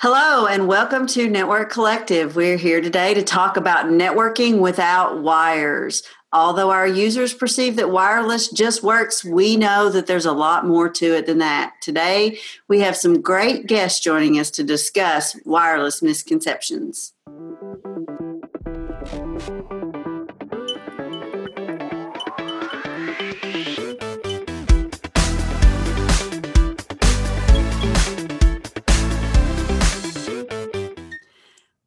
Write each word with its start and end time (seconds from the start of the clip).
Hello, 0.00 0.46
and 0.46 0.66
welcome 0.66 1.06
to 1.06 1.30
Network 1.30 1.70
Collective. 1.70 2.34
We're 2.36 2.56
here 2.56 2.80
today 2.80 3.14
to 3.14 3.22
talk 3.22 3.56
about 3.56 3.86
networking 3.86 4.58
without 4.58 5.22
wires. 5.22 6.02
Although 6.32 6.70
our 6.70 6.86
users 6.86 7.32
perceive 7.32 7.76
that 7.76 7.90
wireless 7.90 8.50
just 8.50 8.82
works, 8.82 9.24
we 9.24 9.56
know 9.56 9.88
that 9.88 10.06
there's 10.06 10.26
a 10.26 10.32
lot 10.32 10.66
more 10.66 10.90
to 10.90 11.14
it 11.14 11.26
than 11.26 11.38
that. 11.38 11.74
Today, 11.80 12.38
we 12.68 12.80
have 12.80 12.96
some 12.96 13.22
great 13.22 13.66
guests 13.66 14.00
joining 14.00 14.38
us 14.38 14.50
to 14.50 14.64
discuss 14.64 15.38
wireless 15.44 16.02
misconceptions. 16.02 17.12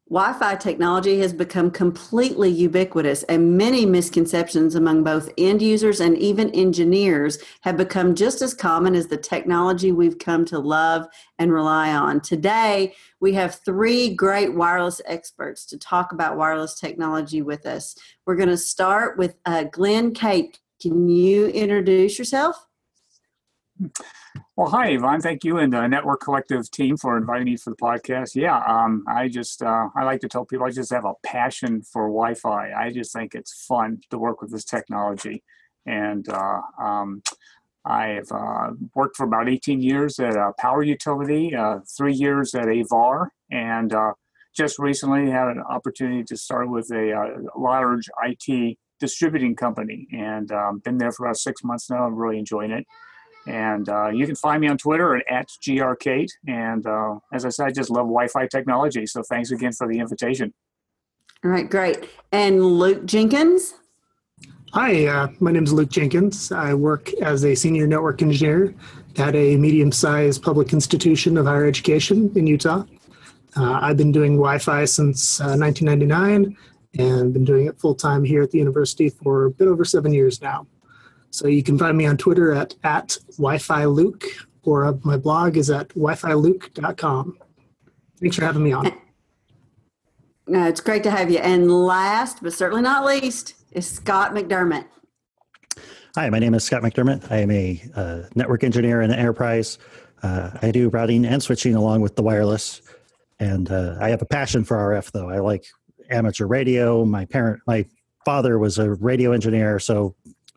Wi 0.09 0.31
Fi 0.39 0.55
technology 0.55 1.19
has 1.19 1.33
become 1.33 1.69
completely 1.69 2.49
ubiquitous, 2.49 3.23
and 3.23 3.57
many 3.57 3.85
misconceptions 3.85 4.73
among 4.73 5.03
both 5.03 5.29
end 5.37 5.61
users 5.61 5.99
and 5.99 6.17
even 6.17 6.49
engineers 6.51 7.39
have 7.61 7.75
become 7.75 8.15
just 8.15 8.41
as 8.41 8.53
common 8.53 8.95
as 8.95 9.07
the 9.07 9.17
technology 9.17 9.91
we've 9.91 10.17
come 10.17 10.45
to 10.45 10.59
love 10.59 11.07
and 11.39 11.51
rely 11.51 11.93
on. 11.93 12.21
Today, 12.21 12.95
we 13.19 13.33
have 13.33 13.55
three 13.65 14.15
great 14.15 14.53
wireless 14.53 15.01
experts 15.05 15.65
to 15.65 15.77
talk 15.77 16.13
about 16.13 16.37
wireless 16.37 16.79
technology 16.79 17.41
with 17.41 17.65
us. 17.65 17.93
We're 18.25 18.37
going 18.37 18.47
to 18.47 18.57
start 18.57 19.17
with 19.17 19.35
uh, 19.45 19.65
Glenn 19.65 20.13
Cate. 20.13 20.57
Can 20.81 21.09
you 21.09 21.47
introduce 21.47 22.17
yourself? 22.17 22.66
Well, 24.55 24.69
hi, 24.69 24.95
Eyvonne. 24.95 25.21
Thank 25.21 25.43
you 25.43 25.57
and 25.57 25.71
the 25.71 25.87
Network 25.87 26.21
Collective 26.21 26.69
team 26.71 26.97
for 26.97 27.17
inviting 27.17 27.45
me 27.45 27.57
for 27.57 27.69
the 27.69 27.75
podcast. 27.75 28.35
Yeah, 28.35 28.57
um, 28.67 29.03
I 29.07 29.27
just, 29.27 29.61
uh, 29.61 29.89
I 29.95 30.03
like 30.03 30.19
to 30.21 30.27
tell 30.27 30.45
people 30.45 30.65
I 30.65 30.71
just 30.71 30.91
have 30.91 31.05
a 31.05 31.13
passion 31.23 31.81
for 31.81 32.07
Wi 32.07 32.33
Fi. 32.33 32.71
I 32.73 32.91
just 32.91 33.13
think 33.13 33.35
it's 33.35 33.65
fun 33.65 33.99
to 34.09 34.17
work 34.17 34.41
with 34.41 34.51
this 34.51 34.65
technology. 34.65 35.43
And 35.85 36.27
uh, 36.29 36.61
um, 36.79 37.21
I've 37.85 38.31
uh, 38.31 38.71
worked 38.95 39.15
for 39.15 39.25
about 39.25 39.47
18 39.47 39.81
years 39.81 40.19
at 40.19 40.35
a 40.35 40.51
power 40.59 40.83
utility, 40.83 41.55
uh, 41.55 41.79
three 41.95 42.13
years 42.13 42.53
at 42.53 42.67
a 42.67 42.83
VAR, 42.89 43.31
and 43.49 43.93
uh, 43.93 44.13
just 44.55 44.79
recently 44.79 45.29
had 45.29 45.47
an 45.47 45.61
opportunity 45.69 46.23
to 46.25 46.35
start 46.35 46.69
with 46.69 46.91
a, 46.91 47.13
uh, 47.13 47.59
large 47.59 48.09
IT 48.25 48.77
distributing 48.99 49.55
company 49.55 50.07
and 50.11 50.51
um, 50.51 50.79
been 50.79 50.97
there 50.97 51.11
for 51.11 51.27
about 51.27 51.37
six 51.37 51.63
months 51.63 51.89
now. 51.89 52.05
I'm 52.05 52.15
really 52.15 52.39
enjoying 52.39 52.71
it. 52.71 52.85
And 53.47 53.87
uh, 53.87 54.09
you 54.09 54.25
can 54.25 54.35
find 54.35 54.59
me 54.61 54.67
on 54.67 54.77
Twitter 54.77 55.15
at, 55.15 55.23
at 55.29 55.47
grcate. 55.47 56.29
And 56.47 56.85
uh, 56.85 57.15
as 57.31 57.45
I 57.45 57.49
said, 57.49 57.67
I 57.67 57.71
just 57.71 57.89
love 57.89 58.05
Wi-Fi 58.05 58.47
technology. 58.47 59.05
So 59.05 59.23
thanks 59.23 59.51
again 59.51 59.71
for 59.71 59.87
the 59.87 59.99
invitation. 59.99 60.53
All 61.43 61.51
right, 61.51 61.69
great. 61.69 62.09
And 62.31 62.63
Luke 62.63 63.05
Jenkins. 63.05 63.75
Hi, 64.73 65.05
uh, 65.05 65.27
my 65.39 65.51
name 65.51 65.63
is 65.63 65.71
Luke 65.71 65.89
Jenkins. 65.89 66.51
I 66.51 66.73
work 66.73 67.13
as 67.21 67.45
a 67.45 67.55
senior 67.55 67.87
network 67.87 68.21
engineer 68.21 68.75
at 69.15 69.33
a 69.33 69.55
medium-sized 69.55 70.43
public 70.43 70.73
institution 70.73 71.37
of 71.37 71.45
higher 71.45 71.65
education 71.65 72.31
in 72.35 72.47
Utah. 72.47 72.83
Uh, 73.55 73.79
I've 73.81 73.97
been 73.97 74.11
doing 74.11 74.33
Wi-Fi 74.33 74.85
since 74.85 75.39
1999 75.39 76.45
uh, 76.99 77.03
and 77.03 77.33
been 77.33 77.45
doing 77.45 77.67
it 77.67 77.79
full-time 77.79 78.23
here 78.23 78.43
at 78.43 78.51
the 78.51 78.57
university 78.57 79.09
for 79.09 79.45
a 79.45 79.51
bit 79.51 79.67
over 79.67 79.85
seven 79.85 80.13
years 80.13 80.41
now. 80.41 80.67
So 81.37 81.47
you 81.47 81.61
can 81.61 81.77
find 81.77 81.95
me 81.95 82.07
on 82.07 82.17
Twitter 82.17 82.51
at, 82.51 82.73
at 82.83 83.15
Wi-Fi 83.37 83.85
Luke, 83.85 84.25
or 84.63 84.85
uh, 84.85 84.93
my 85.03 85.17
blog 85.17 85.55
is 85.55 85.69
at 85.69 85.89
wifiluke.com. 85.89 87.37
Thanks 88.19 88.35
for 88.35 88.43
having 88.43 88.63
me 88.63 88.71
on. 88.73 88.91
No, 90.49 90.65
it's 90.65 90.79
great 90.79 91.03
to 91.03 91.11
have 91.11 91.29
you. 91.29 91.39
And 91.39 91.69
last, 91.69 92.41
but 92.41 92.53
certainly 92.53 92.81
not 92.81 93.03
least, 93.03 93.55
is 93.73 93.85
Scott 93.85 94.33
McDermott. 94.33 94.85
Hi, 96.15 96.29
my 96.29 96.39
name 96.39 96.53
is 96.53 96.63
Scott 96.63 96.81
McDermott. 96.83 97.29
I 97.29 97.39
am 97.39 97.51
a 97.51 97.83
uh, 97.93 98.21
network 98.33 98.63
engineer 98.63 99.01
in 99.01 99.09
the 99.09 99.19
enterprise. 99.19 99.77
Uh, 100.23 100.51
I 100.61 100.71
do 100.71 100.87
routing 100.87 101.25
and 101.25 101.43
switching 101.43 101.75
along 101.75 101.99
with 101.99 102.15
the 102.15 102.23
wireless. 102.23 102.81
And 103.41 103.69
uh, 103.69 103.97
I 103.99 104.07
have 104.07 104.21
a 104.21 104.25
passion 104.25 104.63
for 104.63 104.77
RF, 104.77 105.11
though. 105.11 105.29
I 105.29 105.39
like 105.39 105.65
amateur 106.09 106.45
radio. 106.45 107.03
My 107.03 107.25
parent, 107.25 107.59
my 107.67 107.85
father 108.23 108.57
was 108.57 108.77
a 108.77 108.91
radio 108.91 109.33
engineer, 109.33 109.79
so 109.79 110.15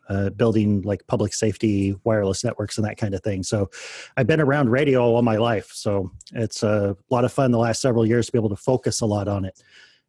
uh, 0.09 0.29
building 0.31 0.81
like 0.81 1.05
public 1.07 1.33
safety 1.33 1.95
wireless 2.03 2.43
networks 2.43 2.77
and 2.77 2.85
that 2.85 2.97
kind 2.97 3.13
of 3.13 3.23
thing. 3.23 3.43
So 3.43 3.69
I've 4.17 4.27
been 4.27 4.41
around 4.41 4.69
radio 4.69 5.01
all 5.01 5.21
my 5.21 5.37
life. 5.37 5.71
So 5.73 6.11
it's 6.33 6.63
a 6.63 6.97
lot 7.09 7.25
of 7.25 7.31
fun 7.31 7.51
the 7.51 7.57
last 7.57 7.81
several 7.81 8.05
years 8.05 8.25
to 8.25 8.31
be 8.31 8.37
able 8.37 8.49
to 8.49 8.55
focus 8.55 9.01
a 9.01 9.05
lot 9.05 9.27
on 9.27 9.45
it. 9.45 9.61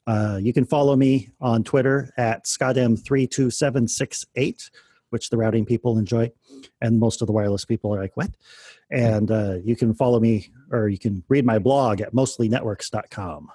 Uh, 0.06 0.38
you 0.40 0.52
can 0.52 0.64
follow 0.64 0.96
me 0.96 1.30
on 1.40 1.62
Twitter 1.62 2.12
at 2.16 2.44
ScottM32768, 2.44 4.70
which 5.10 5.30
the 5.30 5.36
routing 5.36 5.64
people 5.64 5.98
enjoy. 5.98 6.30
And 6.80 6.98
most 6.98 7.22
of 7.22 7.26
the 7.26 7.32
wireless 7.32 7.64
people 7.64 7.94
are 7.94 8.00
like, 8.00 8.16
what? 8.16 8.30
And 8.90 9.30
uh, 9.30 9.58
you 9.64 9.76
can 9.76 9.94
follow 9.94 10.18
me 10.18 10.50
or 10.70 10.88
you 10.88 10.98
can 10.98 11.22
read 11.28 11.46
my 11.46 11.58
blog 11.58 12.00
at 12.00 12.12
mostlynetworks.com. 12.12 13.50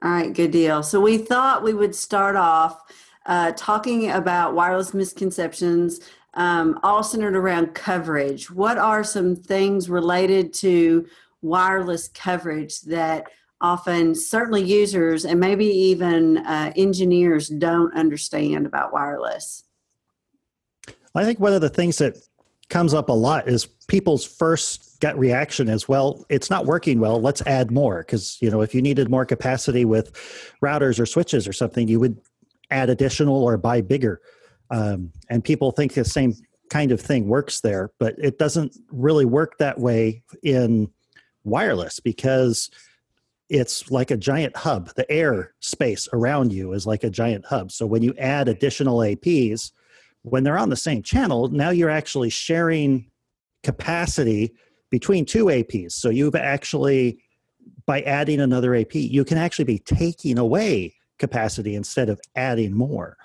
All 0.00 0.10
right, 0.10 0.32
good 0.32 0.52
deal. 0.52 0.84
So 0.84 1.00
we 1.00 1.18
thought 1.18 1.64
we 1.64 1.74
would 1.74 1.94
start 1.94 2.36
off 2.36 2.80
uh, 3.26 3.52
talking 3.56 4.10
about 4.10 4.54
wireless 4.54 4.94
misconceptions, 4.94 6.00
um, 6.34 6.78
all 6.82 7.02
centered 7.02 7.36
around 7.36 7.74
coverage. 7.74 8.50
What 8.50 8.78
are 8.78 9.04
some 9.04 9.36
things 9.36 9.90
related 9.90 10.52
to 10.54 11.06
wireless 11.42 12.08
coverage 12.08 12.80
that 12.82 13.24
often, 13.60 14.14
certainly, 14.14 14.62
users 14.62 15.24
and 15.24 15.40
maybe 15.40 15.66
even 15.66 16.38
uh, 16.38 16.72
engineers 16.76 17.48
don't 17.48 17.94
understand 17.94 18.66
about 18.66 18.92
wireless? 18.92 19.64
I 21.14 21.24
think 21.24 21.40
one 21.40 21.52
of 21.52 21.60
the 21.60 21.68
things 21.68 21.98
that 21.98 22.16
comes 22.68 22.94
up 22.94 23.08
a 23.08 23.12
lot 23.12 23.48
is 23.48 23.66
people's 23.88 24.24
first 24.24 25.00
gut 25.00 25.18
reaction 25.18 25.68
is 25.68 25.88
well 25.88 26.24
it's 26.28 26.50
not 26.50 26.66
working 26.66 27.00
well 27.00 27.20
let's 27.20 27.40
add 27.42 27.70
more 27.70 27.98
because 27.98 28.36
you 28.40 28.50
know 28.50 28.60
if 28.60 28.74
you 28.74 28.82
needed 28.82 29.08
more 29.08 29.24
capacity 29.24 29.84
with 29.84 30.12
routers 30.62 31.00
or 31.00 31.06
switches 31.06 31.48
or 31.48 31.52
something 31.52 31.88
you 31.88 32.00
would 32.00 32.20
add 32.70 32.90
additional 32.90 33.42
or 33.42 33.56
buy 33.56 33.80
bigger. 33.80 34.20
Um, 34.70 35.12
and 35.28 35.42
people 35.42 35.72
think 35.72 35.94
the 35.94 36.04
same 36.04 36.34
kind 36.70 36.92
of 36.92 37.00
thing 37.00 37.28
works 37.28 37.60
there, 37.60 37.90
but 37.98 38.14
it 38.18 38.38
doesn't 38.38 38.76
really 38.90 39.24
work 39.24 39.58
that 39.58 39.78
way 39.78 40.22
in 40.42 40.90
wireless 41.44 42.00
because 42.00 42.70
it's 43.48 43.90
like 43.90 44.10
a 44.10 44.16
giant 44.16 44.56
hub. 44.56 44.94
The 44.94 45.10
air 45.10 45.54
space 45.60 46.08
around 46.12 46.52
you 46.52 46.72
is 46.72 46.86
like 46.86 47.04
a 47.04 47.10
giant 47.10 47.46
hub. 47.46 47.72
So 47.72 47.86
when 47.86 48.02
you 48.02 48.14
add 48.18 48.48
additional 48.48 48.98
APs, 48.98 49.72
when 50.22 50.44
they're 50.44 50.58
on 50.58 50.68
the 50.68 50.76
same 50.76 51.02
channel, 51.02 51.48
now 51.48 51.70
you're 51.70 51.88
actually 51.88 52.30
sharing 52.30 53.10
capacity 53.62 54.52
between 54.90 55.24
two 55.24 55.46
APs. 55.46 55.92
So 55.92 56.10
you've 56.10 56.34
actually, 56.34 57.18
by 57.86 58.02
adding 58.02 58.40
another 58.40 58.74
AP, 58.74 58.94
you 58.94 59.24
can 59.24 59.38
actually 59.38 59.64
be 59.64 59.78
taking 59.78 60.38
away 60.38 60.94
capacity 61.18 61.74
instead 61.74 62.08
of 62.08 62.20
adding 62.36 62.72
more. 62.72 63.16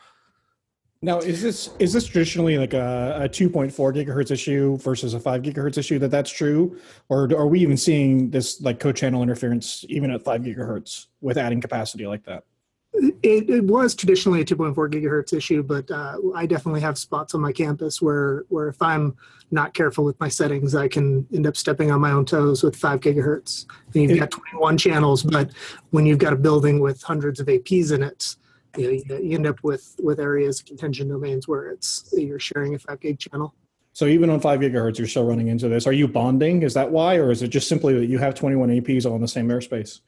Now, 1.01 1.19
is 1.19 1.41
this 1.41 1.69
is 1.79 1.91
this 1.91 2.05
traditionally 2.05 2.57
like 2.57 2.73
a, 2.73 3.23
a 3.23 3.29
2.4 3.29 3.73
gigahertz 3.73 4.31
issue 4.31 4.77
versus 4.77 5.13
a 5.13 5.19
5 5.19 5.41
gigahertz 5.41 5.77
issue 5.77 5.99
that 5.99 6.11
that's 6.11 6.31
true, 6.31 6.79
or 7.09 7.23
are 7.35 7.47
we 7.47 7.59
even 7.59 7.75
seeing 7.75 8.29
this 8.29 8.61
like 8.61 8.79
co-channel 8.79 9.21
interference 9.21 9.83
even 9.89 10.11
at 10.11 10.21
5 10.21 10.41
gigahertz 10.41 11.07
with 11.19 11.37
adding 11.37 11.59
capacity 11.59 12.07
like 12.07 12.23
that? 12.23 12.45
It, 12.93 13.49
it 13.49 13.63
was 13.63 13.95
traditionally 13.95 14.41
a 14.41 14.45
2.4 14.45 14.75
gigahertz 14.75 15.33
issue, 15.33 15.63
but 15.63 15.89
uh, 15.89 16.17
I 16.35 16.45
definitely 16.45 16.81
have 16.81 16.97
spots 16.97 17.33
on 17.33 17.41
my 17.41 17.51
campus 17.51 18.01
where 18.01 18.45
where 18.49 18.67
if 18.67 18.81
I'm 18.81 19.17
not 19.49 19.73
careful 19.73 20.03
with 20.03 20.19
my 20.19 20.29
settings, 20.29 20.75
I 20.75 20.87
can 20.87 21.27
end 21.33 21.47
up 21.47 21.57
stepping 21.57 21.91
on 21.91 22.01
my 22.01 22.11
own 22.11 22.25
toes 22.25 22.63
with 22.63 22.75
5 22.75 22.99
gigahertz. 22.99 23.65
And 23.93 24.09
you've 24.09 24.19
got 24.19 24.31
21 24.31 24.77
channels, 24.77 25.23
but 25.23 25.51
when 25.89 26.05
you've 26.05 26.19
got 26.19 26.33
a 26.33 26.35
building 26.35 26.79
with 26.79 27.01
hundreds 27.01 27.39
of 27.39 27.47
APs 27.47 27.91
in 27.91 28.03
it, 28.03 28.35
you, 28.77 29.03
know, 29.07 29.17
you 29.17 29.35
end 29.35 29.47
up 29.47 29.63
with 29.63 29.95
with 30.01 30.19
areas 30.19 30.61
contention 30.61 31.07
domains 31.07 31.47
where 31.47 31.69
it's 31.69 32.09
you're 32.13 32.39
sharing 32.39 32.75
a 32.75 32.79
5 32.79 32.99
gig 32.99 33.19
channel. 33.19 33.53
So 33.93 34.07
even 34.07 34.31
on 34.31 34.39
five 34.39 34.59
gigahertz, 34.59 34.97
you're 34.97 35.07
still 35.07 35.25
running 35.25 35.47
into 35.47 35.69
this. 35.69 35.85
Are 35.85 35.93
you 35.93 36.07
bonding? 36.07 36.63
Is 36.63 36.73
that 36.73 36.91
why, 36.91 37.17
or 37.17 37.29
is 37.29 37.43
it 37.43 37.49
just 37.49 37.67
simply 37.67 37.93
that 37.99 38.07
you 38.07 38.17
have 38.17 38.33
21 38.33 38.69
APs 38.69 39.05
all 39.05 39.15
in 39.15 39.21
the 39.21 39.27
same 39.27 39.47
airspace? 39.49 40.01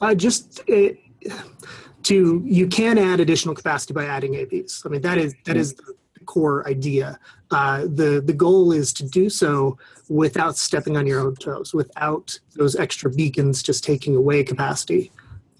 Uh, 0.00 0.14
just 0.14 0.62
it, 0.66 0.98
to 2.04 2.42
you 2.44 2.66
can 2.66 2.98
add 2.98 3.20
additional 3.20 3.54
capacity 3.54 3.94
by 3.94 4.04
adding 4.06 4.34
APs. 4.34 4.84
I 4.86 4.88
mean 4.88 5.02
that 5.02 5.18
is 5.18 5.34
that 5.44 5.56
is 5.56 5.74
the 5.74 5.94
core 6.26 6.66
idea. 6.68 7.18
Uh, 7.50 7.82
the 7.82 8.22
the 8.24 8.32
goal 8.32 8.72
is 8.72 8.92
to 8.94 9.04
do 9.04 9.28
so 9.28 9.76
without 10.08 10.56
stepping 10.56 10.96
on 10.96 11.06
your 11.06 11.20
own 11.20 11.34
toes, 11.36 11.74
without 11.74 12.38
those 12.56 12.76
extra 12.76 13.10
beacons 13.10 13.62
just 13.62 13.84
taking 13.84 14.16
away 14.16 14.42
capacity. 14.42 15.10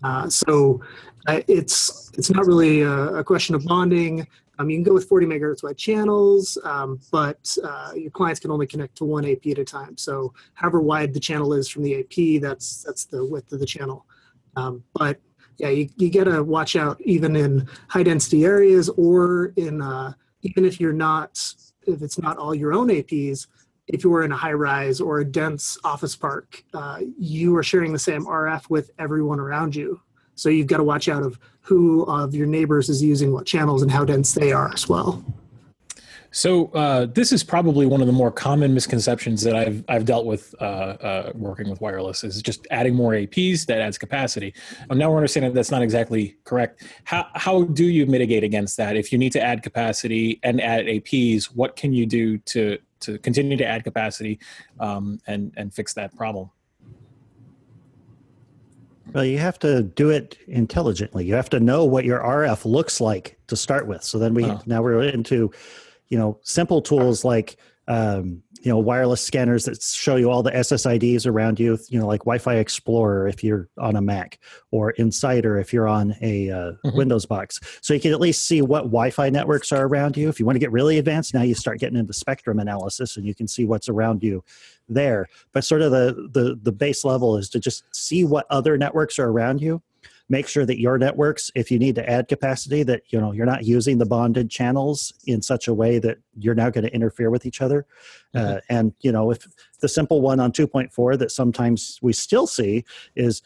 Uh, 0.02 0.28
so 0.28 0.80
uh, 1.28 1.40
it's 1.48 2.10
it's 2.16 2.30
not 2.30 2.46
really 2.46 2.82
a, 2.82 3.16
a, 3.16 3.24
question 3.24 3.54
of 3.54 3.64
bonding. 3.64 4.26
Um, 4.58 4.68
you 4.68 4.76
can 4.76 4.84
go 4.84 4.92
with 4.92 5.08
40 5.08 5.26
megahertz 5.26 5.62
wide 5.62 5.78
channels, 5.78 6.58
um, 6.64 7.00
but 7.10 7.56
uh, 7.64 7.92
your 7.94 8.10
clients 8.10 8.40
can 8.40 8.50
only 8.50 8.66
connect 8.66 8.96
to 8.96 9.04
one 9.04 9.24
AP 9.24 9.46
at 9.46 9.58
a 9.58 9.64
time. 9.64 9.96
So 9.96 10.34
however 10.54 10.80
wide 10.80 11.14
the 11.14 11.20
channel 11.20 11.52
is 11.54 11.68
from 11.68 11.82
the 11.82 12.00
AP, 12.00 12.42
that's 12.42 12.82
that's 12.82 13.04
the 13.04 13.24
width 13.24 13.52
of 13.52 13.60
the 13.60 13.66
channel. 13.66 14.06
Um, 14.56 14.82
but 14.94 15.20
yeah, 15.62 15.68
you, 15.68 15.88
you 15.96 16.10
got 16.10 16.24
to 16.24 16.42
watch 16.42 16.74
out 16.74 17.00
even 17.02 17.36
in 17.36 17.68
high 17.88 18.02
density 18.02 18.44
areas 18.44 18.88
or 18.90 19.52
in 19.56 19.80
uh, 19.80 20.12
even 20.42 20.64
if 20.64 20.80
you're 20.80 20.92
not 20.92 21.40
if 21.86 22.02
it's 22.02 22.18
not 22.18 22.36
all 22.36 22.54
your 22.54 22.72
own 22.72 22.88
APs. 22.88 23.46
If 23.86 24.04
you 24.04 24.14
are 24.14 24.24
in 24.24 24.32
a 24.32 24.36
high 24.36 24.52
rise 24.52 25.00
or 25.00 25.20
a 25.20 25.24
dense 25.24 25.78
office 25.84 26.14
park, 26.14 26.62
uh, 26.72 26.98
you 27.18 27.56
are 27.56 27.62
sharing 27.62 27.92
the 27.92 27.98
same 27.98 28.24
RF 28.26 28.70
with 28.70 28.90
everyone 28.98 29.40
around 29.40 29.74
you. 29.74 30.00
So 30.34 30.48
you've 30.48 30.68
got 30.68 30.78
to 30.78 30.84
watch 30.84 31.08
out 31.08 31.22
of 31.22 31.38
who 31.60 32.04
of 32.04 32.34
your 32.34 32.46
neighbors 32.46 32.88
is 32.88 33.02
using 33.02 33.32
what 33.32 33.46
channels 33.46 33.82
and 33.82 33.90
how 33.90 34.04
dense 34.04 34.34
they 34.34 34.52
are 34.52 34.72
as 34.72 34.88
well. 34.88 35.24
So 36.32 36.68
uh, 36.68 37.06
this 37.06 37.30
is 37.30 37.44
probably 37.44 37.84
one 37.84 38.00
of 38.00 38.06
the 38.06 38.12
more 38.12 38.32
common 38.32 38.72
misconceptions 38.72 39.42
that 39.42 39.54
I've 39.54 39.84
I've 39.88 40.06
dealt 40.06 40.24
with 40.24 40.54
uh, 40.60 40.64
uh, 40.64 41.32
working 41.34 41.68
with 41.68 41.80
wireless 41.82 42.24
is 42.24 42.40
just 42.40 42.66
adding 42.70 42.94
more 42.94 43.12
APs 43.12 43.66
that 43.66 43.80
adds 43.80 43.98
capacity. 43.98 44.54
And 44.88 44.98
now 44.98 45.10
we're 45.10 45.18
understanding 45.18 45.52
that 45.52 45.54
that's 45.54 45.70
not 45.70 45.82
exactly 45.82 46.36
correct. 46.44 46.84
How 47.04 47.26
how 47.34 47.64
do 47.64 47.84
you 47.84 48.06
mitigate 48.06 48.44
against 48.44 48.78
that? 48.78 48.96
If 48.96 49.12
you 49.12 49.18
need 49.18 49.32
to 49.32 49.42
add 49.42 49.62
capacity 49.62 50.40
and 50.42 50.60
add 50.60 50.86
APs, 50.86 51.44
what 51.54 51.76
can 51.76 51.92
you 51.92 52.06
do 52.06 52.38
to 52.38 52.78
to 53.00 53.18
continue 53.18 53.58
to 53.58 53.66
add 53.66 53.84
capacity 53.84 54.40
um, 54.80 55.20
and 55.26 55.52
and 55.58 55.72
fix 55.72 55.92
that 55.94 56.16
problem? 56.16 56.50
Well, 59.12 59.24
you 59.26 59.38
have 59.38 59.58
to 59.58 59.82
do 59.82 60.08
it 60.08 60.38
intelligently. 60.46 61.26
You 61.26 61.34
have 61.34 61.50
to 61.50 61.60
know 61.60 61.84
what 61.84 62.06
your 62.06 62.20
RF 62.20 62.64
looks 62.64 63.00
like 63.00 63.38
to 63.48 63.56
start 63.56 63.86
with. 63.86 64.02
So 64.02 64.18
then 64.18 64.32
we 64.32 64.46
oh. 64.46 64.62
now 64.64 64.80
we're 64.80 65.02
into, 65.02 65.50
you 66.12 66.18
know, 66.18 66.38
simple 66.42 66.82
tools 66.82 67.24
like 67.24 67.56
um, 67.88 68.42
you 68.60 68.70
know 68.70 68.78
wireless 68.78 69.22
scanners 69.22 69.64
that 69.64 69.80
show 69.82 70.16
you 70.16 70.30
all 70.30 70.42
the 70.42 70.50
SSIDs 70.50 71.26
around 71.26 71.58
you. 71.58 71.78
You 71.88 71.98
know, 71.98 72.06
like 72.06 72.20
Wi-Fi 72.20 72.56
Explorer 72.56 73.28
if 73.28 73.42
you're 73.42 73.70
on 73.78 73.96
a 73.96 74.02
Mac, 74.02 74.38
or 74.70 74.92
inSSIDer 74.98 75.58
if 75.58 75.72
you're 75.72 75.88
on 75.88 76.14
a 76.20 76.50
uh, 76.50 76.56
mm-hmm. 76.56 76.96
Windows 76.98 77.24
box. 77.24 77.58
So 77.80 77.94
you 77.94 78.00
can 78.00 78.12
at 78.12 78.20
least 78.20 78.46
see 78.46 78.60
what 78.60 78.82
Wi-Fi 78.82 79.30
networks 79.30 79.72
are 79.72 79.86
around 79.86 80.18
you. 80.18 80.28
If 80.28 80.38
you 80.38 80.44
want 80.44 80.56
to 80.56 80.60
get 80.60 80.70
really 80.70 80.98
advanced, 80.98 81.32
now 81.32 81.42
you 81.42 81.54
start 81.54 81.80
getting 81.80 81.98
into 81.98 82.12
spectrum 82.12 82.58
analysis, 82.58 83.16
and 83.16 83.24
you 83.24 83.34
can 83.34 83.48
see 83.48 83.64
what's 83.64 83.88
around 83.88 84.22
you 84.22 84.44
there. 84.90 85.30
But 85.52 85.64
sort 85.64 85.80
of 85.80 85.92
the 85.92 86.28
the 86.30 86.58
the 86.62 86.72
base 86.72 87.06
level 87.06 87.38
is 87.38 87.48
to 87.48 87.58
just 87.58 87.84
see 87.96 88.22
what 88.22 88.44
other 88.50 88.76
networks 88.76 89.18
are 89.18 89.30
around 89.30 89.62
you 89.62 89.80
make 90.28 90.48
sure 90.48 90.64
that 90.64 90.80
your 90.80 90.98
networks 90.98 91.50
if 91.54 91.70
you 91.70 91.78
need 91.78 91.94
to 91.94 92.08
add 92.08 92.28
capacity 92.28 92.82
that 92.82 93.02
you 93.08 93.20
know 93.20 93.32
you're 93.32 93.46
not 93.46 93.64
using 93.64 93.98
the 93.98 94.06
bonded 94.06 94.50
channels 94.50 95.12
in 95.26 95.42
such 95.42 95.68
a 95.68 95.74
way 95.74 95.98
that 95.98 96.18
you're 96.36 96.54
now 96.54 96.70
going 96.70 96.84
to 96.84 96.94
interfere 96.94 97.30
with 97.30 97.46
each 97.46 97.60
other 97.60 97.86
mm-hmm. 98.34 98.56
uh, 98.56 98.60
and 98.68 98.94
you 99.00 99.12
know 99.12 99.30
if 99.30 99.46
the 99.80 99.88
simple 99.88 100.20
one 100.20 100.40
on 100.40 100.52
2.4 100.52 101.18
that 101.18 101.30
sometimes 101.30 101.98
we 102.02 102.12
still 102.12 102.46
see 102.46 102.84
is 103.16 103.42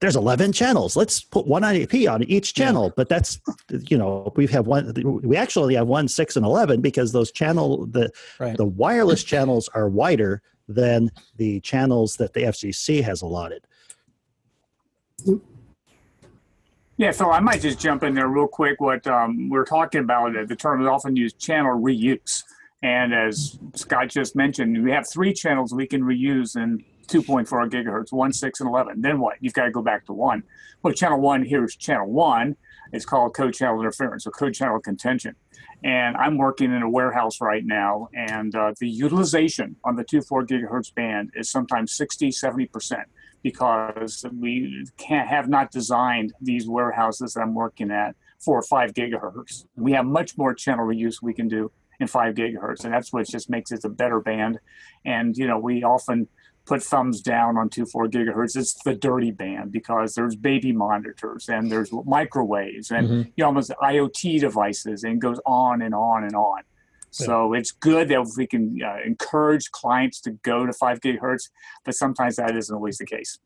there's 0.00 0.16
11 0.16 0.52
channels 0.52 0.96
let's 0.96 1.20
put 1.20 1.46
one 1.46 1.64
AP 1.64 2.08
on 2.08 2.22
each 2.24 2.54
channel 2.54 2.84
yeah. 2.84 2.92
but 2.96 3.08
that's 3.08 3.40
you 3.68 3.98
know 3.98 4.32
we 4.36 4.46
have 4.46 4.66
one 4.66 4.92
we 5.22 5.36
actually 5.36 5.74
have 5.74 5.86
one 5.86 6.08
6 6.08 6.36
and 6.36 6.46
11 6.46 6.80
because 6.80 7.12
those 7.12 7.32
channel 7.32 7.86
the 7.86 8.10
right. 8.38 8.56
the 8.56 8.64
wireless 8.64 9.24
channels 9.24 9.68
are 9.74 9.88
wider 9.88 10.42
than 10.68 11.10
the 11.36 11.60
channels 11.60 12.16
that 12.16 12.34
the 12.34 12.42
fcc 12.42 13.02
has 13.02 13.22
allotted 13.22 13.64
yeah, 16.98 17.12
so 17.12 17.30
I 17.30 17.38
might 17.38 17.62
just 17.62 17.78
jump 17.78 18.02
in 18.02 18.12
there 18.12 18.26
real 18.26 18.48
quick. 18.48 18.80
What 18.80 19.06
um, 19.06 19.48
we're 19.48 19.64
talking 19.64 20.00
about, 20.00 20.36
uh, 20.36 20.44
the 20.44 20.56
term 20.56 20.82
is 20.82 20.88
often 20.88 21.14
used 21.14 21.38
channel 21.38 21.80
reuse. 21.80 22.42
And 22.82 23.14
as 23.14 23.56
Scott 23.76 24.08
just 24.08 24.34
mentioned, 24.34 24.82
we 24.82 24.90
have 24.90 25.08
three 25.08 25.32
channels 25.32 25.72
we 25.72 25.86
can 25.86 26.02
reuse 26.02 26.56
in 26.56 26.84
2.4 27.06 27.70
gigahertz, 27.70 28.12
1, 28.12 28.32
6, 28.32 28.60
and 28.60 28.68
11. 28.68 29.00
Then 29.00 29.20
what? 29.20 29.36
You've 29.40 29.52
got 29.52 29.66
to 29.66 29.70
go 29.70 29.80
back 29.80 30.06
to 30.06 30.12
1. 30.12 30.42
Well, 30.82 30.92
channel 30.92 31.20
1 31.20 31.44
here 31.44 31.64
is 31.64 31.76
channel 31.76 32.10
1. 32.10 32.56
It's 32.92 33.04
called 33.04 33.32
co-channel 33.32 33.78
interference 33.78 34.26
or 34.26 34.32
co-channel 34.32 34.80
contention. 34.80 35.36
And 35.84 36.16
I'm 36.16 36.36
working 36.36 36.72
in 36.72 36.82
a 36.82 36.90
warehouse 36.90 37.40
right 37.40 37.64
now, 37.64 38.08
and 38.12 38.52
uh, 38.56 38.72
the 38.80 38.88
utilization 38.88 39.76
on 39.84 39.94
the 39.94 40.04
2.4 40.04 40.48
gigahertz 40.48 40.92
band 40.92 41.30
is 41.36 41.48
sometimes 41.48 41.92
60, 41.92 42.30
70% 42.30 43.04
because 43.42 44.24
we 44.38 44.84
can't 44.96 45.28
have 45.28 45.48
not 45.48 45.70
designed 45.70 46.32
these 46.40 46.68
warehouses 46.68 47.34
that 47.34 47.40
I'm 47.40 47.54
working 47.54 47.90
at 47.90 48.16
for 48.38 48.62
five 48.62 48.92
gigahertz. 48.92 49.66
We 49.76 49.92
have 49.92 50.06
much 50.06 50.36
more 50.36 50.54
channel 50.54 50.86
reuse 50.86 51.16
we 51.22 51.34
can 51.34 51.48
do 51.48 51.70
in 52.00 52.06
five 52.06 52.34
gigahertz, 52.34 52.84
and 52.84 52.92
that's 52.92 53.12
what 53.12 53.28
just 53.28 53.50
makes 53.50 53.72
it 53.72 53.84
a 53.84 53.88
better 53.88 54.20
band. 54.20 54.58
And 55.04 55.36
you 55.36 55.46
know, 55.46 55.58
we 55.58 55.82
often 55.82 56.28
put 56.68 56.82
thumbs 56.82 57.22
down 57.22 57.56
on 57.56 57.68
two 57.68 57.86
four 57.86 58.06
gigahertz. 58.06 58.56
It's 58.56 58.74
the 58.84 58.94
dirty 58.94 59.30
band 59.30 59.72
because 59.72 60.14
there's 60.14 60.36
baby 60.36 60.72
monitors 60.72 61.48
and 61.48 61.72
there's 61.72 61.90
microwaves 62.04 62.90
and 62.90 63.08
mm-hmm. 63.08 63.30
you 63.36 63.42
know, 63.42 63.46
almost 63.46 63.72
IoT 63.82 64.40
devices 64.40 65.02
and 65.02 65.20
goes 65.20 65.40
on 65.46 65.82
and 65.82 65.94
on 65.94 66.24
and 66.24 66.36
on. 66.36 66.62
So 67.10 67.52
yeah. 67.52 67.60
it's 67.60 67.72
good 67.72 68.08
that 68.08 68.26
we 68.36 68.46
can 68.46 68.80
uh, 68.84 68.98
encourage 69.04 69.70
clients 69.70 70.20
to 70.22 70.32
go 70.42 70.66
to 70.66 70.72
five 70.72 71.00
gigahertz, 71.00 71.50
but 71.84 71.94
sometimes 71.94 72.36
that 72.36 72.56
isn't 72.56 72.74
always 72.74 72.98
the 72.98 73.06
case. 73.06 73.38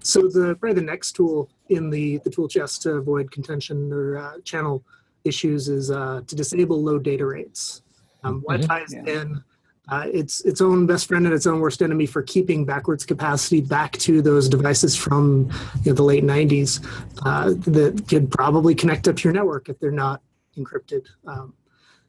So 0.00 0.22
the 0.22 0.56
probably 0.60 0.80
the 0.80 0.86
next 0.86 1.12
tool 1.12 1.48
in 1.68 1.90
the 1.90 2.18
the 2.18 2.30
tool 2.30 2.48
chest 2.48 2.82
to 2.82 2.92
avoid 2.94 3.30
contention 3.30 3.92
or 3.92 4.18
uh, 4.18 4.40
channel 4.44 4.84
issues 5.24 5.68
is 5.68 5.90
uh, 5.90 6.22
to 6.26 6.36
disable 6.36 6.82
low 6.82 6.98
data 6.98 7.24
rates. 7.24 7.82
Um, 8.24 8.42
mm-hmm. 8.42 8.66
Wi-Fi 8.66 8.80
has 8.80 8.92
yeah. 8.92 9.02
been 9.02 9.42
uh, 9.88 10.06
its 10.12 10.42
its 10.42 10.60
own 10.60 10.86
best 10.86 11.08
friend 11.08 11.26
and 11.26 11.34
its 11.34 11.46
own 11.46 11.60
worst 11.60 11.82
enemy 11.82 12.06
for 12.06 12.22
keeping 12.22 12.64
backwards 12.64 13.04
capacity 13.04 13.60
back 13.60 13.92
to 13.98 14.22
those 14.22 14.48
devices 14.48 14.94
from 14.94 15.50
you 15.82 15.90
know, 15.90 15.94
the 15.94 16.02
late 16.02 16.24
90s 16.24 16.84
uh, 17.24 17.50
that 17.70 18.04
could 18.08 18.30
probably 18.30 18.74
connect 18.74 19.08
up 19.08 19.16
to 19.16 19.24
your 19.24 19.32
network 19.32 19.68
if 19.68 19.78
they're 19.80 19.90
not 19.90 20.22
encrypted. 20.56 21.06
Um, 21.26 21.54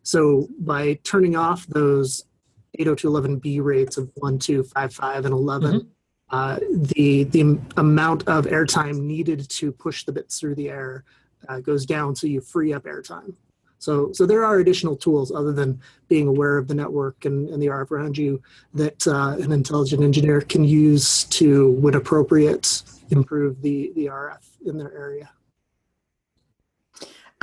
so 0.04 0.48
by 0.60 1.00
turning 1.04 1.36
off 1.36 1.66
those 1.68 2.26
802.11b 2.80 3.64
rates 3.64 3.98
of 3.98 4.12
1, 4.16 4.40
2, 4.40 4.64
5, 4.64 4.94
5, 4.94 5.26
and 5.26 5.34
11, 5.34 5.72
mm-hmm. 5.72 5.88
uh, 6.30 6.60
the, 6.72 7.24
the 7.26 7.60
amount 7.78 8.28
of 8.28 8.46
airtime 8.46 9.02
needed 9.02 9.50
to 9.50 9.72
push 9.72 10.04
the 10.04 10.12
bits 10.12 10.40
through 10.40 10.56
the 10.56 10.70
air 10.70 11.04
uh, 11.48 11.60
goes 11.60 11.86
down 11.86 12.16
so 12.16 12.28
you 12.28 12.42
free 12.42 12.74
up 12.74 12.84
airtime. 12.84 13.34
So, 13.80 14.12
so 14.14 14.26
there 14.26 14.46
are 14.46 14.60
additional 14.60 14.96
tools 14.96 15.32
other 15.32 15.52
than 15.52 15.82
being 16.08 16.28
aware 16.28 16.58
of 16.58 16.70
the 16.70 16.74
network 16.74 17.26
and, 17.26 17.50
and 17.50 17.62
the 17.62 17.68
RF 17.68 17.92
around 17.92 18.18
you 18.18 18.42
that 18.74 19.06
uh, 19.08 19.36
an 19.42 19.52
intelligent 19.52 20.02
engineer 20.04 20.40
can 20.40 20.64
use 20.64 21.26
to, 21.26 21.72
when 21.72 21.96
appropriate, 21.96 22.82
improve 23.10 23.62
the, 23.62 23.92
the 23.96 24.06
RF 24.06 24.40
in 24.66 24.78
their 24.78 24.94
area. 24.94 25.30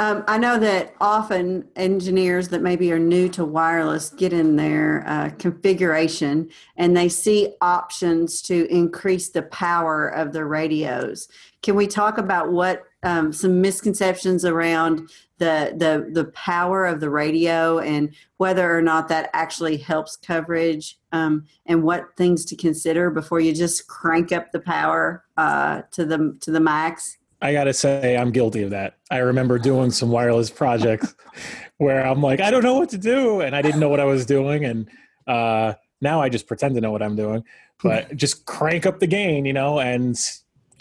Um, 0.00 0.24
I 0.26 0.38
know 0.38 0.58
that 0.58 0.94
often 0.98 1.68
engineers 1.76 2.48
that 2.48 2.62
maybe 2.62 2.90
are 2.90 2.98
new 2.98 3.28
to 3.28 3.44
wireless 3.44 4.08
get 4.08 4.32
in 4.32 4.56
their 4.56 5.04
uh, 5.06 5.28
configuration 5.38 6.48
and 6.78 6.96
they 6.96 7.10
see 7.10 7.52
options 7.60 8.40
to 8.42 8.66
increase 8.74 9.28
the 9.28 9.42
power 9.42 10.08
of 10.08 10.32
the 10.32 10.46
radios. 10.46 11.28
Can 11.60 11.76
we 11.76 11.86
talk 11.86 12.16
about 12.16 12.50
what 12.50 12.84
um, 13.02 13.30
some 13.30 13.60
misconceptions 13.60 14.46
around 14.46 15.10
the, 15.36 15.74
the 15.76 16.08
the 16.12 16.30
power 16.32 16.86
of 16.86 17.00
the 17.00 17.10
radio 17.10 17.78
and 17.78 18.14
whether 18.38 18.74
or 18.74 18.80
not 18.80 19.08
that 19.08 19.28
actually 19.34 19.76
helps 19.76 20.16
coverage 20.16 20.98
um, 21.12 21.44
and 21.66 21.82
what 21.82 22.16
things 22.16 22.46
to 22.46 22.56
consider 22.56 23.10
before 23.10 23.40
you 23.40 23.54
just 23.54 23.86
crank 23.86 24.32
up 24.32 24.50
the 24.50 24.60
power 24.60 25.24
uh, 25.36 25.82
to 25.90 26.06
the 26.06 26.38
to 26.40 26.50
the 26.50 26.60
max? 26.60 27.18
I 27.42 27.52
gotta 27.52 27.72
say, 27.72 28.16
I'm 28.16 28.30
guilty 28.32 28.62
of 28.62 28.70
that. 28.70 28.96
I 29.10 29.18
remember 29.18 29.58
doing 29.58 29.90
some 29.90 30.10
wireless 30.10 30.50
projects 30.50 31.14
where 31.78 32.06
I'm 32.06 32.22
like, 32.22 32.40
I 32.40 32.50
don't 32.50 32.62
know 32.62 32.78
what 32.78 32.90
to 32.90 32.98
do, 32.98 33.40
and 33.40 33.56
I 33.56 33.62
didn't 33.62 33.80
know 33.80 33.88
what 33.88 34.00
I 34.00 34.04
was 34.04 34.26
doing, 34.26 34.64
and 34.64 34.88
uh, 35.26 35.74
now 36.00 36.20
I 36.20 36.28
just 36.28 36.46
pretend 36.46 36.74
to 36.74 36.80
know 36.80 36.92
what 36.92 37.02
I'm 37.02 37.16
doing, 37.16 37.44
but 37.82 38.14
just 38.16 38.44
crank 38.46 38.86
up 38.86 39.00
the 39.00 39.06
gain, 39.06 39.44
you 39.44 39.52
know, 39.52 39.80
and 39.80 40.18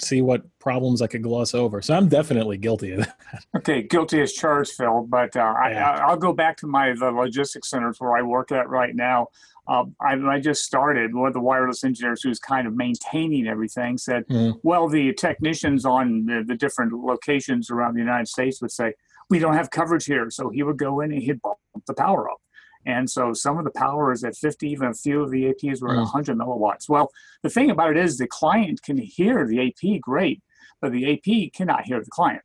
see 0.01 0.21
what 0.21 0.43
problems 0.59 1.01
I 1.01 1.07
could 1.07 1.23
gloss 1.23 1.53
over. 1.53 1.81
So 1.81 1.93
I'm 1.93 2.07
definitely 2.07 2.57
guilty 2.57 2.91
of 2.93 2.99
that. 2.99 3.15
Okay, 3.57 3.83
guilty 3.83 4.21
as 4.21 4.33
charged, 4.33 4.71
Phil. 4.73 5.05
But 5.07 5.35
uh, 5.35 5.53
yeah. 5.69 5.91
I, 5.91 6.09
I'll 6.09 6.17
go 6.17 6.33
back 6.33 6.57
to 6.57 6.67
my 6.67 6.93
the 6.93 7.11
logistics 7.11 7.69
centers 7.69 7.99
where 7.99 8.15
I 8.15 8.21
work 8.21 8.51
at 8.51 8.69
right 8.69 8.95
now. 8.95 9.27
Uh, 9.69 9.85
I, 10.01 10.15
I, 10.15 10.39
just 10.39 10.63
started. 10.63 11.13
One 11.13 11.27
of 11.27 11.35
the 11.35 11.39
wireless 11.39 11.83
engineers 11.83 12.23
who's 12.23 12.39
kind 12.39 12.65
of 12.65 12.75
maintaining 12.75 13.47
everything 13.47 13.99
said, 13.99 14.27
mm. 14.27 14.59
"Well, 14.63 14.89
the 14.89 15.13
technicians 15.13 15.85
on 15.85 16.25
the, 16.25 16.43
the, 16.43 16.55
different 16.55 16.91
locations 16.91 17.69
around 17.69 17.93
the 17.93 17.99
United 17.99 18.27
States 18.27 18.63
would 18.63 18.71
say 18.71 18.95
we 19.29 19.37
don't 19.37 19.53
have 19.53 19.69
coverage 19.69 20.05
here." 20.05 20.31
So 20.31 20.49
he 20.49 20.63
would 20.63 20.79
go 20.79 21.01
in 21.01 21.13
and 21.13 21.21
he'd 21.21 21.39
bump 21.43 21.59
the 21.85 21.93
power 21.93 22.31
up. 22.31 22.39
And 22.87 23.07
so 23.07 23.33
some 23.33 23.59
of 23.59 23.63
the 23.63 23.71
power 23.71 24.11
is 24.11 24.23
at 24.23 24.35
50, 24.35 24.67
even 24.67 24.87
a 24.87 24.93
few 24.93 25.21
of 25.21 25.29
the 25.29 25.53
APs 25.53 25.81
were 25.81 25.91
at 25.91 25.97
100 25.97 26.35
mm. 26.35 26.41
milliwatts. 26.41 26.89
Well, 26.89 27.11
the 27.43 27.49
thing 27.49 27.69
about 27.69 27.91
it 27.91 27.97
is 27.97 28.17
the 28.17 28.27
client 28.27 28.81
can 28.81 28.97
hear 28.97 29.45
the 29.45 29.67
AP 29.67 30.01
great, 30.01 30.41
but 30.81 30.91
the 30.91 31.13
AP 31.13 31.53
cannot 31.53 31.85
hear 31.85 31.99
the 31.99 32.09
client. 32.09 32.41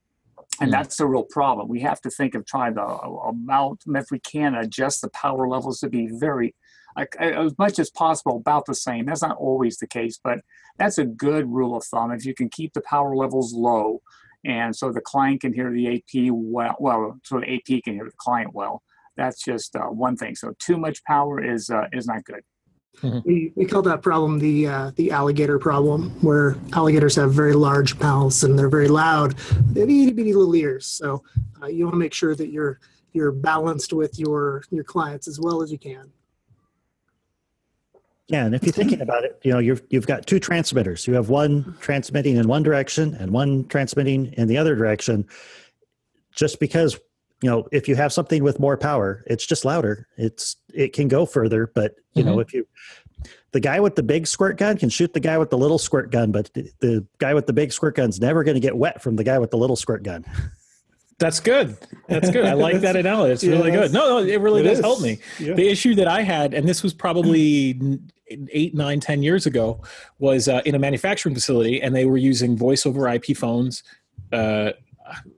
and 0.60 0.68
Mm. 0.68 0.72
that's 0.72 0.98
the 0.98 1.06
real 1.06 1.24
problem. 1.24 1.68
We 1.68 1.80
have 1.80 2.00
to 2.02 2.10
think 2.10 2.34
of 2.34 2.44
trying 2.44 2.74
to 2.74 2.82
uh, 2.82 3.08
amount, 3.28 3.84
if 3.88 4.10
we 4.12 4.20
can, 4.20 4.54
adjust 4.54 5.00
the 5.00 5.08
power 5.08 5.48
levels 5.48 5.80
to 5.80 5.88
be 5.88 6.06
very, 6.06 6.54
like, 6.96 7.16
as 7.18 7.56
much 7.58 7.78
as 7.78 7.90
possible, 7.90 8.36
about 8.36 8.66
the 8.66 8.74
same. 8.74 9.06
That's 9.06 9.22
not 9.22 9.36
always 9.36 9.78
the 9.78 9.86
case, 9.86 10.18
but 10.22 10.40
that's 10.78 10.98
a 10.98 11.04
good 11.04 11.50
rule 11.50 11.76
of 11.76 11.84
thumb. 11.84 12.12
If 12.12 12.24
you 12.24 12.34
can 12.34 12.48
keep 12.48 12.72
the 12.72 12.82
power 12.82 13.14
levels 13.16 13.52
low, 13.52 14.00
and 14.44 14.74
so 14.76 14.92
the 14.92 15.00
client 15.00 15.40
can 15.40 15.52
hear 15.52 15.70
the 15.72 15.96
AP 15.96 16.30
well, 16.30 16.76
well, 16.78 17.18
so 17.24 17.40
the 17.40 17.54
AP 17.54 17.82
can 17.84 17.94
hear 17.94 18.04
the 18.04 18.12
client 18.18 18.54
well. 18.54 18.82
That's 19.16 19.42
just 19.42 19.74
uh, 19.76 19.86
one 19.86 20.16
thing. 20.16 20.34
So 20.34 20.54
too 20.58 20.76
much 20.76 21.02
power 21.04 21.42
is 21.42 21.70
uh, 21.70 21.86
is 21.92 22.06
not 22.06 22.24
good. 22.24 22.42
We, 23.24 23.52
we 23.56 23.64
call 23.64 23.82
that 23.82 24.02
problem 24.02 24.38
the 24.38 24.66
uh, 24.66 24.90
the 24.96 25.10
alligator 25.10 25.58
problem, 25.58 26.10
where 26.20 26.56
alligators 26.72 27.16
have 27.16 27.32
very 27.32 27.52
large 27.52 27.98
mouths 27.98 28.44
and 28.44 28.58
they're 28.58 28.68
very 28.68 28.88
loud. 28.88 29.32
They 29.72 29.80
have 29.80 29.88
itty 29.88 30.12
bitty 30.12 30.32
little 30.32 30.54
ears, 30.54 30.86
so 30.86 31.22
uh, 31.62 31.66
you 31.66 31.84
want 31.84 31.94
to 31.94 31.98
make 31.98 32.14
sure 32.14 32.34
that 32.36 32.50
you're 32.50 32.78
you're 33.12 33.32
balanced 33.32 33.92
with 33.92 34.18
your 34.18 34.62
your 34.70 34.84
clients 34.84 35.26
as 35.26 35.40
well 35.40 35.62
as 35.62 35.72
you 35.72 35.78
can. 35.78 36.10
Yeah, 38.28 38.46
and 38.46 38.54
if 38.54 38.62
you're 38.62 38.72
thinking 38.72 39.02
about 39.02 39.24
it, 39.24 39.38
you 39.42 39.52
know, 39.52 39.58
you've 39.58 39.82
you've 39.90 40.06
got 40.06 40.26
two 40.26 40.40
transmitters. 40.40 41.06
You 41.06 41.14
have 41.14 41.28
one 41.28 41.76
transmitting 41.80 42.36
in 42.36 42.48
one 42.48 42.62
direction 42.62 43.14
and 43.14 43.32
one 43.32 43.66
transmitting 43.68 44.32
in 44.34 44.48
the 44.48 44.56
other 44.56 44.74
direction. 44.74 45.26
Just 46.34 46.58
because, 46.58 46.98
you 47.42 47.50
know, 47.50 47.68
if 47.70 47.86
you 47.86 47.96
have 47.96 48.12
something 48.12 48.42
with 48.42 48.58
more 48.58 48.78
power, 48.78 49.22
it's 49.26 49.44
just 49.44 49.64
louder. 49.64 50.08
It's 50.16 50.56
it 50.72 50.94
can 50.94 51.08
go 51.08 51.26
further, 51.26 51.70
but 51.74 51.96
you 52.14 52.24
know, 52.24 52.32
mm-hmm. 52.32 52.40
if 52.40 52.54
you 52.54 52.66
the 53.52 53.60
guy 53.60 53.78
with 53.78 53.94
the 53.94 54.02
big 54.02 54.26
squirt 54.26 54.56
gun 54.56 54.78
can 54.78 54.88
shoot 54.88 55.12
the 55.12 55.20
guy 55.20 55.38
with 55.38 55.50
the 55.50 55.58
little 55.58 55.78
squirt 55.78 56.10
gun, 56.10 56.32
but 56.32 56.52
the, 56.54 56.70
the 56.80 57.06
guy 57.18 57.34
with 57.34 57.46
the 57.46 57.52
big 57.52 57.72
squirt 57.72 57.94
gun's 57.94 58.20
never 58.20 58.42
going 58.42 58.56
to 58.56 58.60
get 58.60 58.76
wet 58.76 59.02
from 59.02 59.16
the 59.16 59.24
guy 59.24 59.38
with 59.38 59.50
the 59.50 59.58
little 59.58 59.76
squirt 59.76 60.02
gun. 60.02 60.24
That's 61.18 61.38
good. 61.38 61.76
That's 62.08 62.30
good. 62.30 62.44
I 62.44 62.54
like 62.54 62.80
that 62.80 62.96
analogy. 63.04 63.32
It's 63.32 63.44
Yeah, 63.44 63.52
really 63.52 63.70
good. 63.70 63.92
No, 63.92 64.08
no, 64.08 64.18
it 64.18 64.40
really 64.40 64.62
it 64.62 64.64
does 64.64 64.78
is. 64.78 64.84
help 64.84 65.00
me. 65.00 65.18
Yeah. 65.38 65.54
The 65.54 65.68
issue 65.68 65.94
that 65.94 66.08
I 66.08 66.22
had, 66.22 66.54
and 66.54 66.68
this 66.68 66.82
was 66.82 66.92
probably 66.92 67.78
eight, 68.28 68.74
nine, 68.74 69.00
ten 69.00 69.22
years 69.22 69.46
ago, 69.46 69.80
was 70.18 70.48
uh, 70.48 70.62
in 70.64 70.74
a 70.74 70.78
manufacturing 70.78 71.34
facility, 71.34 71.82
and 71.82 71.94
they 71.94 72.06
were 72.06 72.16
using 72.16 72.56
voice 72.56 72.86
over 72.86 73.08
IP 73.08 73.36
phones 73.36 73.82
uh, 74.32 74.72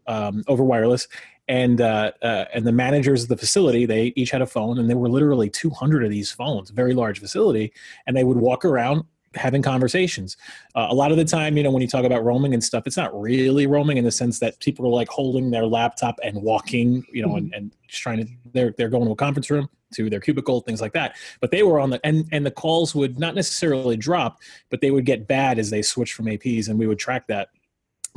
um, 0.06 0.44
over 0.48 0.64
wireless. 0.64 1.08
And 1.48 1.80
uh, 1.80 2.10
uh, 2.22 2.46
and 2.52 2.66
the 2.66 2.72
managers 2.72 3.22
of 3.22 3.28
the 3.28 3.36
facility, 3.36 3.86
they 3.86 4.12
each 4.16 4.30
had 4.30 4.42
a 4.42 4.46
phone, 4.46 4.78
and 4.78 4.90
there 4.90 4.96
were 4.96 5.08
literally 5.08 5.48
200 5.48 6.02
of 6.02 6.10
these 6.10 6.32
phones, 6.32 6.70
very 6.70 6.92
large 6.92 7.20
facility, 7.20 7.72
and 8.06 8.16
they 8.16 8.24
would 8.24 8.36
walk 8.36 8.64
around 8.64 9.04
having 9.36 9.62
conversations. 9.62 10.36
Uh, 10.74 10.88
a 10.90 10.94
lot 10.94 11.12
of 11.12 11.16
the 11.16 11.24
time, 11.24 11.56
you 11.56 11.62
know, 11.62 11.70
when 11.70 11.82
you 11.82 11.88
talk 11.88 12.04
about 12.04 12.24
roaming 12.24 12.52
and 12.52 12.64
stuff, 12.64 12.84
it's 12.86 12.96
not 12.96 13.18
really 13.18 13.66
roaming 13.66 13.96
in 13.96 14.04
the 14.04 14.10
sense 14.10 14.40
that 14.40 14.58
people 14.58 14.86
are 14.86 14.90
like 14.90 15.08
holding 15.08 15.50
their 15.50 15.66
laptop 15.66 16.18
and 16.24 16.42
walking, 16.42 17.04
you 17.12 17.24
know, 17.24 17.36
and, 17.36 17.54
and 17.54 17.72
just 17.86 18.02
trying 18.02 18.18
to 18.18 18.32
they're 18.52 18.74
they're 18.76 18.88
going 18.88 19.04
to 19.04 19.12
a 19.12 19.16
conference 19.16 19.48
room 19.48 19.68
to 19.94 20.10
their 20.10 20.20
cubicle, 20.20 20.60
things 20.60 20.80
like 20.80 20.92
that. 20.92 21.16
But 21.40 21.50
they 21.50 21.62
were 21.62 21.80
on 21.80 21.90
the 21.90 22.00
and 22.04 22.28
and 22.32 22.44
the 22.44 22.50
calls 22.50 22.94
would 22.94 23.18
not 23.18 23.34
necessarily 23.34 23.96
drop, 23.96 24.40
but 24.70 24.80
they 24.80 24.90
would 24.90 25.06
get 25.06 25.26
bad 25.26 25.58
as 25.58 25.70
they 25.70 25.82
switched 25.82 26.14
from 26.14 26.26
APs, 26.26 26.68
and 26.68 26.78
we 26.78 26.86
would 26.86 26.98
track 26.98 27.26
that. 27.28 27.48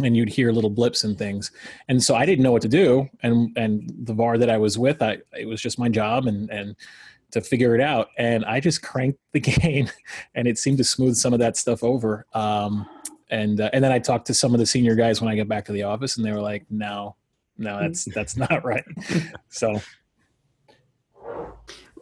And 0.01 0.15
you'd 0.15 0.29
hear 0.29 0.53
little 0.53 0.69
blips 0.69 1.03
and 1.03 1.17
things, 1.17 1.51
and 1.89 2.01
so 2.01 2.15
I 2.15 2.25
didn't 2.25 2.43
know 2.43 2.53
what 2.53 2.61
to 2.61 2.69
do. 2.69 3.09
And 3.21 3.51
and 3.57 3.91
the 4.03 4.13
VAR 4.13 4.37
that 4.37 4.49
I 4.49 4.57
was 4.57 4.77
with, 4.77 5.01
I 5.01 5.17
it 5.37 5.45
was 5.45 5.61
just 5.61 5.77
my 5.77 5.89
job, 5.89 6.25
and 6.25 6.49
and 6.49 6.75
to 7.31 7.41
figure 7.41 7.75
it 7.75 7.81
out. 7.81 8.09
And 8.17 8.45
I 8.45 8.59
just 8.59 8.81
cranked 8.81 9.19
the 9.33 9.39
gain, 9.41 9.91
and 10.35 10.47
it 10.47 10.57
seemed 10.57 10.77
to 10.77 10.83
smooth 10.83 11.15
some 11.15 11.33
of 11.33 11.39
that 11.39 11.57
stuff 11.57 11.83
over. 11.83 12.25
Um, 12.33 12.87
and 13.29 13.61
uh, 13.61 13.69
and 13.73 13.83
then 13.83 13.91
I 13.91 13.99
talked 13.99 14.27
to 14.27 14.33
some 14.33 14.53
of 14.53 14.59
the 14.59 14.65
senior 14.65 14.95
guys 14.95 15.21
when 15.21 15.29
I 15.29 15.35
got 15.35 15.47
back 15.47 15.65
to 15.65 15.71
the 15.71 15.83
office, 15.83 16.17
and 16.17 16.25
they 16.25 16.31
were 16.31 16.41
like, 16.41 16.65
"No, 16.69 17.15
no, 17.57 17.79
that's 17.79 18.05
that's 18.05 18.37
not 18.37 18.63
right." 18.65 18.85
So 19.49 19.81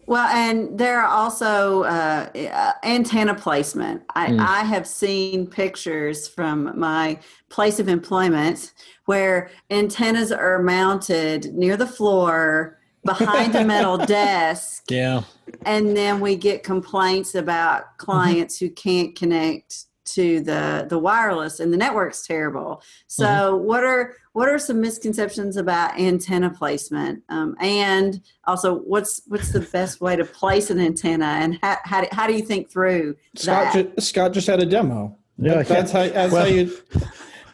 Well, 0.08 0.28
and 0.28 0.80
there 0.80 1.02
are 1.02 1.08
also 1.08 1.84
uh, 1.84 2.30
uh, 2.34 2.72
antenna 2.84 3.36
placement. 3.36 4.04
I, 4.16 4.28
Mm. 4.28 4.40
I 4.40 4.64
have 4.64 4.88
seen 4.88 5.48
pictures 5.48 6.28
from 6.28 6.78
my 6.80 7.20
place 7.50 7.80
of 7.80 7.88
employment 7.90 8.74
where 9.06 9.50
antennas 9.70 10.32
are 10.32 10.62
mounted 10.64 11.54
near 11.54 11.78
the 11.78 11.88
floor 11.88 12.80
behind 13.04 13.56
a 13.56 13.64
metal 13.66 13.98
desk, 14.20 14.84
yeah, 14.90 15.24
and 15.66 15.96
then 15.96 16.20
we 16.20 16.36
get 16.36 16.64
complaints 16.64 17.36
about 17.36 17.98
clients 17.98 18.58
who 18.60 18.70
can't 18.70 19.16
connect 19.16 19.86
to 20.08 20.42
the 20.42 20.86
the 20.90 20.98
wireless 20.98 21.60
and 21.60 21.72
the 21.72 21.78
network's 21.78 22.26
terrible 22.26 22.82
so 23.08 23.56
what 23.56 23.84
are 23.84 24.16
what 24.34 24.48
are 24.50 24.58
some 24.58 24.80
misconceptions 24.82 25.58
about 25.58 25.98
antenna 26.00 26.50
placement 26.50 27.22
um, 27.30 27.56
and 27.60 28.22
also 28.46 28.76
what's 28.80 29.22
what's 29.28 29.52
the 29.52 29.60
best 29.60 30.02
way 30.02 30.16
to 30.16 30.26
place 30.26 30.70
an 30.70 30.80
antenna 30.80 31.26
and 31.26 31.60
how, 31.62 31.78
how, 31.84 32.02
do, 32.02 32.08
how 32.12 32.26
do 32.28 32.34
you 32.34 32.42
think 32.42 32.70
through 32.70 33.16
Scott, 33.36 33.74
that 33.74 33.96
ju- 33.96 34.02
Scott 34.02 34.34
just 34.34 34.48
had 34.48 34.62
a 34.62 34.66
demo. 34.66 35.16
Yeah, 35.38 35.56
That- 35.56 35.68
that's 35.68 35.92
how, 35.92 36.08
that's 36.08 36.34
Well- 36.34 36.44
how 36.46 36.52
you. 36.52 36.72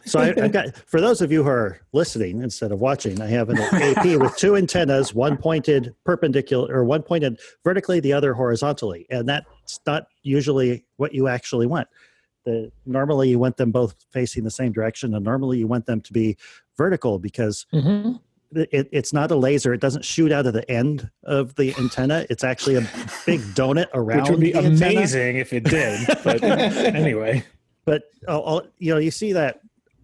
So 0.06 0.20
I, 0.20 0.34
I've 0.36 0.52
got 0.52 0.76
for 0.86 1.00
those 1.00 1.22
of 1.22 1.32
you 1.32 1.42
who 1.42 1.48
are 1.48 1.80
listening 1.94 2.42
instead 2.42 2.72
of 2.72 2.78
watching, 2.78 3.22
I 3.22 3.26
have 3.28 3.48
an 3.48 3.56
AP 3.72 4.04
with 4.20 4.36
two 4.36 4.54
antennas, 4.54 5.14
one 5.14 5.38
pointed 5.38 5.94
perpendicular 6.04 6.70
or 6.76 6.84
one 6.84 7.02
pointed 7.02 7.40
vertically, 7.64 8.00
the 8.00 8.12
other 8.12 8.34
horizontally, 8.34 9.06
and 9.08 9.26
that's 9.26 9.80
not 9.86 10.08
usually 10.22 10.84
what 10.98 11.14
you 11.14 11.26
actually 11.26 11.66
want. 11.66 11.88
The 12.44 12.70
normally 12.84 13.30
you 13.30 13.38
want 13.38 13.56
them 13.56 13.70
both 13.72 13.94
facing 14.12 14.44
the 14.44 14.50
same 14.50 14.72
direction, 14.72 15.14
and 15.14 15.24
normally 15.24 15.58
you 15.58 15.66
want 15.66 15.86
them 15.86 16.00
to 16.02 16.12
be 16.12 16.36
vertical 16.76 17.18
because 17.18 17.66
Mhm. 17.72 18.20
it, 18.54 18.88
it's 18.92 19.12
not 19.12 19.30
a 19.30 19.36
laser. 19.36 19.72
It 19.72 19.80
doesn't 19.80 20.04
shoot 20.04 20.30
out 20.30 20.46
of 20.46 20.52
the 20.52 20.68
end 20.70 21.10
of 21.24 21.54
the 21.56 21.74
antenna. 21.78 22.26
It's 22.30 22.44
actually 22.44 22.76
a 22.76 22.80
big 23.26 23.40
donut 23.56 23.86
around. 23.94 24.20
which 24.22 24.30
would 24.30 24.40
be 24.40 24.52
the 24.52 24.58
antenna. 24.58 24.98
amazing 24.98 25.36
if 25.36 25.52
it 25.52 25.64
did. 25.64 26.06
But 26.22 26.42
anyway, 26.44 27.44
but 27.86 28.02
uh, 28.28 28.38
all- 28.38 28.66
you 28.78 28.92
know 28.92 28.98
you 28.98 29.10
see 29.10 29.32
that 29.32 29.60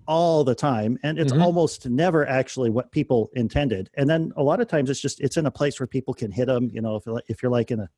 all 0.06 0.42
the 0.42 0.54
time 0.56 0.99
and 1.04 1.20
it's 1.20 1.32
Mhm. 1.32 1.40
almost 1.42 1.88
never 1.88 2.26
actually 2.26 2.68
what 2.68 2.90
people 2.90 3.30
intended 3.35 3.88
and 3.94 4.11
then 4.11 4.32
a 4.37 4.42
lot 4.42 4.59
of 4.61 4.66
times 4.66 4.90
it's 4.90 4.99
just 5.00 5.20
it's 5.20 5.37
in 5.37 5.47
a 5.47 5.50
place 5.52 5.78
where 5.78 5.87
people 5.87 6.12
can 6.12 6.32
hit 6.32 6.47
them 6.47 6.68
you 6.73 6.80
know 6.80 6.97
if, 6.97 7.04
if 7.28 7.40
you're 7.42 7.52
like 7.52 7.70
in 7.70 7.78
a 7.78 7.88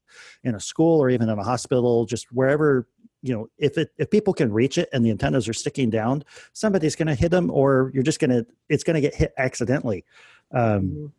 in 0.44 0.54
a 0.54 0.60
school 0.60 1.00
or 1.00 1.08
even 1.08 1.30
in 1.30 1.38
a 1.38 1.42
hospital 1.42 2.04
just 2.04 2.30
wherever 2.30 2.86
you 3.22 3.32
know 3.32 3.46
if 3.58 3.78
it 3.78 3.90
if 3.98 4.10
people 4.10 4.34
can 4.34 4.52
reach 4.52 4.78
it 4.78 4.88
and 4.92 5.04
the 5.04 5.10
antennas 5.10 5.48
are 5.48 5.52
sticking 5.52 5.90
down 5.90 6.24
somebody's 6.52 6.96
going 6.96 7.08
to 7.08 7.14
hit 7.14 7.30
them 7.30 7.50
or 7.50 7.90
you're 7.94 8.02
just 8.02 8.20
going 8.20 8.30
to 8.30 8.44
it's 8.68 8.84
going 8.84 8.94
to 8.94 9.00
get 9.00 9.14
hit 9.14 9.32
accidentally 9.38 10.04
um, 10.52 11.12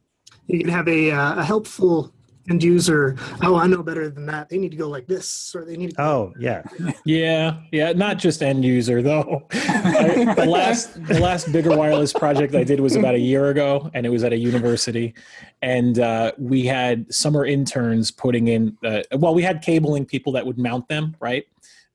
You 0.48 0.60
can 0.60 0.70
have 0.70 0.88
a, 0.88 1.12
uh, 1.12 1.40
a 1.40 1.44
helpful 1.44 2.14
end 2.50 2.62
user. 2.62 3.16
Oh, 3.42 3.56
I 3.56 3.68
know 3.68 3.82
better 3.82 4.10
than 4.10 4.26
that. 4.26 4.50
They 4.50 4.58
need 4.58 4.72
to 4.72 4.78
go 4.78 4.90
like 4.90 5.08
this, 5.08 5.54
or 5.56 5.64
they 5.64 5.78
need 5.78 5.92
to. 5.92 5.96
Go 5.96 6.04
oh 6.04 6.34
yeah 6.38 6.64
yeah, 7.06 7.62
yeah, 7.72 7.94
not 7.94 8.18
just 8.18 8.44
end 8.44 8.66
user 8.66 9.02
though. 9.02 9.48
I, 9.52 10.34
the 10.36 10.46
last 10.46 11.02
the 11.08 11.20
last 11.20 11.52
bigger 11.52 11.76
wireless 11.76 12.12
project 12.12 12.54
I 12.56 12.64
did 12.64 12.80
was 12.80 12.96
about 12.96 13.16
a 13.16 13.20
year 13.20 13.50
ago, 13.50 13.90
and 13.94 14.06
it 14.06 14.10
was 14.10 14.24
at 14.24 14.34
a 14.34 14.38
university, 14.38 15.14
and 15.62 16.00
uh, 16.00 16.34
we 16.38 16.66
had 16.66 17.12
summer 17.14 17.46
interns 17.46 18.12
putting 18.12 18.50
in. 18.50 18.78
Uh, 18.84 19.04
well, 19.14 19.34
we 19.34 19.44
had 19.44 19.62
cabling 19.62 20.06
people 20.06 20.34
that 20.34 20.46
would 20.46 20.58
mount 20.58 20.88
them, 20.90 21.16
right? 21.22 21.46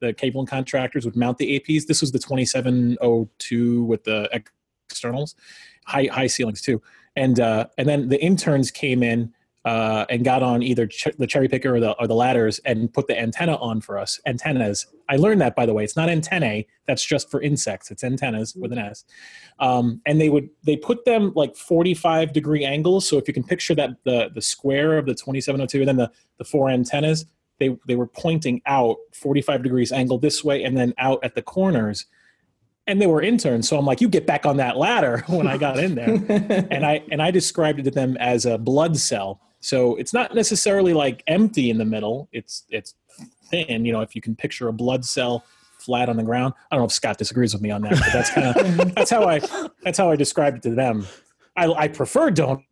The 0.00 0.12
cabling 0.12 0.46
contractors 0.46 1.04
would 1.04 1.16
mount 1.16 1.38
the 1.38 1.58
APs. 1.58 1.86
This 1.86 2.00
was 2.00 2.12
the 2.12 2.18
2702 2.18 3.84
with 3.84 4.04
the 4.04 4.42
externals, 4.88 5.34
high 5.86 6.08
high 6.10 6.26
ceilings 6.26 6.62
too, 6.62 6.80
and 7.16 7.40
uh, 7.40 7.66
and 7.78 7.88
then 7.88 8.08
the 8.08 8.22
interns 8.22 8.70
came 8.70 9.02
in 9.02 9.32
uh, 9.68 10.06
and 10.08 10.24
got 10.24 10.42
on 10.42 10.62
either 10.62 10.86
ch- 10.86 11.08
the 11.18 11.26
cherry 11.26 11.46
picker 11.46 11.74
or 11.74 11.80
the, 11.80 11.92
or 12.00 12.06
the 12.06 12.14
ladders 12.14 12.58
and 12.60 12.90
put 12.92 13.06
the 13.06 13.20
antenna 13.20 13.56
on 13.56 13.82
for 13.82 13.98
us. 13.98 14.18
Antennas. 14.26 14.86
I 15.10 15.16
learned 15.16 15.42
that 15.42 15.54
by 15.54 15.66
the 15.66 15.74
way. 15.74 15.84
It's 15.84 15.96
not 15.96 16.08
antennae. 16.08 16.66
That's 16.86 17.04
just 17.04 17.30
for 17.30 17.42
insects. 17.42 17.90
It's 17.90 18.02
antennas 18.02 18.54
with 18.54 18.72
an 18.72 18.78
S. 18.78 19.04
Um, 19.58 20.00
and 20.06 20.20
they 20.20 20.30
would 20.30 20.48
they 20.64 20.76
put 20.76 21.04
them 21.04 21.32
like 21.34 21.54
45 21.54 22.32
degree 22.32 22.64
angles. 22.64 23.06
So 23.06 23.18
if 23.18 23.28
you 23.28 23.34
can 23.34 23.44
picture 23.44 23.74
that 23.74 23.90
the 24.04 24.30
the 24.34 24.40
square 24.40 24.96
of 24.96 25.04
the 25.04 25.14
2702 25.14 25.80
and 25.80 25.88
then 25.88 25.96
the 25.96 26.10
the 26.38 26.44
four 26.44 26.70
antennas, 26.70 27.26
they 27.58 27.76
they 27.86 27.96
were 27.96 28.06
pointing 28.06 28.62
out 28.66 28.96
45 29.12 29.62
degrees 29.62 29.92
angle 29.92 30.18
this 30.18 30.44
way 30.44 30.64
and 30.64 30.76
then 30.76 30.94
out 30.98 31.20
at 31.22 31.34
the 31.34 31.42
corners. 31.42 32.06
And 32.86 33.02
they 33.02 33.06
were 33.06 33.20
interns, 33.20 33.68
so 33.68 33.78
I'm 33.78 33.84
like, 33.84 34.00
you 34.00 34.08
get 34.08 34.26
back 34.26 34.46
on 34.46 34.56
that 34.56 34.78
ladder 34.78 35.22
when 35.28 35.46
I 35.46 35.58
got 35.58 35.78
in 35.78 35.94
there 35.94 36.08
and 36.70 36.86
I 36.86 37.02
and 37.10 37.20
I 37.20 37.30
described 37.30 37.80
it 37.80 37.82
to 37.84 37.90
them 37.90 38.16
as 38.18 38.46
a 38.46 38.56
blood 38.56 38.96
cell. 38.96 39.40
So 39.60 39.96
it's 39.96 40.12
not 40.12 40.34
necessarily 40.34 40.94
like 40.94 41.22
empty 41.26 41.68
in 41.70 41.78
the 41.78 41.84
middle. 41.84 42.28
It's 42.32 42.64
it's 42.70 42.94
thin. 43.50 43.84
You 43.84 43.92
know, 43.92 44.00
if 44.00 44.14
you 44.14 44.22
can 44.22 44.34
picture 44.34 44.68
a 44.68 44.72
blood 44.72 45.04
cell 45.04 45.44
flat 45.78 46.08
on 46.08 46.16
the 46.16 46.22
ground. 46.22 46.54
I 46.70 46.76
don't 46.76 46.82
know 46.82 46.86
if 46.86 46.92
Scott 46.92 47.18
disagrees 47.18 47.54
with 47.54 47.62
me 47.62 47.70
on 47.70 47.82
that, 47.82 47.92
but 47.92 48.12
that's 48.12 48.30
kind 48.30 48.46
of 48.48 48.94
that's 48.94 49.10
how 49.10 49.24
I 49.24 49.40
that's 49.82 49.96
how 49.96 50.10
I 50.10 50.16
described 50.16 50.58
it 50.58 50.62
to 50.68 50.74
them. 50.74 51.06
I, 51.56 51.66
I 51.72 51.88
prefer 51.88 52.30
donuts, 52.30 52.64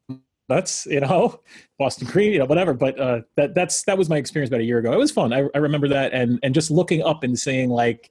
you 0.87 1.01
know, 1.01 1.41
Boston 1.79 2.07
cream, 2.07 2.33
you 2.33 2.39
know, 2.39 2.47
whatever. 2.47 2.75
But 2.75 2.99
uh, 2.99 3.21
that 3.37 3.55
that's 3.55 3.83
that 3.85 3.99
was 3.99 4.09
my 4.09 4.17
experience 4.17 4.51
about 4.51 4.61
a 4.61 4.65
year 4.65 4.79
ago. 4.79 4.93
It 4.93 4.99
was 4.99 5.11
fun. 5.11 5.33
I, 5.33 5.49
I 5.55 5.59
remember 5.59 5.89
that, 5.89 6.13
and 6.13 6.39
and 6.43 6.55
just 6.55 6.71
looking 6.71 7.03
up 7.03 7.23
and 7.23 7.39
seeing 7.39 7.71
like 7.71 8.11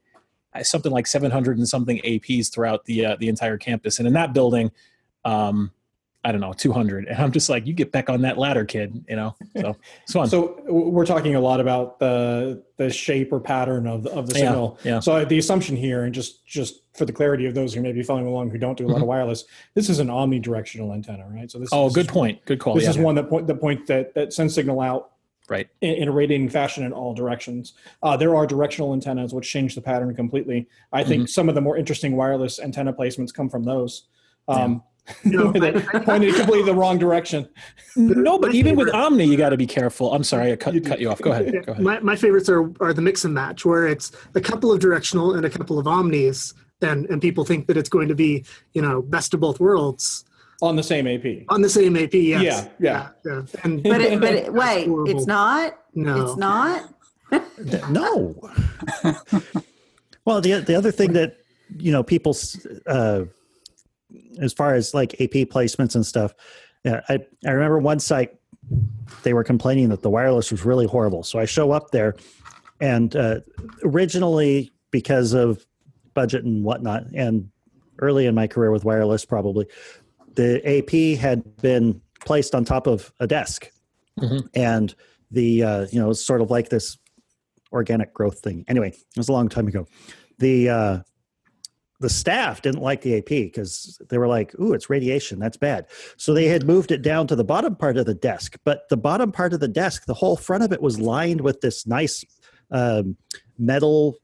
something 0.63 0.91
like 0.91 1.07
700 1.07 1.57
and 1.57 1.67
something 1.67 1.99
APs 1.99 2.53
throughout 2.53 2.85
the 2.85 3.05
uh, 3.05 3.15
the 3.19 3.27
entire 3.29 3.57
campus, 3.57 3.99
and 3.99 4.07
in 4.07 4.13
that 4.13 4.33
building 4.33 4.71
um, 5.25 5.71
I 6.25 6.32
don't 6.32 6.41
know, 6.41 6.53
200. 6.53 7.05
And 7.05 7.17
I'm 7.20 7.32
just 7.32 7.50
like, 7.50 7.67
you 7.67 7.74
get 7.74 7.91
back 7.91 8.10
on 8.10 8.22
that 8.24 8.39
ladder, 8.39 8.65
kid, 8.65 9.05
you 9.08 9.15
know? 9.15 9.36
So 9.55 9.77
it's 10.03 10.12
fun. 10.13 10.27
So 10.27 10.60
we're 10.67 11.05
talking 11.05 11.36
a 11.36 11.39
lot 11.39 11.60
about 11.60 12.00
the 12.00 12.63
the 12.77 12.89
shape 12.89 13.32
or 13.32 13.39
pattern 13.39 13.86
of 13.88 14.03
the, 14.03 14.12
of 14.12 14.27
the 14.27 14.34
Yeah, 14.34 14.46
signal. 14.46 14.79
yeah. 14.84 15.00
So 15.00 15.24
the 15.24 15.38
assumption 15.38 15.75
here, 15.77 16.03
and 16.03 16.13
just 16.13 16.44
just 16.46 16.82
for 16.98 17.05
the 17.05 17.13
clarity 17.13 17.46
of 17.46 17.53
those 17.53 17.74
who 17.75 17.82
may 17.82 17.91
be 17.91 18.01
following 18.01 18.25
along 18.25 18.50
who 18.50 18.58
don't 18.58 18.75
do 18.77 18.88
a 18.88 18.89
lot 18.89 19.01
of 19.01 19.08
wireless, 19.08 19.46
this 19.75 19.88
is 19.88 20.00
an 20.00 20.08
omnidirectional 20.08 20.94
antenna, 20.94 21.27
right? 21.29 21.50
So 21.50 21.60
this 21.60 21.70
Mm-hmm. 21.70 21.77
oh, 21.84 21.88
is 21.88 21.94
good 21.94 22.08
point. 22.10 22.44
Good 22.46 22.60
call. 22.60 22.74
This 22.74 22.86
Yeah. 22.86 22.89
is 22.89 22.98
one 22.98 23.13
that 23.15 23.29
point 23.29 23.46
the 23.46 23.55
point 23.55 23.86
that 23.88 24.15
that 24.15 24.34
sends 24.34 24.55
signal 24.55 24.82
out 24.82 25.12
right. 25.48 25.70
in, 25.82 25.91
in 25.94 26.08
a 26.08 26.12
radiating 26.12 26.50
fashion 26.50 26.84
in 26.84 26.91
all 26.91 27.13
directions. 27.13 27.74
Uh, 28.01 28.17
there 28.17 28.36
are 28.36 28.48
directional 28.48 28.94
antennas 28.94 29.32
which 29.32 29.48
change 29.48 29.75
the 29.75 29.82
pattern 29.82 30.13
completely. 30.15 30.67
I 30.91 31.03
think 31.03 31.22
Mm-hmm. 31.24 31.27
some 31.27 31.50
of 31.50 31.55
the 31.55 31.62
more 31.62 31.77
interesting 31.77 32.15
wireless 32.15 32.60
antenna 32.60 32.94
placements 32.94 33.32
come 33.32 33.48
from 33.48 33.63
those. 33.63 34.08
Um, 34.48 34.82
No, 35.24 35.51
that 35.63 35.75
I- 35.93 35.97
I- 35.97 36.00
pointed 36.03 36.35
completely 36.35 36.63
the 36.65 36.75
wrong 36.75 36.97
direction. 37.05 37.47
No, 37.95 38.38
but 38.39 38.51
my 38.51 38.55
even 38.57 38.75
with 38.75 38.93
Omni, 38.93 39.25
you 39.25 39.38
got 39.38 39.50
to 39.50 39.57
be 39.57 39.67
careful. 39.67 40.13
I'm 40.13 40.24
sorry, 40.24 40.51
I 40.51 40.55
cut, 40.55 40.74
You 40.74 40.81
cut 40.81 41.00
you 41.00 41.09
off. 41.09 41.21
Go 41.21 41.31
ahead. 41.31 41.51
Go 41.65 41.71
ahead. 41.74 41.83
My, 41.83 42.00
my 42.00 42.15
favorites 42.15 42.50
are, 42.50 42.71
are 42.81 42.93
the 42.93 43.01
mix 43.01 43.24
and 43.24 43.33
match, 43.33 43.63
where 43.65 43.88
it's 43.88 44.12
a 44.35 44.41
couple 44.41 44.71
of 44.71 44.79
directional 44.79 45.35
and 45.35 45.45
a 45.45 45.50
couple 45.50 45.77
of 45.79 45.88
omnis, 45.88 46.53
and, 46.81 47.05
and 47.07 47.21
people 47.21 47.45
think 47.45 47.67
that 47.67 47.77
it's 47.77 47.89
going 47.89 48.07
to 48.09 48.15
be, 48.15 48.43
you 48.74 48.81
know, 48.81 49.01
best 49.01 49.33
of 49.33 49.39
both 49.39 49.59
worlds 49.59 50.25
On 50.62 50.75
the 50.75 50.83
same 50.83 51.07
AP. 51.07 51.43
on 51.50 51.62
the 51.62 51.69
same 51.69 51.95
AP. 51.95 52.13
Yes. 52.13 52.41
Yeah, 52.43 52.67
yeah. 52.79 53.09
yeah. 53.25 53.41
And 53.63 53.81
But 53.83 54.01
it, 54.01 54.19
but 54.19 54.33
it, 54.33 54.53
wait, 54.53 54.88
horrible. 54.88 55.09
it's 55.17 55.25
not. 55.27 55.77
no, 55.93 56.25
It's 56.25 56.38
not. 56.38 56.89
No. 57.89 58.35
well, 60.25 60.41
the 60.41 60.59
the 60.62 60.75
other 60.75 60.91
thing 60.91 61.13
that 61.13 61.38
you 61.77 61.91
know 61.91 62.03
people, 62.03 62.35
uh, 62.88 63.24
as 64.39 64.53
far 64.53 64.74
as 64.75 64.93
like 64.93 65.13
AP 65.22 65.50
placements 65.50 65.95
and 65.95 66.05
stuff, 66.05 66.34
yeah, 66.84 67.01
I 67.10 67.19
I 67.45 67.51
remember 67.51 67.79
one 67.79 68.00
site 68.00 68.31
they 69.24 69.34
were 69.34 69.43
complaining 69.43 69.89
that 69.89 70.01
the 70.01 70.10
wireless 70.10 70.51
was 70.51 70.65
really 70.65 70.88
horrible. 70.88 71.24
So 71.24 71.39
I 71.39 71.45
show 71.45 71.72
up 71.72 71.91
there, 71.91 72.15
and 72.79 73.15
uh, 73.15 73.39
originally 73.84 74.72
because 74.91 75.34
of 75.34 75.65
budget 76.13 76.43
and 76.45 76.63
whatnot, 76.63 77.03
and 77.13 77.50
early 78.00 78.25
in 78.25 78.36
my 78.36 78.48
career 78.48 78.72
with 78.72 78.84
wireless, 78.86 79.25
probably 79.25 79.67
the 80.36 80.62
AP 80.65 81.17
had 81.19 81.43
been 81.57 82.01
placed 82.25 82.55
on 82.55 82.65
top 82.65 82.88
of 82.88 83.13
a 83.19 83.27
desk, 83.27 83.72
Mhm. 84.19 84.48
and 84.53 84.95
the 85.31 85.63
uh, 85.63 85.88
you 85.91 86.00
know 86.00 86.13
sort 86.13 86.41
of 86.41 86.50
like 86.50 86.69
this 86.69 86.98
organic 87.72 88.13
growth 88.13 88.39
thing. 88.39 88.63
Anyway, 88.67 88.89
it 88.89 89.17
was 89.17 89.29
a 89.29 89.31
long 89.34 89.50
time 89.50 89.67
ago. 89.67 89.88
The 90.39 90.69
uh, 90.69 91.00
the 91.99 92.09
staff 92.09 92.61
didn't 92.61 92.81
like 92.81 93.01
the 93.01 93.17
AP 93.17 93.25
because 93.25 93.99
they 94.09 94.17
were 94.17 94.27
like, 94.27 94.57
"Ooh, 94.59 94.73
it's 94.73 94.89
radiation. 94.89 95.39
That's 95.39 95.57
bad." 95.57 95.87
So 96.17 96.33
they 96.33 96.47
had 96.47 96.65
moved 96.65 96.91
it 96.91 97.01
down 97.01 97.27
to 97.27 97.35
the 97.35 97.43
bottom 97.43 97.75
part 97.75 97.97
of 97.97 98.05
the 98.05 98.13
desk. 98.13 98.57
But 98.63 98.89
the 98.89 98.97
bottom 98.97 99.31
part 99.31 99.53
of 99.53 99.59
the 99.59 99.67
desk, 99.67 100.05
the 100.05 100.13
whole 100.13 100.35
front 100.35 100.63
of 100.63 100.71
it 100.71 100.81
was 100.81 100.99
lined 100.99 101.41
with 101.41 101.61
this 101.61 101.87
nice 101.87 102.25
um, 102.71 103.17
metal 103.57 104.17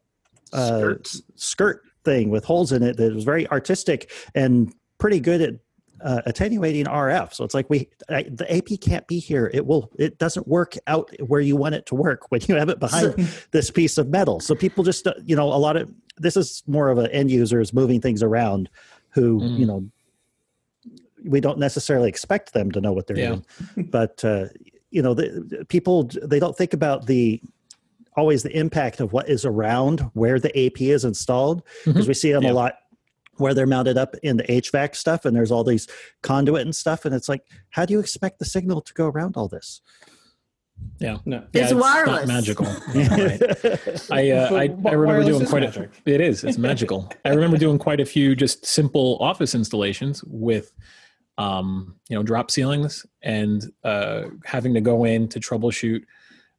uh, 0.53 0.79
Skirts. 0.79 1.21
skirt 1.35 1.81
thing 2.03 2.29
with 2.29 2.43
holes 2.43 2.71
in 2.71 2.83
it 2.83 2.97
that 2.97 3.13
was 3.13 3.23
very 3.23 3.47
artistic 3.49 4.11
and 4.35 4.73
pretty 4.97 5.19
good 5.19 5.41
at 5.41 5.53
uh, 6.03 6.21
attenuating 6.25 6.85
RF. 6.85 7.33
So 7.33 7.43
it's 7.43 7.53
like 7.53 7.69
we 7.69 7.87
I, 8.09 8.23
the 8.23 8.51
AP 8.51 8.79
can't 8.81 9.05
be 9.07 9.19
here. 9.19 9.51
It 9.53 9.65
will. 9.65 9.91
It 9.97 10.17
doesn't 10.17 10.47
work 10.47 10.75
out 10.87 11.11
where 11.27 11.41
you 11.41 11.55
want 11.55 11.75
it 11.75 11.85
to 11.87 11.95
work 11.95 12.31
when 12.31 12.41
you 12.47 12.55
have 12.55 12.69
it 12.69 12.79
behind 12.79 13.15
this 13.51 13.69
piece 13.69 13.97
of 13.97 14.09
metal. 14.09 14.39
So 14.39 14.55
people 14.55 14.83
just 14.83 15.05
uh, 15.07 15.13
you 15.23 15.35
know 15.35 15.47
a 15.47 15.55
lot 15.57 15.77
of 15.77 15.91
this 16.21 16.37
is 16.37 16.63
more 16.67 16.89
of 16.89 16.97
an 16.97 17.07
end 17.07 17.29
users 17.31 17.73
moving 17.73 17.99
things 18.01 18.21
around 18.23 18.69
who 19.09 19.39
Mm. 19.41 19.59
you 19.59 19.65
know 19.65 19.85
we 21.23 21.39
don't 21.39 21.59
necessarily 21.59 22.09
expect 22.09 22.53
them 22.53 22.71
to 22.71 22.81
know 22.81 22.93
what 22.93 23.05
they're 23.07 23.17
Yeah. 23.19 23.37
doing, 23.75 23.89
but 23.91 24.23
uh, 24.25 24.45
you 24.89 25.01
know 25.01 25.13
the, 25.13 25.65
people 25.69 26.09
they 26.23 26.39
don't 26.39 26.57
think 26.57 26.73
about 26.73 27.05
the 27.05 27.41
always 28.17 28.43
the 28.43 28.55
impact 28.57 28.99
of 28.99 29.13
what 29.13 29.29
is 29.29 29.45
around 29.45 29.99
where 30.13 30.39
the 30.39 30.49
AP 30.65 30.81
is 30.81 31.05
installed 31.05 31.63
because 31.85 32.07
we 32.07 32.13
see 32.13 32.31
them 32.31 32.43
Yeah. 32.43 32.51
a 32.51 32.53
lot 32.53 32.73
where 33.37 33.53
they're 33.53 33.65
mounted 33.67 33.97
up 33.97 34.15
in 34.21 34.37
the 34.37 34.43
HVAC 34.43 34.95
stuff 34.95 35.23
and 35.25 35.35
there's 35.35 35.51
all 35.51 35.63
these 35.63 35.87
conduit 36.21 36.61
and 36.63 36.75
stuff 36.75 37.05
and 37.05 37.15
it's 37.15 37.29
like 37.29 37.43
how 37.69 37.85
do 37.85 37.93
you 37.93 37.99
expect 37.99 38.39
the 38.39 38.45
signal 38.45 38.81
to 38.81 38.93
go 38.93 39.07
around 39.07 39.37
all 39.37 39.47
this? 39.47 39.81
Yeah. 40.99 41.17
No. 41.25 41.43
Yeah, 41.53 41.63
It's 41.63 41.71
Not 41.71 41.81
wireless. 41.81 42.27
magical. 42.27 42.65
Right. 42.93 44.11
I, 44.11 44.31
uh, 44.31 44.53
I, 44.53 44.89
I 44.89 44.93
remember 44.93 45.23
doing 45.23 45.41
is 45.41 45.49
quite 45.49 45.63
magic. 45.63 45.89
a, 46.05 46.09
it 46.13 46.21
is, 46.21 46.43
it's 46.43 46.57
magical. 46.59 47.11
I 47.25 47.29
remember 47.29 47.57
doing 47.57 47.79
quite 47.79 47.99
a 47.99 48.05
few 48.05 48.35
just 48.35 48.65
simple 48.65 49.17
office 49.19 49.55
installations 49.55 50.23
with, 50.25 50.71
um, 51.39 51.95
you 52.07 52.15
know, 52.15 52.21
drop 52.23 52.51
ceilings 52.51 53.03
and, 53.23 53.71
uh, 53.83 54.25
having 54.45 54.73
to 54.75 54.81
go 54.81 55.05
in 55.05 55.27
to 55.29 55.39
troubleshoot, 55.39 56.03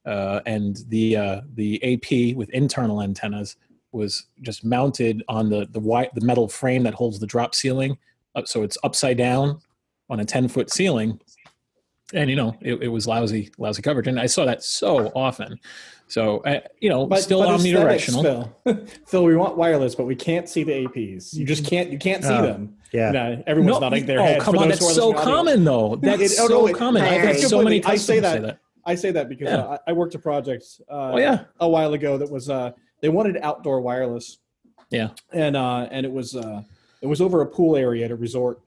uh, 0.07 0.41
and 0.47 0.79
the, 0.89 1.17
uh, 1.17 1.41
the 1.55 1.81
AP 1.85 2.37
with 2.37 2.51
internal 2.51 3.01
antennas 3.03 3.57
was 3.93 4.25
just 4.41 4.65
mounted 4.65 5.23
on 5.29 5.51
the, 5.51 5.69
the 5.71 5.79
white, 5.79 6.13
the 6.17 6.21
metal 6.25 6.49
frame 6.49 6.83
that 6.83 6.95
holds 6.95 7.21
the 7.21 7.27
drop 7.27 7.55
ceiling. 7.55 7.97
Uh, 8.35 8.43
so 8.45 8.65
it's 8.65 8.77
upside 8.83 9.19
down 9.19 9.61
on 10.11 10.19
a 10.19 10.25
10 10.25 10.49
foot 10.49 10.71
ceiling 10.71 11.21
and 12.13 12.29
you 12.31 12.37
know 12.37 12.57
it, 12.61 12.75
it 12.83 12.89
was 12.89 13.07
lousy 13.07 13.51
lousy 13.59 13.83
coverage 13.83 14.07
and 14.07 14.19
i 14.21 14.27
saw 14.27 14.45
that 14.45 14.63
so 14.63 15.11
often 15.15 15.59
so 16.09 16.39
uh, 16.41 16.61
you 16.81 16.91
know 16.91 17.09
still 17.17 17.41
but 17.43 17.55
aesthetics, 17.61 17.65
omnidirectional 18.15 18.23
Phil. 18.65 18.87
Phil, 19.07 19.25
we 19.25 19.35
want 19.35 19.57
wireless, 19.57 19.95
but 19.95 20.05
we 20.05 20.15
can't 20.15 20.47
see 20.47 20.63
the 20.63 20.73
APs. 20.87 21.33
You 21.33 21.47
just 21.47 21.65
can't. 21.65 21.91
You 21.91 21.97
can't 21.99 22.23
see 22.23 22.29
Oh, 22.35 22.43
them. 22.43 22.77
yeah. 22.93 23.11
No, 23.13 23.43
everyone's 23.47 23.77
No, 23.77 23.81
nodding 23.81 24.05
their 24.05 24.21
oh 24.21 24.25
head. 24.25 24.41
come 24.43 24.55
for 24.57 24.61
on 24.63 24.69
that's 24.69 24.81
so 24.81 24.87
listening 25.09 25.15
audio. 25.17 25.25
common 25.25 25.65
though 25.65 25.97
that's 26.03 26.21
It- 26.21 26.39
oh, 26.39 26.49
so 26.49 26.55
no, 26.61 26.67
it- 26.67 26.77
common 26.77 27.03
Hey, 27.03 27.17
i've 27.19 27.23
had 27.29 27.39
so 27.39 27.63
many 27.63 27.81
Completely. 27.81 27.93
I 27.93 27.97
say 27.97 28.21
customers 28.21 28.33
say 28.33 28.41
that. 28.41 28.43
that 28.43 28.59
I 28.85 28.95
say 28.95 29.11
that 29.13 29.29
because 29.31 29.49
Yeah. 29.49 29.57
uh, 29.63 29.79
I 29.87 29.91
I 29.91 29.93
worked 29.95 30.15
a 30.15 30.19
project 30.19 30.65
uh, 30.91 31.13
Oh, 31.13 31.17
yeah. 31.19 31.45
a 31.61 31.69
while 31.69 31.95
ago 31.95 32.19
that 32.19 32.31
was 32.31 32.51
uh, 32.51 32.73
they 33.01 33.09
wanted 33.09 33.39
outdoor 33.39 33.81
wireless. 33.81 34.37
Yeah. 34.91 35.11
And 35.33 35.57
uh, 35.57 35.89
and 35.91 36.05
it 36.05 36.13
was 36.13 36.37
uh, 36.37 36.61
it 37.01 37.07
was 37.07 37.23
over 37.23 37.41
a 37.41 37.47
pool 37.47 37.75
area 37.75 38.05
at 38.05 38.11
a 38.11 38.17
resort, 38.17 38.61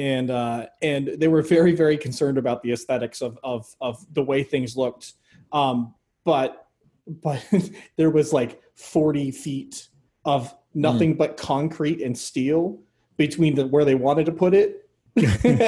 and 0.00 0.30
uh, 0.30 0.66
and 0.80 1.08
they 1.18 1.28
were 1.28 1.42
very 1.42 1.72
very 1.72 1.98
concerned 1.98 2.38
about 2.38 2.62
the 2.62 2.72
aesthetics 2.72 3.20
of 3.20 3.38
of 3.44 3.66
of 3.82 4.02
the 4.14 4.22
way 4.22 4.42
things 4.42 4.74
looked, 4.74 5.12
um, 5.52 5.94
but 6.24 6.66
but 7.06 7.44
there 7.96 8.08
was 8.08 8.32
like 8.32 8.62
forty 8.74 9.30
feet 9.30 9.88
of 10.24 10.54
nothing 10.74 11.14
but 11.14 11.36
concrete 11.36 12.00
and 12.00 12.16
steel 12.16 12.80
between 13.18 13.54
the 13.54 13.66
where 13.66 13.84
they 13.84 13.94
wanted 13.94 14.24
to 14.24 14.32
put 14.32 14.54
it. 14.54 14.88
and, 15.16 15.60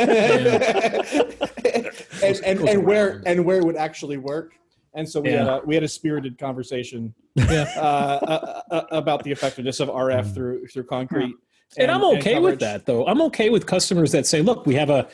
and, 2.22 2.60
and 2.68 2.84
where 2.86 3.22
and 3.26 3.44
where 3.44 3.58
it 3.58 3.64
would 3.64 3.76
actually 3.76 4.16
work. 4.16 4.54
And 4.94 5.06
so 5.06 5.20
we 5.20 5.30
had 5.30 5.46
a 5.46 5.60
we 5.66 5.74
had 5.74 5.84
a 5.84 5.88
spirited 5.88 6.38
conversation 6.38 7.14
yeah 7.34 7.66
uh, 7.76 7.80
uh, 7.80 8.60
uh, 8.70 8.82
about 8.92 9.24
the 9.24 9.32
effectiveness 9.32 9.80
of 9.80 9.88
RF 9.88 10.32
through 10.34 10.66
through 10.68 10.84
concrete. 10.84 11.34
And, 11.78 11.90
i'm 11.90 12.04
okay 12.04 12.38
with 12.38 12.58
that 12.60 12.86
though. 12.86 13.06
I'm 13.06 13.20
okay 13.22 13.48
with 13.50 13.66
customers 13.66 14.12
that 14.12 14.26
say 14.26 14.42
look 14.42 14.66
we 14.66 14.74
have 14.74 14.90
a 14.90 15.08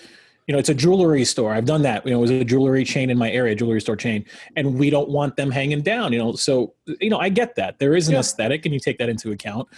you 0.46 0.52
know 0.52 0.58
it's 0.58 0.70
a 0.70 0.74
jewelry 0.74 1.24
store. 1.26 1.52
I've 1.52 1.66
done 1.66 1.82
that. 1.82 2.06
You 2.06 2.12
know 2.12 2.18
it 2.18 2.22
was 2.22 2.30
a 2.30 2.44
jewelry 2.44 2.82
chain 2.84 3.10
in 3.10 3.18
my 3.18 3.30
area 3.30 3.54
jewelry 3.54 3.80
store 3.80 3.96
chain 3.96 4.24
and 4.56 4.78
we 4.78 4.88
don't 4.90 5.08
want 5.10 5.36
them 5.36 5.50
hanging 5.50 5.82
down 5.82 6.12
you 6.12 6.18
know? 6.18 6.32
So 6.32 6.74
you 7.00 7.10
know 7.10 7.18
i 7.18 7.28
get 7.28 7.54
that. 7.56 7.78
There 7.78 7.94
is 7.94 8.08
an 8.08 8.14
Yeah. 8.14 8.20
aesthetic 8.20 8.64
and 8.64 8.72
you 8.72 8.80
take 8.80 8.98
that 8.98 9.08
into 9.08 9.30
account. 9.32 9.68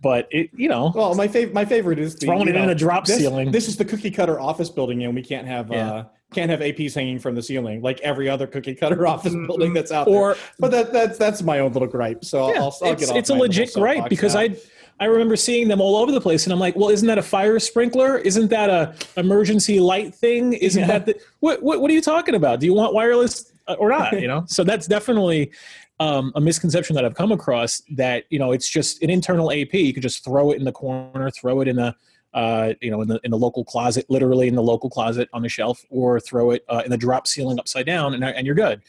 But 0.00 0.26
it 0.30 0.50
you 0.56 0.68
know 0.68 0.92
Well, 0.94 1.14
my 1.14 1.28
favorite 1.28 1.54
my 1.54 1.64
favorite 1.64 1.98
is 1.98 2.14
the, 2.16 2.26
Throwing 2.26 2.48
it 2.48 2.56
in 2.56 2.68
a 2.70 2.74
drop 2.74 3.04
this, 3.06 3.18
ceiling. 3.18 3.52
This 3.52 3.68
is 3.68 3.76
the 3.76 3.84
cookie 3.84 4.10
cutter 4.10 4.40
office 4.40 4.70
building, 4.70 5.02
and 5.04 5.14
we 5.14 5.22
can't 5.22 5.46
have 5.46 5.70
Yeah. 5.70 5.92
uh, 5.92 6.04
can't 6.34 6.50
have 6.50 6.60
APs 6.60 6.94
hanging 6.94 7.18
from 7.18 7.34
the 7.34 7.42
ceiling 7.42 7.80
like 7.82 8.00
every 8.00 8.28
other 8.28 8.46
cookie 8.46 8.74
cutter 8.74 9.06
office 9.14 9.32
Mhm. 9.34 9.46
building 9.46 9.72
that's 9.72 9.92
out 9.92 10.08
or 10.08 10.34
there. 10.34 10.42
But 10.58 10.70
that 10.72 10.92
that's 10.92 11.18
that's 11.18 11.42
my 11.42 11.60
own 11.60 11.72
little 11.72 11.88
gripe. 11.88 12.24
So 12.24 12.52
yeah, 12.52 12.60
I'll, 12.60 12.76
I'll 12.82 12.92
it's, 12.92 13.00
get 13.02 13.10
off 13.10 13.16
it's 13.16 13.30
a 13.30 13.34
legit 13.34 13.72
gripe 13.74 14.08
because 14.08 14.34
now. 14.34 14.40
I 14.40 14.56
I 15.00 15.06
remember 15.06 15.34
seeing 15.34 15.66
them 15.66 15.80
all 15.80 15.96
over 15.96 16.12
the 16.12 16.20
place, 16.20 16.44
and 16.44 16.52
I'm 16.52 16.60
like, 16.60 16.76
well, 16.76 16.88
isn't 16.88 17.08
that 17.08 17.18
a 17.18 17.22
fire 17.22 17.58
sprinkler? 17.58 18.18
Isn't 18.18 18.48
that 18.50 18.70
a 18.70 18.94
emergency 19.16 19.80
light 19.80 20.14
thing? 20.14 20.52
Isn't 20.52 20.82
Yeah. 20.82 20.86
that 20.86 21.06
the, 21.06 21.18
what, 21.40 21.62
what 21.62 21.80
what 21.80 21.90
are 21.90 21.94
you 21.94 22.00
talking 22.02 22.34
about? 22.36 22.60
Do 22.60 22.66
you 22.66 22.74
want 22.74 22.94
wireless 22.94 23.52
uh, 23.66 23.74
or 23.74 23.88
not? 23.90 24.20
You 24.20 24.28
know, 24.28 24.44
so 24.48 24.62
that's 24.62 24.86
definitely 24.86 25.50
um, 25.98 26.30
a 26.36 26.40
misconception 26.40 26.94
that 26.94 27.04
I've 27.04 27.14
come 27.14 27.32
across. 27.32 27.82
That 27.96 28.24
you 28.30 28.38
know, 28.38 28.52
it's 28.52 28.68
just 28.68 29.02
an 29.02 29.10
internal 29.10 29.50
AP. 29.50 29.74
You 29.74 29.92
could 29.92 30.02
just 30.02 30.22
throw 30.24 30.52
it 30.52 30.58
in 30.58 30.64
the 30.64 30.72
corner, 30.72 31.28
throw 31.30 31.60
it 31.60 31.66
in 31.68 31.74
the 31.76 31.94
uh, 32.34 32.74
you 32.82 32.90
know, 32.90 33.00
in 33.00 33.08
the 33.08 33.18
in 33.24 33.30
the 33.30 33.38
local 33.38 33.64
closet, 33.64 34.04
literally 34.10 34.48
in 34.48 34.54
the 34.54 34.62
local 34.62 34.90
closet 34.90 35.28
on 35.32 35.40
the 35.42 35.48
shelf, 35.48 35.84
or 35.88 36.20
throw 36.20 36.50
it 36.50 36.64
uh, 36.68 36.82
in 36.84 36.90
the 36.90 36.96
drop 36.98 37.26
ceiling 37.26 37.58
upside 37.58 37.86
down, 37.86 38.12
and 38.14 38.22
and 38.24 38.44
you're 38.46 38.54
good. 38.56 38.82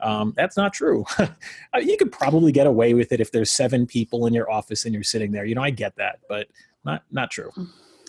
Um, 0.00 0.32
that's 0.36 0.56
not 0.56 0.72
true. 0.72 1.04
Uh, 1.74 1.78
you 1.78 1.96
could 1.96 2.12
probably 2.12 2.52
get 2.52 2.66
away 2.66 2.92
with 2.92 3.12
it 3.12 3.20
if 3.20 3.32
there's 3.32 3.50
seven 3.50 3.86
people 3.86 4.26
in 4.26 4.34
your 4.34 4.50
office 4.50 4.84
and 4.84 4.92
you're 4.92 5.02
sitting 5.02 5.32
there. 5.32 5.46
You 5.46 5.54
know, 5.54 5.62
I 5.62 5.70
get 5.70 5.96
that, 5.96 6.18
but 6.28 6.48
not 6.84 7.02
not 7.10 7.30
true. 7.30 7.50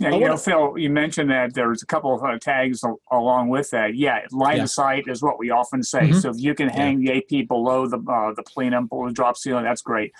Yeah, 0.01 0.07
I 0.09 0.11
you 0.11 0.19
know, 0.19 0.25
wanna- 0.27 0.37
Phil, 0.37 0.77
you 0.77 0.89
mentioned 0.89 1.29
that 1.29 1.53
there's 1.53 1.81
a 1.81 1.85
couple 1.85 2.13
of 2.13 2.21
uh, 2.23 2.37
tags 2.39 2.83
al- 2.83 2.99
along 3.11 3.47
with 3.49 3.69
that. 3.69 3.95
Yeah, 3.95 4.25
line 4.31 4.57
Yeah. 4.57 4.63
of 4.63 4.69
sight 4.69 5.05
is 5.07 5.21
what 5.23 5.39
we 5.39 5.49
often 5.49 5.81
say. 5.81 6.09
Mhm. 6.09 6.21
So 6.21 6.29
if 6.31 6.39
you 6.39 6.53
can 6.55 6.67
hang 6.67 6.99
the 6.99 7.11
AP 7.13 7.47
below 7.47 7.87
the 7.87 7.99
uh, 7.99 8.33
the 8.35 8.43
plenum, 8.43 8.87
below 8.87 9.07
the 9.07 9.13
drop 9.13 9.37
ceiling, 9.37 9.63
that's 9.63 9.81
great. 9.81 10.11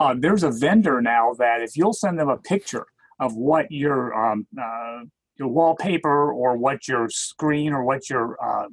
Uh, 0.00 0.14
there's 0.18 0.42
a 0.42 0.50
vendor 0.50 1.00
now 1.00 1.34
that 1.38 1.60
if 1.62 1.76
you'll 1.76 1.92
send 1.92 2.18
them 2.18 2.28
a 2.28 2.36
picture 2.38 2.86
of 3.20 3.36
what 3.36 3.70
your 3.70 4.14
um, 4.14 4.46
uh, 4.60 5.00
your 5.36 5.48
wallpaper 5.48 6.32
or 6.32 6.56
what 6.56 6.88
your 6.88 7.08
screen 7.10 7.72
or 7.72 7.84
what 7.84 8.10
your 8.10 8.36
uh, 8.44 8.66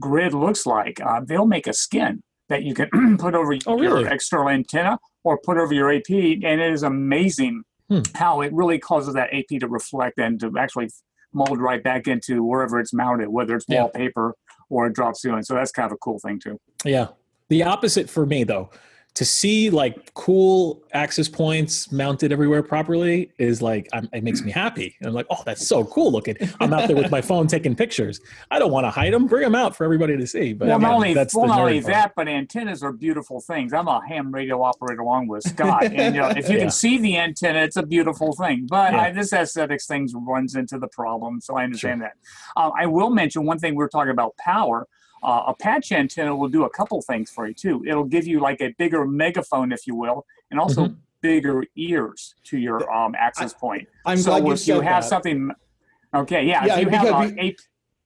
grid 0.00 0.34
looks 0.34 0.66
like, 0.66 1.00
uh, 1.00 1.20
they'll 1.24 1.46
make 1.46 1.66
a 1.66 1.72
skin 1.72 2.22
that 2.48 2.62
you 2.62 2.74
can 2.74 3.16
put 3.18 3.34
over 3.34 3.54
Oh, 3.66 3.80
your 3.80 3.96
really? 3.96 4.08
external 4.08 4.48
antenna 4.48 4.98
or 5.24 5.38
put 5.38 5.58
over 5.58 5.72
your 5.74 5.92
AP, 5.92 6.08
and 6.10 6.44
it 6.60 6.72
is 6.72 6.82
amazing 6.82 7.62
Hmm. 7.90 8.00
how 8.16 8.42
it 8.42 8.52
really 8.52 8.78
causes 8.78 9.14
that 9.14 9.30
AP 9.32 9.60
to 9.60 9.66
reflect 9.66 10.18
and 10.18 10.38
to 10.40 10.52
actually 10.58 10.90
mold 11.32 11.58
right 11.58 11.82
back 11.82 12.06
into 12.06 12.44
wherever 12.44 12.78
it's 12.78 12.92
mounted, 12.92 13.28
whether 13.30 13.56
it's 13.56 13.64
Yeah. 13.66 13.80
wallpaper 13.84 14.34
or 14.68 14.84
a 14.84 14.92
drop 14.92 15.16
ceiling. 15.16 15.42
So 15.42 15.54
that's 15.54 15.72
kind 15.72 15.86
of 15.86 15.92
a 15.92 15.96
cool 15.96 16.18
thing 16.18 16.38
too. 16.38 16.60
Yeah. 16.84 17.06
The 17.48 17.62
opposite 17.62 18.10
for 18.10 18.26
me 18.26 18.44
though, 18.44 18.68
to 19.18 19.24
see 19.24 19.68
like 19.68 20.14
cool 20.14 20.80
access 20.92 21.26
points 21.26 21.90
mounted 21.90 22.30
everywhere 22.30 22.62
properly 22.62 23.28
is 23.38 23.60
like 23.60 23.88
I'm, 23.92 24.08
it 24.12 24.22
makes 24.22 24.42
me 24.42 24.52
happy. 24.52 24.94
I'm 25.02 25.12
like, 25.12 25.26
oh, 25.28 25.42
that's 25.44 25.66
so 25.66 25.84
cool 25.86 26.12
looking. 26.12 26.36
I'm 26.60 26.72
out 26.72 26.86
there 26.86 26.94
with 26.96 27.10
my 27.10 27.20
phone 27.20 27.48
taking 27.48 27.74
pictures. 27.74 28.20
I 28.52 28.60
don't 28.60 28.70
want 28.70 28.84
to 28.86 28.90
hide 28.90 29.12
them. 29.12 29.26
Bring 29.26 29.42
them 29.42 29.56
out 29.56 29.74
for 29.74 29.82
everybody 29.82 30.16
to 30.16 30.24
see. 30.24 30.52
But 30.52 30.68
well, 30.68 30.76
again, 30.76 30.88
not 30.88 30.94
only, 30.94 31.14
that's 31.14 31.34
well, 31.34 31.46
the 31.46 31.48
not 31.48 31.60
only 31.62 31.80
part. 31.80 31.92
that, 31.94 32.12
but 32.14 32.28
antennas 32.28 32.84
are 32.84 32.92
beautiful 32.92 33.40
things. 33.40 33.72
I'm 33.72 33.88
a 33.88 34.00
ham 34.06 34.30
radio 34.32 34.62
operator 34.62 35.00
along 35.00 35.26
with 35.26 35.42
Scott, 35.42 35.82
and 35.86 36.14
you 36.14 36.20
know, 36.20 36.28
if 36.28 36.48
you 36.48 36.54
Yeah. 36.58 36.60
can 36.60 36.70
see 36.70 36.98
the 36.98 37.16
antenna, 37.16 37.58
it's 37.58 37.76
a 37.76 37.82
beautiful 37.82 38.36
thing. 38.36 38.68
But 38.70 38.92
Yeah. 38.92 39.00
I, 39.00 39.10
this 39.10 39.32
aesthetics 39.32 39.88
thing 39.88 40.08
runs 40.14 40.54
into 40.54 40.78
the 40.78 40.86
problem, 40.86 41.40
so 41.40 41.56
I 41.56 41.64
understand 41.64 42.02
that. 42.02 42.12
Uh, 42.56 42.70
I 42.78 42.86
will 42.86 43.10
mention 43.10 43.44
one 43.44 43.58
thing. 43.58 43.74
We 43.74 43.82
are 43.82 43.88
talking 43.88 44.12
about 44.12 44.36
power. 44.36 44.86
Uh, 45.22 45.44
a 45.48 45.54
patch 45.54 45.90
antenna 45.92 46.34
will 46.34 46.48
do 46.48 46.64
a 46.64 46.70
couple 46.70 47.00
things 47.02 47.30
for 47.30 47.46
you 47.48 47.54
too. 47.54 47.84
It'll 47.86 48.04
give 48.04 48.26
you 48.26 48.40
like 48.40 48.60
a 48.60 48.72
bigger 48.78 49.04
megaphone, 49.06 49.72
if 49.72 49.86
you 49.86 49.94
will, 49.94 50.24
and 50.50 50.60
also 50.60 50.86
Mm-hmm. 50.86 50.94
bigger 51.20 51.64
ears 51.76 52.36
to 52.44 52.56
your 52.58 52.88
um, 52.92 53.14
access 53.18 53.52
point. 53.52 53.88
I'm 54.06 54.18
so 54.18 54.30
glad 54.30 54.46
you 54.46 54.52
if 54.52 54.68
you 54.68 54.74
said 54.76 54.84
have 54.84 55.02
that. 55.02 55.08
something, 55.08 55.50
okay, 56.14 56.44
yeah, 56.44 56.64
Yeah, 56.64 56.78
if 56.78 56.84
you 56.92 56.96
have 56.96 57.06
uh, 57.12 57.30
a, 57.36 57.56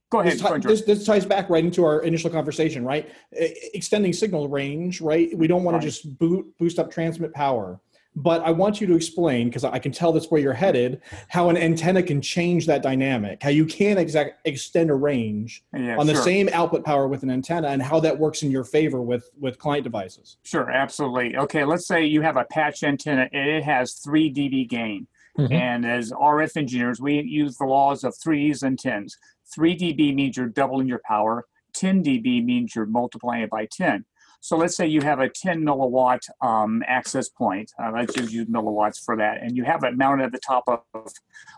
go 0.09 0.19
ahead, 0.21 0.33
this, 0.33 0.41
go 0.41 0.47
ti- 0.47 0.51
ahead, 0.53 0.61
George. 0.63 0.65
this, 0.65 0.81
this 0.81 1.05
ties 1.05 1.23
back 1.25 1.47
right 1.49 1.63
into 1.63 1.85
our 1.85 2.01
initial 2.01 2.31
conversation, 2.31 2.83
right? 2.83 3.07
E- 3.39 3.53
Extending 3.75 4.13
signal 4.13 4.47
range, 4.49 4.99
right? 5.01 5.37
We 5.37 5.45
don't 5.45 5.63
want 5.63 5.75
Right. 5.75 5.81
to 5.83 5.87
just 5.87 6.17
boot, 6.17 6.51
boost 6.57 6.79
up 6.79 6.89
transmit 6.89 7.33
power. 7.35 7.79
But 8.15 8.41
I 8.43 8.51
want 8.51 8.79
you 8.79 8.85
to 8.87 8.95
explain, 8.95 9.47
because 9.47 9.63
I 9.63 9.79
can 9.79 9.91
tell 9.91 10.11
that's 10.11 10.29
where 10.29 10.39
you're 10.39 10.53
headed, 10.53 11.01
how 11.29 11.49
an 11.49 11.57
antenna 11.57 12.03
can 12.03 12.21
change 12.21 12.67
that 12.67 12.83
dynamic, 12.83 13.41
how 13.41 13.49
you 13.49 13.65
can 13.65 13.97
exact, 13.97 14.45
extend 14.45 14.91
a 14.91 14.93
range 14.93 15.63
Yeah, 15.75 15.97
on 15.97 16.05
the 16.05 16.13
sure. 16.13 16.23
same 16.23 16.49
output 16.53 16.85
power 16.85 17.07
with 17.07 17.23
an 17.23 17.31
antenna, 17.31 17.69
and 17.69 17.81
how 17.81 17.99
that 18.01 18.17
works 18.17 18.43
in 18.43 18.51
your 18.51 18.63
favor 18.63 19.01
with, 19.01 19.29
with 19.39 19.57
client 19.57 19.83
devices. 19.83 20.37
Sure, 20.43 20.69
absolutely. 20.69 21.35
Okay, 21.37 21.63
let's 21.63 21.87
say 21.87 22.05
you 22.05 22.21
have 22.21 22.37
a 22.37 22.45
patch 22.45 22.83
antenna 22.83 23.27
and 23.33 23.49
it 23.49 23.63
has 23.63 23.93
3 23.93 24.31
dB 24.31 24.69
gain. 24.69 25.07
Mhm. 25.39 25.51
And 25.51 25.85
as 25.85 26.11
RF 26.11 26.55
engineers, 26.55 27.01
we 27.01 27.19
use 27.21 27.57
the 27.57 27.65
laws 27.65 28.03
of 28.03 28.15
threes 28.15 28.61
and 28.61 28.77
tens. 28.77 29.17
3 29.51 29.75
dB 29.75 30.13
means 30.13 30.37
you're 30.37 30.47
doubling 30.47 30.87
your 30.87 31.01
power, 31.03 31.45
10 31.73 32.03
dB 32.03 32.45
means 32.45 32.75
you're 32.75 32.85
multiplying 32.85 33.41
it 33.41 33.49
by 33.49 33.65
10. 33.65 34.05
So 34.43 34.57
let's 34.57 34.75
say 34.75 34.85
you 34.87 34.99
have 34.99 35.21
a 35.21 35.29
10 35.29 35.63
milliwatt 35.63 36.19
um, 36.41 36.83
access 36.85 37.29
point. 37.29 37.71
Uh, 37.81 37.91
let's 37.93 38.17
use 38.17 38.45
milliwatts 38.47 39.01
for 39.01 39.15
that. 39.15 39.41
And 39.41 39.55
you 39.55 39.63
have 39.63 39.85
it 39.85 39.95
mounted 39.95 40.25
at 40.25 40.31
the 40.33 40.39
top 40.39 40.65
of 40.67 41.13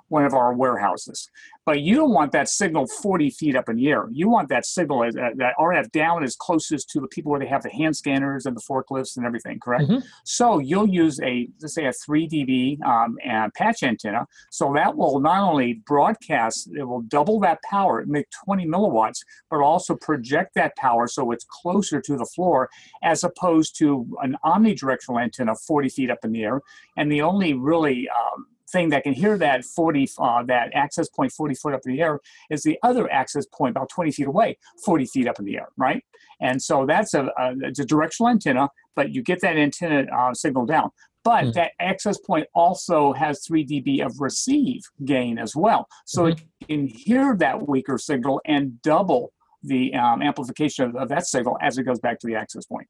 one 0.10 0.24
of 0.24 0.36
our 0.36 0.54
warehouses. 0.54 1.32
But 1.66 1.82
you 1.82 1.96
don't 1.96 2.12
want 2.14 2.32
that 2.34 2.48
signal 2.48 2.86
40 2.86 3.32
feet 3.32 3.56
up 3.56 3.70
in 3.70 3.78
the 3.78 3.88
air. 3.90 4.08
You 4.12 4.30
want 4.30 4.50
that 4.50 4.66
signal, 4.68 5.04
as- 5.04 5.16
uh, 5.18 5.32
that 5.38 5.56
RF 5.60 5.92
down 5.92 6.24
as 6.24 6.36
closest 6.36 6.90
to 6.92 7.00
the 7.02 7.08
people 7.08 7.32
where 7.32 7.40
they 7.40 7.48
have 7.48 7.64
the 7.64 7.72
hand 7.72 7.96
scanners 7.98 8.46
and 8.46 8.56
the 8.56 8.62
forklifts 8.62 9.18
and 9.18 9.26
everything, 9.26 9.60
correct? 9.60 9.86
Mhm. 9.90 10.04
So 10.24 10.60
you'll 10.60 10.88
use 10.88 11.20
a, 11.22 11.48
let's 11.62 11.74
say 11.74 11.86
a 11.86 11.92
3 11.94 12.28
dB 12.28 12.80
um, 12.86 13.18
and 13.24 13.52
patch 13.56 13.82
antenna. 13.82 14.28
So 14.52 14.74
that 14.74 14.96
will 14.96 15.20
not 15.20 15.42
only 15.42 15.82
broadcast, 15.88 16.70
it 16.76 16.84
will 16.84 17.02
double 17.02 17.40
that 17.40 17.60
power, 17.64 18.06
make 18.06 18.28
20 18.46 18.66
milliwatts, 18.68 19.20
but 19.50 19.60
also 19.62 19.96
project 19.96 20.54
that 20.56 20.76
power 20.76 21.08
so 21.08 21.32
it's 21.32 21.46
closer 21.50 22.00
to 22.02 22.16
the 22.16 22.26
floor 22.26 22.70
as 23.02 23.24
opposed 23.24 23.76
to 23.80 24.08
an 24.22 24.38
omnidirectional 24.46 25.22
antenna 25.22 25.56
40 25.56 25.90
feet 25.90 26.12
up 26.12 26.20
in 26.24 26.32
the 26.32 26.44
air. 26.44 26.62
And 26.96 27.12
the 27.12 27.22
only 27.24 27.54
really 27.54 28.08
um, 28.10 28.46
thing 28.72 28.90
that 28.90 29.04
can 29.04 29.14
hear 29.14 29.38
that 29.38 29.64
40 29.64 30.10
uh, 30.20 30.44
that 30.44 30.72
access 30.74 31.08
point 31.10 31.32
40 31.32 31.56
foot 31.56 31.74
up 31.74 31.82
in 31.86 31.94
the 31.94 32.02
air 32.02 32.20
is 32.50 32.64
the 32.64 32.78
other 32.84 33.12
access 33.12 33.46
point 33.46 33.72
about 33.72 33.90
20 33.90 34.12
feet 34.12 34.28
away 34.28 34.58
40 34.84 35.06
feet 35.06 35.28
up 35.28 35.40
in 35.40 35.46
the 35.46 35.56
air 35.58 35.70
right? 35.78 36.04
And 36.42 36.62
so 36.62 36.86
that's 36.86 37.14
a, 37.14 37.26
a, 37.38 37.54
it's 37.62 37.80
a 37.80 37.86
directional 37.86 38.30
antenna 38.30 38.70
but 38.96 39.12
you 39.12 39.22
get 39.22 39.42
that 39.42 39.58
antenna 39.58 40.06
uh, 40.16 40.34
signal 40.34 40.66
down. 40.66 40.90
But 41.24 41.46
Hmm. 41.46 41.52
that 41.52 41.72
access 41.80 42.18
point 42.20 42.48
also 42.54 43.12
has 43.14 43.44
3 43.46 43.66
dB 43.66 44.06
of 44.06 44.20
receive 44.20 44.82
gain 45.06 45.38
as 45.40 45.56
well. 45.56 45.88
So 46.06 46.26
it 46.28 46.42
can 46.68 46.88
hear 46.88 47.36
that 47.38 47.68
weaker 47.68 47.98
signal 47.98 48.42
and 48.46 48.82
double 48.84 49.34
the 49.64 49.94
um, 49.96 50.22
amplification 50.22 50.86
of, 50.86 50.96
of 50.96 51.10
that 51.10 51.26
signal 51.26 51.58
as 51.62 51.78
it 51.80 51.84
goes 51.84 52.00
back 52.00 52.20
to 52.20 52.28
the 52.28 52.36
access 52.36 52.66
point. 52.66 52.88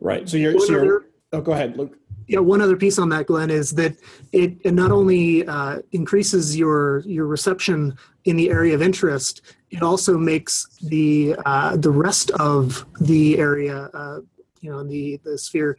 Right. 0.00 0.28
So 0.28 0.36
you're, 0.36 0.58
so 0.60 0.72
you're 0.72 0.80
other- 0.80 1.06
oh, 1.32 1.40
go 1.40 1.52
ahead, 1.52 1.76
Luke. 1.76 1.98
Yeah, 2.26 2.40
one 2.40 2.60
other 2.60 2.76
piece 2.76 2.98
on 2.98 3.08
that, 3.08 3.26
Glenn, 3.26 3.50
is 3.50 3.70
that 3.72 3.96
it, 4.32 4.58
it 4.62 4.74
not 4.74 4.90
only 4.90 5.46
uh, 5.46 5.80
increases 5.92 6.56
your 6.56 7.00
your 7.00 7.26
reception 7.26 7.96
in 8.26 8.36
the 8.36 8.50
area 8.50 8.74
of 8.74 8.82
interest, 8.82 9.40
it 9.70 9.82
also 9.82 10.18
makes 10.18 10.66
the 10.82 11.34
uh, 11.46 11.76
the 11.76 11.90
rest 11.90 12.30
of 12.32 12.84
the 13.00 13.38
area, 13.38 13.90
uh, 13.94 14.20
you 14.60 14.70
know, 14.70 14.84
the 14.84 15.18
the 15.24 15.38
sphere, 15.38 15.78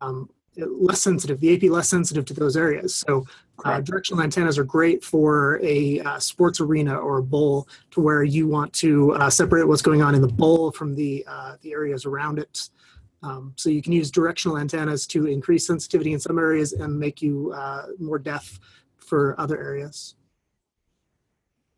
um, 0.00 0.30
less 0.56 1.02
sensitive. 1.02 1.38
The 1.40 1.54
AP 1.54 1.70
less 1.70 1.88
sensitive 1.88 2.24
to 2.26 2.34
those 2.34 2.56
areas. 2.56 2.94
So. 2.96 3.26
Uh, 3.62 3.78
directional 3.78 4.22
antennas 4.22 4.56
are 4.56 4.64
great 4.64 5.04
for 5.04 5.60
a 5.62 6.00
uh, 6.00 6.18
sports 6.18 6.62
arena 6.62 6.96
or 6.96 7.18
a 7.18 7.22
bowl, 7.22 7.68
to 7.90 8.00
where 8.00 8.22
you 8.22 8.48
want 8.48 8.72
to 8.72 9.12
uh, 9.12 9.28
separate 9.28 9.68
what's 9.68 9.82
going 9.82 10.00
on 10.00 10.14
in 10.14 10.22
the 10.22 10.26
bowl 10.26 10.72
from 10.72 10.94
the 10.94 11.22
uh, 11.28 11.56
the 11.60 11.70
areas 11.70 12.06
around 12.06 12.38
it. 12.38 12.70
Um, 13.22 13.52
so 13.56 13.68
you 13.70 13.82
can 13.82 13.92
use 13.92 14.10
directional 14.10 14.58
antennas 14.58 15.06
to 15.08 15.26
increase 15.26 15.66
sensitivity 15.66 16.12
in 16.12 16.20
some 16.20 16.38
areas 16.38 16.72
and 16.72 16.98
make 16.98 17.20
you 17.20 17.52
uh, 17.54 17.86
more 17.98 18.18
deaf 18.18 18.58
for 18.96 19.34
other 19.38 19.60
areas. 19.60 20.14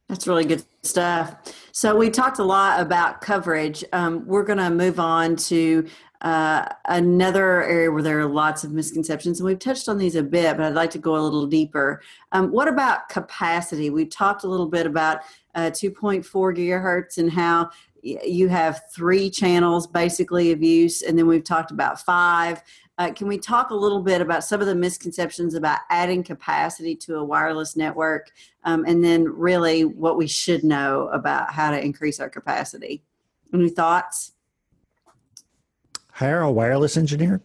That's 0.09 0.26
really 0.26 0.44
good 0.44 0.62
stuff. 0.83 1.35
So 1.72 1.96
we 1.96 2.11
talked 2.11 2.38
a 2.38 2.44
lot 2.44 2.81
about 2.81 3.22
coverage. 3.22 3.83
Um, 3.92 4.26
we're 4.26 4.44
going 4.44 4.59
to 4.59 4.68
move 4.68 5.00
on 5.00 5.37
to 5.37 5.88
uh, 6.20 6.68
another 6.85 7.62
area 7.64 7.90
where 7.90 8.02
there 8.02 8.20
are 8.20 8.26
lots 8.26 8.62
of 8.62 8.72
misconceptions, 8.72 9.40
and 9.40 9.46
we've 9.46 9.59
touched 9.59 9.88
on 9.88 9.98
these 9.98 10.14
a 10.14 10.22
bit, 10.22 10.57
but 10.57 10.66
I'd 10.66 10.74
like 10.74 10.90
to 10.90 10.98
go 10.98 11.16
a 11.16 11.18
little 11.22 11.46
deeper. 11.46 12.02
Um, 12.31 12.52
what 12.52 12.68
about 12.68 13.09
capacity? 13.09 13.90
We 13.90 14.05
talked 14.05 14.44
a 14.44 14.48
little 14.48 14.68
bit 14.68 14.87
about 14.87 15.22
uh, 15.55 15.70
2.4 15.70 16.22
gigahertz 16.24 17.18
and 17.18 17.31
how 17.31 17.70
you 18.02 18.48
have 18.48 18.82
three 18.92 19.30
channels 19.30 19.86
basically 19.86 20.52
of 20.52 20.62
use, 20.62 21.02
and 21.02 21.16
then 21.16 21.26
we've 21.26 21.44
talked 21.44 21.70
about 21.70 22.00
five. 22.00 22.62
Uh, 22.98 23.10
can 23.10 23.26
we 23.26 23.38
talk 23.38 23.70
a 23.70 23.74
little 23.74 24.02
bit 24.02 24.20
about 24.20 24.44
some 24.44 24.60
of 24.60 24.66
the 24.66 24.74
misconceptions 24.74 25.54
about 25.54 25.80
adding 25.88 26.22
capacity 26.22 26.94
to 26.94 27.16
a 27.16 27.24
wireless 27.24 27.76
network, 27.76 28.30
um, 28.64 28.84
and 28.86 29.02
then 29.02 29.24
really 29.24 29.84
what 29.84 30.16
we 30.16 30.26
should 30.26 30.64
know 30.64 31.08
about 31.08 31.50
how 31.52 31.70
to 31.70 31.82
increase 31.82 32.20
our 32.20 32.28
capacity? 32.28 33.02
Any 33.54 33.70
thoughts? 33.70 34.32
Hire 36.10 36.40
a 36.40 36.50
wireless 36.50 36.96
engineer. 36.96 37.40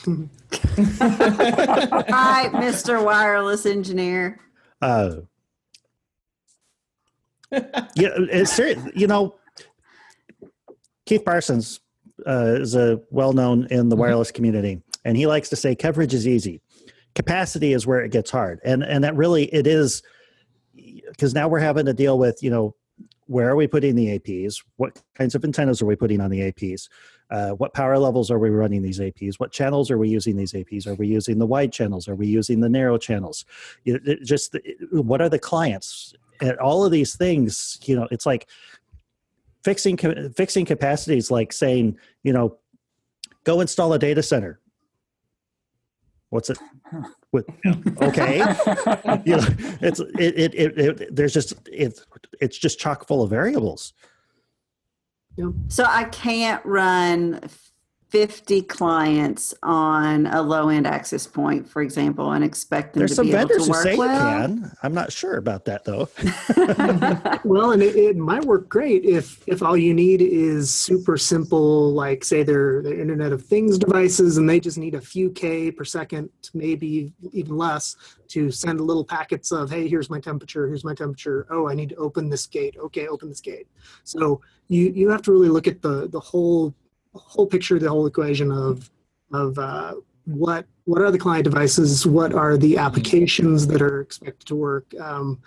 Hi, 0.52 2.48
Mr. 2.54 3.04
Wireless 3.04 3.66
Engineer. 3.66 4.40
Uh, 4.80 5.16
yeah, 7.52 7.60
it's 7.94 8.52
serious. 8.52 8.82
You 8.94 9.06
know, 9.06 9.34
Keith 11.10 11.24
Parsons 11.24 11.80
uh, 12.24 12.54
is 12.60 12.76
a 12.76 13.00
well-known 13.10 13.66
in 13.72 13.88
the 13.88 13.96
Mhm. 13.96 13.98
wireless 13.98 14.30
community, 14.30 14.80
and 15.04 15.16
he 15.16 15.26
likes 15.26 15.48
to 15.48 15.56
say 15.56 15.74
coverage 15.74 16.14
is 16.14 16.24
easy. 16.24 16.60
Capacity 17.16 17.72
is 17.72 17.84
where 17.84 17.98
it 18.04 18.12
gets 18.12 18.30
hard, 18.30 18.60
and 18.64 18.84
and 18.84 19.02
that 19.02 19.16
really 19.16 19.46
it 19.52 19.66
is 19.66 20.04
because 21.08 21.34
now 21.34 21.48
we're 21.48 21.58
having 21.58 21.84
to 21.86 21.92
deal 21.92 22.16
with 22.16 22.40
you 22.44 22.50
know 22.50 22.76
where 23.26 23.48
are 23.48 23.56
we 23.56 23.66
putting 23.66 23.96
the 23.96 24.06
APs? 24.20 24.62
What 24.76 25.02
kinds 25.16 25.34
of 25.34 25.44
antennas 25.44 25.82
are 25.82 25.86
we 25.86 25.96
putting 25.96 26.20
on 26.20 26.30
the 26.30 26.42
APs? 26.42 26.88
Uh, 27.28 27.50
what 27.54 27.74
power 27.74 27.98
levels 27.98 28.30
are 28.30 28.38
we 28.38 28.50
running 28.50 28.82
these 28.82 29.00
APs? 29.00 29.34
What 29.40 29.50
channels 29.50 29.90
are 29.90 29.98
we 29.98 30.08
using 30.08 30.36
these 30.36 30.52
APs? 30.52 30.86
Are 30.86 30.94
we 30.94 31.08
using 31.08 31.38
the 31.40 31.46
wide 31.46 31.72
channels? 31.72 32.06
Are 32.06 32.14
we 32.14 32.28
using 32.28 32.60
the 32.60 32.68
narrow 32.68 32.98
channels? 32.98 33.44
You- 33.82 33.98
it 34.04 34.22
just 34.22 34.56
what 34.92 35.20
are 35.20 35.28
the 35.28 35.40
clients? 35.40 36.14
And 36.40 36.56
all 36.58 36.84
of 36.84 36.92
these 36.92 37.16
things, 37.16 37.78
you 37.84 37.96
know, 37.96 38.06
it's 38.12 38.26
like 38.26 38.46
fixing 39.64 39.96
ca- 39.96 40.28
fixing 40.36 40.64
capacity 40.64 41.16
is 41.16 41.30
like 41.30 41.52
saying, 41.52 41.98
you 42.22 42.32
know, 42.32 42.58
go 43.44 43.60
install 43.60 43.92
a 43.92 43.98
data 43.98 44.22
center. 44.22 44.60
What's 46.30 46.50
it? 46.50 46.58
What, 47.32 47.44
okay, 48.02 48.38
you 49.24 49.36
know, 49.36 49.46
it's 49.80 50.00
it, 50.00 50.34
it, 50.36 50.54
it, 50.56 50.78
it 50.78 51.14
there's 51.14 51.32
just 51.32 51.52
it, 51.68 52.00
it's 52.40 52.58
just 52.58 52.80
chock 52.80 53.06
full 53.06 53.22
of 53.22 53.30
variables. 53.30 53.92
So 55.68 55.84
I 55.84 56.04
can't 56.04 56.60
run 56.66 57.40
50 58.10 58.62
clients 58.62 59.54
on 59.62 60.26
a 60.26 60.42
low 60.42 60.68
end 60.68 60.84
access 60.84 61.28
point, 61.28 61.68
for 61.68 61.80
example, 61.80 62.32
and 62.32 62.42
expect 62.42 62.94
them 62.94 63.00
There's 63.00 63.12
to 63.12 63.16
some 63.16 63.26
be 63.26 63.32
able 63.32 63.48
vendors 63.48 63.58
to 63.58 63.64
who 63.64 63.70
work 63.70 63.82
say 63.84 63.96
well? 63.96 64.16
it 64.16 64.48
can. 64.48 64.76
I'm 64.82 64.94
not 64.94 65.12
sure 65.12 65.36
about 65.36 65.64
that 65.66 65.84
though. 65.84 66.08
well, 67.48 67.70
and 67.70 67.82
it, 67.82 67.94
it 67.94 68.16
might 68.16 68.44
work 68.44 68.68
great 68.68 69.04
if 69.04 69.42
if 69.46 69.62
all 69.62 69.76
you 69.76 69.94
need 69.94 70.22
is 70.22 70.74
super 70.74 71.16
simple, 71.16 71.92
like 71.92 72.24
say 72.24 72.42
they're 72.42 72.82
the 72.82 73.00
Internet 73.00 73.32
of 73.32 73.44
Things 73.46 73.78
devices, 73.78 74.38
and 74.38 74.50
they 74.50 74.58
just 74.58 74.76
need 74.76 74.96
a 74.96 75.00
few 75.00 75.30
k 75.30 75.70
per 75.70 75.84
second, 75.84 76.30
maybe 76.52 77.12
even 77.32 77.56
less, 77.56 77.94
to 78.28 78.50
send 78.50 78.80
little 78.80 79.04
packets 79.04 79.52
of, 79.52 79.70
hey, 79.70 79.86
here's 79.88 80.10
my 80.10 80.18
temperature, 80.18 80.66
here's 80.66 80.84
my 80.84 80.94
temperature. 80.94 81.46
Oh, 81.48 81.68
I 81.68 81.74
need 81.74 81.90
to 81.90 81.96
open 81.96 82.28
this 82.28 82.46
gate. 82.46 82.76
Okay, 82.76 83.06
open 83.06 83.28
this 83.28 83.40
gate. 83.40 83.68
So 84.02 84.40
you 84.66 84.90
you 84.94 85.10
have 85.10 85.22
to 85.22 85.32
really 85.32 85.48
look 85.48 85.68
at 85.68 85.80
the 85.80 86.08
the 86.08 86.20
whole 86.20 86.74
whole 87.14 87.46
picture, 87.46 87.78
the 87.78 87.88
whole 87.88 88.06
equation 88.06 88.50
of 88.50 88.90
of 89.32 89.58
uh, 89.58 89.94
what 90.24 90.66
what 90.84 91.02
are 91.02 91.10
the 91.10 91.18
client 91.18 91.44
devices, 91.44 92.06
what 92.06 92.34
are 92.34 92.56
the 92.56 92.78
applications 92.78 93.66
that 93.68 93.82
are 93.82 94.00
expected 94.00 94.46
to 94.48 94.56
work. 94.56 94.86
Um, 95.00 95.40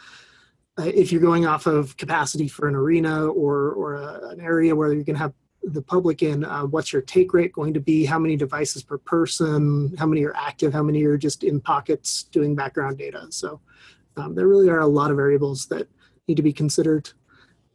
uh, 0.79 0.83
if 0.83 1.11
you're 1.11 1.21
going 1.21 1.45
off 1.45 1.65
of 1.67 1.95
capacity 1.97 2.47
for 2.47 2.67
an 2.67 2.75
arena 2.75 3.27
or 3.27 3.71
or 3.71 3.95
a, 3.95 4.29
an 4.29 4.41
area 4.41 4.75
where 4.75 4.93
you're 4.93 5.03
going 5.03 5.15
to 5.15 5.21
have 5.21 5.33
the 5.63 5.81
public 5.81 6.23
in, 6.23 6.43
uh, 6.43 6.65
what's 6.65 6.91
your 6.91 7.01
take 7.01 7.33
rate 7.33 7.53
going 7.53 7.73
to 7.73 7.79
be? 7.79 8.05
How 8.05 8.19
many 8.19 8.35
devices 8.35 8.83
per 8.83 8.97
person? 8.97 9.95
How 9.97 10.05
many 10.05 10.25
are 10.25 10.35
active? 10.35 10.73
How 10.73 10.83
many 10.83 11.03
are 11.05 11.17
just 11.17 11.43
in 11.43 11.61
pockets 11.61 12.23
doing 12.23 12.53
background 12.53 12.97
data? 12.97 13.27
So 13.29 13.61
um, 14.17 14.35
there 14.35 14.47
really 14.47 14.69
are 14.69 14.81
a 14.81 14.87
lot 14.87 15.09
of 15.09 15.17
variables 15.17 15.67
that 15.67 15.87
need 16.27 16.35
to 16.35 16.43
be 16.43 16.53
considered. 16.53 17.09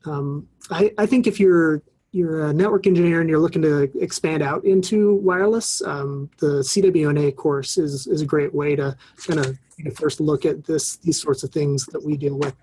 Um, 0.04 0.48
I, 0.70 0.92
I 0.98 1.06
think 1.06 1.26
if 1.26 1.40
you're 1.40 1.82
you're 2.12 2.46
a 2.46 2.52
network 2.52 2.86
engineer 2.86 3.20
and 3.20 3.28
you're 3.28 3.38
looking 3.38 3.62
to 3.62 3.82
expand 4.00 4.42
out 4.42 4.64
into 4.64 5.16
wireless, 5.16 5.82
um, 5.82 6.30
the 6.38 6.60
CWNA 6.60 7.36
course 7.36 7.76
is, 7.76 8.06
is 8.06 8.22
a 8.22 8.26
great 8.26 8.54
way 8.54 8.74
to 8.76 8.96
kind 9.26 9.40
of 9.40 9.58
take 9.76 9.86
a 9.86 9.90
first 9.90 10.20
look 10.20 10.46
at 10.46 10.64
this 10.64 10.96
these 10.96 11.20
sorts 11.20 11.42
of 11.42 11.50
things 11.50 11.86
that 11.86 12.02
we 12.02 12.16
deal 12.16 12.38
with 12.38 12.54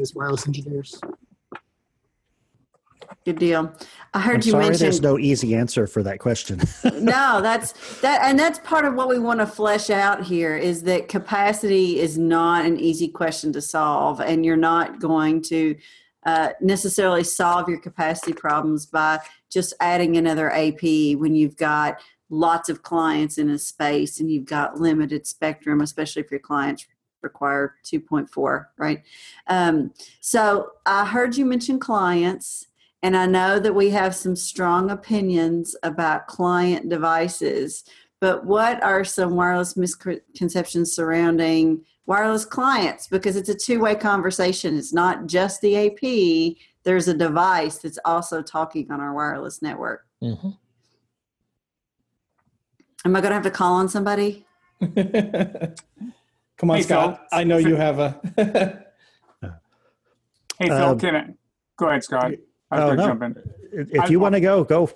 as 0.00 0.14
wireless 0.14 0.46
engineers. 0.46 1.00
Good 3.24 3.38
deal. 3.38 3.72
I 4.14 4.20
heard 4.20 4.36
I'm 4.36 4.42
you 4.42 4.50
sorry, 4.50 4.64
mention 4.64 4.82
there's 4.82 5.00
no 5.00 5.16
easy 5.16 5.54
answer 5.54 5.86
for 5.86 6.02
that 6.02 6.18
question. 6.18 6.60
no 6.84 7.40
that's 7.40 8.00
that 8.00 8.22
and 8.24 8.38
that's 8.38 8.58
part 8.60 8.84
of 8.84 8.94
what 8.94 9.08
we 9.08 9.18
want 9.18 9.40
to 9.40 9.46
flesh 9.46 9.90
out 9.90 10.24
here 10.24 10.56
is 10.56 10.82
that 10.82 11.08
capacity 11.08 12.00
is 12.00 12.18
not 12.18 12.64
an 12.64 12.78
easy 12.80 13.08
question 13.08 13.52
to 13.52 13.60
solve 13.60 14.20
and 14.20 14.44
you're 14.44 14.56
not 14.56 15.00
going 15.00 15.40
to 15.42 15.76
uh, 16.24 16.50
necessarily 16.60 17.24
solve 17.24 17.68
your 17.68 17.80
capacity 17.80 18.32
problems 18.32 18.86
by 18.86 19.18
just 19.50 19.74
adding 19.80 20.16
another 20.16 20.50
ap 20.52 20.82
when 20.82 21.34
you've 21.34 21.56
got 21.56 22.00
lots 22.30 22.68
of 22.68 22.82
clients 22.82 23.38
in 23.38 23.50
a 23.50 23.58
space 23.58 24.20
and 24.20 24.30
you've 24.30 24.46
got 24.46 24.80
limited 24.80 25.26
spectrum 25.26 25.80
especially 25.80 26.22
if 26.22 26.30
your 26.30 26.40
clients 26.40 26.86
require 27.22 27.76
2.4 27.84 28.66
right? 28.78 29.02
Um, 29.46 29.92
so 30.20 30.72
i 30.86 31.04
heard 31.04 31.36
you 31.36 31.44
mention 31.44 31.78
clients 31.78 32.66
and 33.02 33.16
I 33.16 33.26
know 33.26 33.58
that 33.58 33.74
we 33.74 33.90
have 33.90 34.14
some 34.14 34.36
strong 34.36 34.90
opinions 34.90 35.74
about 35.82 36.28
client 36.28 36.88
devices, 36.88 37.84
but 38.20 38.46
what 38.46 38.82
are 38.82 39.04
some 39.04 39.34
wireless 39.34 39.76
misconceptions 39.76 40.94
surrounding 40.94 41.84
wireless 42.06 42.44
clients? 42.44 43.06
Because 43.06 43.36
it's 43.36 43.48
a 43.48 43.54
two 43.54 43.80
way 43.80 43.94
conversation. 43.94 44.76
It's 44.76 44.92
not 44.92 45.26
just 45.26 45.60
the 45.60 45.86
AP, 45.86 46.56
there's 46.84 47.08
a 47.08 47.14
device 47.14 47.78
that's 47.78 47.98
also 48.04 48.42
talking 48.42 48.90
on 48.90 49.00
our 49.00 49.14
wireless 49.14 49.62
network. 49.62 50.06
Mm-hmm. 50.22 50.50
Am 53.04 53.16
I 53.16 53.20
going 53.20 53.30
to 53.30 53.34
have 53.34 53.42
to 53.44 53.50
call 53.50 53.74
on 53.74 53.88
somebody? 53.88 54.44
Come 54.80 56.70
on, 56.70 56.76
Hey, 56.76 56.82
Scott. 56.82 57.16
Phil. 57.30 57.38
I 57.38 57.44
know 57.44 57.58
you 57.58 57.76
have 57.76 57.98
a. 57.98 58.82
Hey, 60.58 60.68
Phil, 60.68 60.82
Um, 60.84 60.98
can 60.98 61.16
I, 61.16 61.26
go 61.76 61.88
ahead, 61.88 62.04
Scott. 62.04 62.32
I 62.70 62.82
oh, 62.82 62.88
was 62.88 62.96
no. 62.96 62.96
gonna 62.96 63.06
jump 63.08 63.22
in. 63.22 63.88
if 63.90 64.10
you 64.10 64.20
want 64.20 64.34
to 64.34 64.40
go, 64.40 64.62
go. 64.62 64.88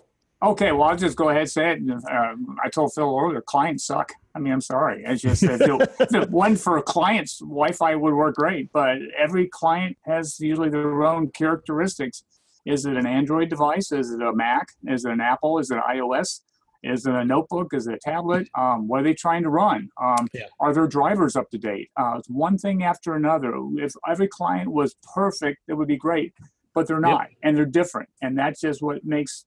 Okay, 0.42 0.70
well, 0.70 0.84
I'll 0.84 0.96
just 0.96 1.16
go 1.16 1.30
ahead 1.30 1.42
and 1.42 1.50
say 1.50 1.72
it. 1.72 1.78
Um, 2.08 2.56
I 2.62 2.68
told 2.68 2.92
Phil 2.94 3.18
earlier, 3.18 3.40
clients 3.40 3.84
suck. 3.84 4.12
I 4.36 4.38
mean, 4.38 4.52
I'm 4.52 4.60
sorry. 4.60 5.02
It's 5.06 5.22
just 5.22 5.42
if 5.42 5.58
the, 5.58 6.08
if 6.22 6.28
one 6.30 6.56
for 6.56 6.80
clients, 6.82 7.38
Wi-Fi 7.38 7.94
would 7.94 8.12
work 8.14 8.36
great, 8.36 8.70
but 8.70 8.98
every 9.16 9.48
client 9.48 9.96
has 10.02 10.38
usually 10.38 10.68
their 10.68 11.02
own 11.04 11.30
characteristics. 11.30 12.22
Is 12.66 12.84
it 12.84 12.96
an 12.96 13.06
Android 13.06 13.48
device? 13.48 13.92
Is 13.92 14.10
it 14.12 14.20
a 14.20 14.32
Mac? 14.34 14.68
Is 14.86 15.04
it 15.06 15.12
an 15.12 15.20
Apple? 15.22 15.58
Is 15.58 15.70
it 15.70 15.78
iOS? 15.78 16.40
Is 16.82 17.06
it 17.06 17.14
a 17.14 17.24
notebook? 17.24 17.72
Is 17.72 17.86
it 17.86 17.94
a 17.94 17.98
tablet? 17.98 18.48
Um, 18.56 18.86
what 18.88 19.00
are 19.00 19.04
they 19.04 19.14
trying 19.14 19.42
to 19.44 19.48
run? 19.48 19.88
Um, 20.00 20.28
Yeah. 20.34 20.42
Are 20.60 20.74
their 20.74 20.86
drivers 20.86 21.34
up 21.34 21.48
to 21.50 21.58
date? 21.58 21.90
Uh, 21.96 22.16
it's 22.18 22.28
one 22.28 22.58
thing 22.58 22.82
after 22.82 23.14
another. 23.14 23.54
If 23.76 23.94
every 24.06 24.28
client 24.28 24.70
was 24.70 24.94
perfect, 25.14 25.62
it 25.68 25.74
would 25.74 25.88
be 25.88 25.96
great, 25.96 26.34
but 26.74 26.86
they're 26.86 26.96
Yep. 26.96 27.10
not, 27.10 27.28
and 27.42 27.56
they're 27.56 27.64
different, 27.64 28.10
and 28.20 28.36
that's 28.38 28.60
just 28.60 28.82
what 28.82 29.02
makes. 29.04 29.46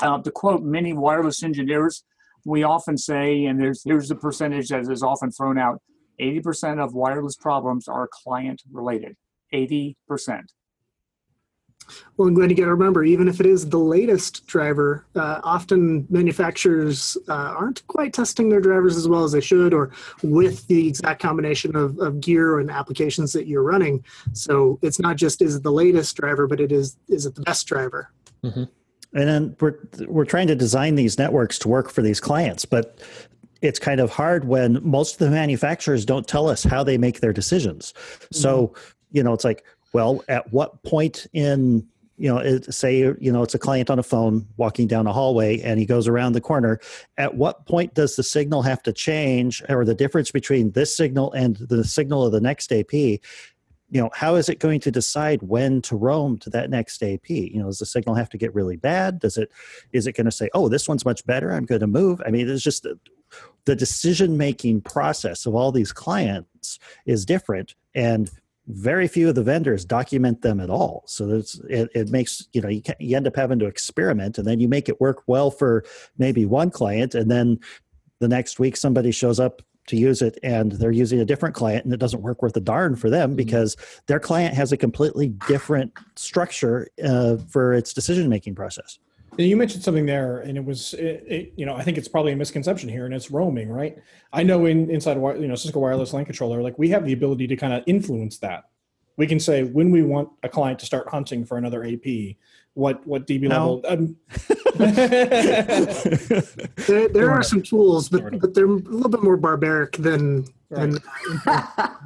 Uh, 0.00 0.20
to 0.22 0.30
quote 0.30 0.62
many 0.62 0.94
wireless 0.94 1.42
engineers, 1.42 2.02
we 2.44 2.62
often 2.62 2.96
say, 2.96 3.44
and 3.46 3.60
there's 3.60 3.82
here's 3.84 4.08
the 4.08 4.14
percentage 4.14 4.68
that 4.68 4.90
is 4.90 5.02
often 5.02 5.30
thrown 5.30 5.58
out: 5.58 5.80
80% 6.20 6.82
of 6.82 6.94
wireless 6.94 7.36
problems 7.36 7.88
are 7.88 8.08
client 8.24 8.62
related. 8.70 9.16
80%. 9.52 9.94
Well, 12.16 12.28
and 12.28 12.36
Glenn, 12.36 12.50
you 12.50 12.56
got 12.56 12.64
to 12.64 12.70
remember, 12.70 13.04
even 13.04 13.28
if 13.28 13.40
it 13.40 13.46
is 13.46 13.68
the 13.68 13.78
latest 13.78 14.46
driver, 14.46 15.04
uh, 15.16 15.40
often 15.42 16.06
manufacturers 16.10 17.16
uh, 17.28 17.32
aren't 17.32 17.86
quite 17.86 18.12
testing 18.12 18.48
their 18.48 18.60
drivers 18.60 18.96
as 18.96 19.08
well 19.08 19.24
as 19.24 19.32
they 19.32 19.40
should, 19.40 19.74
or 19.74 19.90
with 20.22 20.66
the 20.68 20.86
exact 20.86 21.20
combination 21.20 21.74
of, 21.74 21.98
of 21.98 22.20
gear 22.20 22.60
and 22.60 22.70
applications 22.70 23.32
that 23.32 23.46
you're 23.46 23.62
running. 23.62 24.04
So 24.32 24.78
it's 24.82 25.00
not 25.00 25.16
just 25.16 25.42
is 25.42 25.56
it 25.56 25.62
the 25.62 25.72
latest 25.72 26.16
driver, 26.16 26.46
but 26.46 26.60
it 26.60 26.72
is 26.72 26.96
is 27.08 27.26
it 27.26 27.34
the 27.34 27.42
best 27.42 27.66
driver? 27.66 28.10
And 29.14 29.28
then 29.28 29.56
we're 29.60 29.78
we're 30.06 30.24
trying 30.24 30.46
to 30.46 30.54
design 30.54 30.94
these 30.94 31.18
networks 31.18 31.58
to 31.60 31.68
work 31.68 31.90
for 31.90 32.02
these 32.02 32.20
clients, 32.20 32.64
but 32.64 33.00
it's 33.60 33.78
kind 33.78 34.00
of 34.00 34.10
hard 34.10 34.46
when 34.46 34.80
most 34.82 35.14
of 35.14 35.18
the 35.20 35.30
manufacturers 35.30 36.04
don't 36.04 36.26
tell 36.26 36.48
us 36.48 36.64
how 36.64 36.82
they 36.82 36.98
make 36.98 37.20
their 37.20 37.32
decisions. 37.32 37.94
So, 38.32 38.68
mm-hmm. 38.68 38.82
you 39.12 39.22
know, 39.22 39.32
it's 39.32 39.44
like, 39.44 39.64
well, 39.92 40.24
at 40.28 40.52
what 40.52 40.82
point 40.82 41.26
in 41.32 41.86
you 42.18 42.28
know, 42.28 42.38
it, 42.38 42.72
say 42.72 42.98
you 42.98 43.32
know 43.32 43.42
it's 43.42 43.54
a 43.54 43.58
client 43.58 43.90
on 43.90 43.98
a 43.98 44.02
phone 44.02 44.46
walking 44.56 44.86
down 44.86 45.06
a 45.06 45.12
hallway 45.12 45.60
and 45.60 45.80
he 45.80 45.86
goes 45.86 46.06
around 46.06 46.34
the 46.34 46.40
corner. 46.40 46.78
At 47.18 47.34
what 47.34 47.66
point 47.66 47.94
does 47.94 48.14
the 48.14 48.22
signal 48.22 48.62
have 48.62 48.82
to 48.84 48.92
change, 48.92 49.62
or 49.68 49.84
the 49.84 49.94
difference 49.94 50.30
between 50.30 50.70
this 50.70 50.96
signal 50.96 51.32
and 51.32 51.56
the 51.56 51.82
signal 51.82 52.24
of 52.24 52.30
the 52.30 52.40
next 52.40 52.72
AP? 52.72 53.18
You 53.92 54.00
know 54.00 54.10
how 54.14 54.36
is 54.36 54.48
it 54.48 54.58
going 54.58 54.80
to 54.80 54.90
decide 54.90 55.42
when 55.42 55.82
to 55.82 55.94
roam 55.94 56.38
to 56.38 56.50
that 56.50 56.70
next 56.70 57.02
ap 57.02 57.28
you 57.28 57.58
know 57.58 57.66
does 57.66 57.78
the 57.78 57.86
signal 57.86 58.14
have 58.14 58.30
to 58.30 58.38
get 58.38 58.54
really 58.54 58.76
bad? 58.76 59.20
Does 59.20 59.36
it 59.36 59.52
is 59.92 60.06
it 60.06 60.16
going 60.16 60.24
to 60.24 60.32
say 60.32 60.48
oh 60.54 60.68
this 60.68 60.88
one's 60.88 61.04
much 61.04 61.24
better. 61.26 61.52
I'm 61.52 61.66
going 61.66 61.82
to 61.82 61.86
move. 61.86 62.22
I 62.24 62.30
mean 62.30 62.48
it's 62.48 62.62
just 62.62 62.84
the, 62.84 62.98
the 63.66 63.76
decision 63.76 64.38
making 64.38 64.80
process 64.80 65.44
of 65.44 65.54
all 65.54 65.72
these 65.72 65.92
clients 65.92 66.78
is 67.04 67.26
different 67.26 67.74
and 67.94 68.30
very 68.68 69.08
few 69.08 69.28
of 69.28 69.34
the 69.34 69.42
vendors 69.42 69.84
document 69.84 70.40
them 70.40 70.60
at 70.60 70.70
all. 70.70 71.02
So 71.06 71.26
that's 71.26 71.58
it, 71.68 71.90
it 71.94 72.08
makes 72.08 72.48
you 72.54 72.62
know 72.62 72.70
you, 72.70 72.80
can, 72.80 72.94
you 72.98 73.14
end 73.14 73.26
up 73.26 73.36
having 73.36 73.58
to 73.58 73.66
experiment 73.66 74.38
and 74.38 74.46
then 74.46 74.58
you 74.58 74.68
make 74.68 74.88
it 74.88 75.02
work 75.02 75.22
well 75.26 75.50
for 75.50 75.84
maybe 76.16 76.46
one 76.46 76.70
client 76.70 77.14
and 77.14 77.30
then 77.30 77.60
the 78.20 78.28
next 78.28 78.58
week 78.58 78.78
somebody 78.78 79.10
shows 79.10 79.38
up 79.38 79.60
to 79.86 79.96
use 79.96 80.22
it 80.22 80.38
and 80.42 80.72
they're 80.72 80.92
using 80.92 81.20
a 81.20 81.24
different 81.24 81.54
client 81.54 81.84
and 81.84 81.92
it 81.92 81.98
doesn't 81.98 82.22
work 82.22 82.42
worth 82.42 82.56
a 82.56 82.60
darn 82.60 82.94
for 82.94 83.10
them 83.10 83.34
because 83.34 83.76
their 84.06 84.20
client 84.20 84.54
has 84.54 84.72
a 84.72 84.76
completely 84.76 85.30
different 85.48 85.92
structure 86.16 86.88
uh, 87.04 87.36
for 87.48 87.74
its 87.74 87.92
decision 87.92 88.28
making 88.28 88.54
process 88.54 88.98
You 89.38 89.56
mentioned 89.56 89.82
something 89.82 90.04
there, 90.04 90.40
and 90.40 90.58
it 90.58 90.64
was, 90.64 90.92
it, 90.94 91.24
it, 91.26 91.52
you 91.56 91.64
know, 91.64 91.74
I 91.74 91.82
think 91.82 91.96
it's 91.96 92.08
probably 92.08 92.32
a 92.32 92.36
misconception 92.36 92.90
here, 92.90 93.06
and 93.06 93.14
it's 93.14 93.30
roaming, 93.30 93.70
right? 93.70 93.96
I 94.30 94.42
know 94.42 94.66
in 94.66 94.90
inside, 94.90 95.16
you 95.16 95.48
know, 95.48 95.54
Cisco 95.54 95.80
Wireless 95.80 96.12
LAN 96.12 96.26
controller, 96.26 96.62
like 96.62 96.78
we 96.78 96.90
have 96.90 97.06
the 97.06 97.14
ability 97.14 97.46
to 97.46 97.56
kind 97.56 97.72
of 97.72 97.82
influence 97.86 98.38
that. 98.38 98.64
We 99.16 99.26
can 99.26 99.40
say 99.40 99.62
when 99.62 99.90
we 99.90 100.02
want 100.02 100.28
a 100.42 100.50
client 100.50 100.78
to 100.80 100.86
start 100.86 101.08
hunting 101.08 101.46
for 101.46 101.56
another 101.56 101.82
AP, 101.82 102.36
what 102.74 103.06
what 103.06 103.26
DB 103.26 103.42
No. 103.42 103.48
level. 103.48 103.82
Um, 103.88 104.16
There, 106.86 107.08
there 107.08 107.30
are 107.30 107.42
some 107.42 107.62
tools, 107.62 108.08
but 108.08 108.38
but 108.40 108.54
they're 108.54 108.66
a 108.66 108.68
little 108.68 109.10
bit 109.10 109.22
more 109.22 109.36
barbaric 109.36 109.92
than 109.96 110.44
than. 110.70 110.98
They're, 111.44 111.98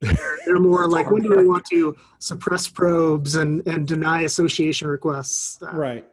they're 0.46 0.58
more 0.58 0.88
like 0.88 1.10
when 1.10 1.22
do 1.22 1.36
we 1.36 1.46
want 1.46 1.64
to 1.66 1.96
suppress 2.18 2.68
probes 2.68 3.34
and 3.36 3.66
and 3.66 3.86
deny 3.86 4.22
association 4.22 4.88
requests? 4.88 5.58
Uh, 5.62 5.70
right. 5.72 6.06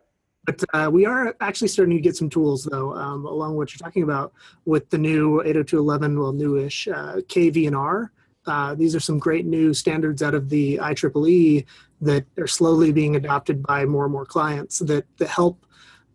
But 0.45 0.63
uh, 0.73 0.89
we 0.91 1.05
are 1.05 1.35
actually 1.41 1.67
starting 1.67 1.97
to 1.97 2.01
get 2.01 2.15
some 2.15 2.29
tools, 2.29 2.63
though, 2.63 2.93
um, 2.93 3.25
along 3.25 3.57
what 3.57 3.73
you're 3.73 3.85
talking 3.85 4.03
about 4.03 4.31
with 4.63 4.89
the 4.89 4.97
new 4.97 5.41
802.11, 5.45 6.17
well, 6.17 6.31
newish 6.31 6.87
uh, 6.87 7.17
KVNR. 7.27 8.07
Uh, 8.47 8.73
these 8.75 8.95
are 8.95 8.99
some 8.99 9.19
great 9.19 9.45
new 9.45 9.73
standards 9.73 10.23
out 10.23 10.33
of 10.33 10.49
the 10.49 10.77
IEEE 10.77 11.65
that 12.01 12.25
are 12.38 12.47
slowly 12.47 12.91
being 12.91 13.15
adopted 13.15 13.62
by 13.63 13.86
more 13.86 14.05
and 14.05 14.13
more 14.13 14.25
clients 14.25 14.79
that, 14.79 15.05
that 15.17 15.27
help 15.27 15.65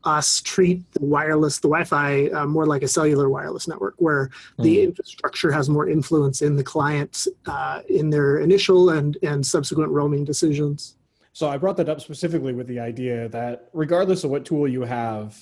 us 0.05 0.41
treat 0.41 0.83
the 0.95 1.05
wireless, 1.05 1.59
the 1.61 1.69
Wi-Fi, 1.69 2.27
uh, 2.29 2.47
more 2.47 2.67
like 2.67 2.83
a 2.83 2.89
cellular 2.89 3.29
wireless 3.29 3.69
network, 3.69 3.95
where 3.99 4.31
the 4.59 4.79
Mm. 4.79 4.85
infrastructure 4.85 5.53
has 5.53 5.69
more 5.69 5.89
influence 5.89 6.43
in 6.43 6.57
the 6.57 6.65
client 6.65 7.29
uh, 7.47 7.83
in 7.89 8.11
their 8.11 8.39
initial 8.39 8.91
and 8.91 9.17
and 9.23 9.47
subsequent 9.47 9.91
roaming 9.91 10.25
decisions. 10.25 10.97
So 11.33 11.49
I 11.49 11.57
brought 11.57 11.77
that 11.77 11.89
up 11.89 12.01
specifically 12.01 12.53
with 12.53 12.67
the 12.67 12.81
idea 12.81 13.29
that 13.29 13.69
regardless 13.73 14.25
of 14.25 14.31
what 14.31 14.45
tool 14.45 14.67
you 14.67 14.83
have, 14.83 15.41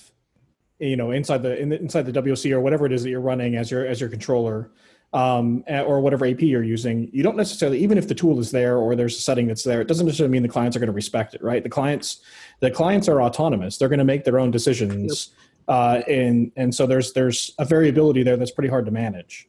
you 0.79 0.95
know, 0.95 1.09
inside 1.11 1.41
the, 1.41 1.59
in 1.59 1.69
the 1.69 1.79
inside 1.79 2.05
the 2.05 2.11
WC 2.13 2.51
or 2.51 2.61
whatever 2.61 2.85
it 2.85 2.91
is 2.91 3.01
that 3.03 3.09
you're 3.09 3.19
running 3.19 3.55
as 3.55 3.71
your 3.71 3.85
as 3.87 3.99
your 3.99 4.09
controller, 4.09 4.69
um, 5.13 5.63
or 5.67 5.99
whatever 5.99 6.25
AP 6.25 6.41
you're 6.41 6.63
using, 6.63 7.09
you 7.11 7.21
don't 7.23 7.35
necessarily 7.35 7.79
even 7.79 7.97
if 7.97 8.07
the 8.07 8.15
tool 8.15 8.39
is 8.39 8.51
there 8.51 8.77
or 8.77 8.95
there's 8.95 9.17
a 9.17 9.21
setting 9.21 9.47
that's 9.47 9.63
there, 9.63 9.81
it 9.81 9.87
doesn't 9.87 10.05
necessarily 10.05 10.31
mean 10.31 10.41
the 10.41 10.47
clients 10.49 10.75
are 10.75 10.79
going 10.79 10.87
to 10.87 10.93
respect 10.93 11.33
it, 11.33 11.43
right? 11.43 11.63
The 11.63 11.69
clients, 11.69 12.21
the 12.61 12.71
clients 12.71 13.09
are 13.09 13.21
autonomous; 13.21 13.77
they're 13.77 13.89
going 13.89 13.99
to 13.99 14.05
make 14.05 14.23
their 14.23 14.39
own 14.39 14.51
decisions, 14.51 15.29
uh, 15.67 16.01
and 16.07 16.51
and 16.55 16.73
so 16.73 16.85
there's 16.85 17.13
there's 17.13 17.53
a 17.59 17.65
variability 17.65 18.23
there 18.23 18.37
that's 18.37 18.51
pretty 18.51 18.69
hard 18.69 18.85
to 18.85 18.91
manage. 18.91 19.47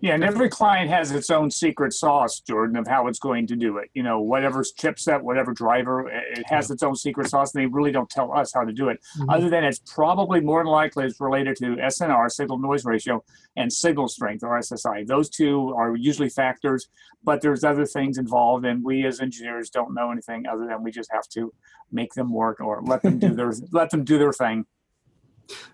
Yeah, 0.00 0.12
and 0.14 0.22
every 0.22 0.50
client 0.50 0.90
has 0.90 1.10
its 1.10 1.30
own 1.30 1.50
secret 1.50 1.92
sauce, 1.94 2.40
Jordan, 2.40 2.76
of 2.76 2.86
how 2.86 3.06
it's 3.06 3.18
going 3.18 3.46
to 3.46 3.56
do 3.56 3.78
it. 3.78 3.88
You 3.94 4.02
know, 4.02 4.20
whatever 4.20 4.62
chipset, 4.62 5.22
whatever 5.22 5.52
driver, 5.52 6.06
it 6.08 6.44
has 6.48 6.70
its 6.70 6.82
own 6.82 6.94
secret 6.94 7.30
sauce, 7.30 7.54
and 7.54 7.62
they 7.62 7.66
really 7.66 7.92
don't 7.92 8.10
tell 8.10 8.30
us 8.30 8.52
how 8.52 8.64
to 8.64 8.72
do 8.72 8.90
it. 8.90 9.00
Mhm. 9.18 9.34
Other 9.34 9.48
than 9.48 9.64
it's 9.64 9.78
probably 9.78 10.40
more 10.40 10.60
than 10.62 10.70
likely 10.70 11.06
it's 11.06 11.18
related 11.18 11.56
to 11.58 11.80
SNR, 11.80 12.28
signal 12.28 12.58
noise 12.58 12.84
ratio, 12.84 13.24
and 13.56 13.72
signal 13.72 14.08
strength, 14.08 14.44
or 14.44 14.58
SSI. 14.58 15.04
Those 15.04 15.30
two 15.30 15.72
are 15.74 15.96
usually 15.96 16.28
factors, 16.28 16.88
but 17.24 17.40
there's 17.40 17.64
other 17.64 17.86
things 17.86 18.18
involved, 18.18 18.66
and 18.66 18.84
we 18.84 19.06
as 19.06 19.20
engineers 19.20 19.70
don't 19.70 19.94
know 19.94 20.10
anything 20.10 20.46
other 20.46 20.66
than 20.66 20.82
we 20.82 20.90
just 20.90 21.10
have 21.10 21.26
to 21.30 21.52
make 21.90 22.12
them 22.12 22.30
work 22.32 22.60
or 22.60 22.82
let 22.82 23.00
them 23.02 23.18
do 23.18 23.30
their 23.34 23.52
let 23.72 23.90
them 23.90 24.04
do 24.04 24.18
their 24.18 24.32
thing. 24.32 24.66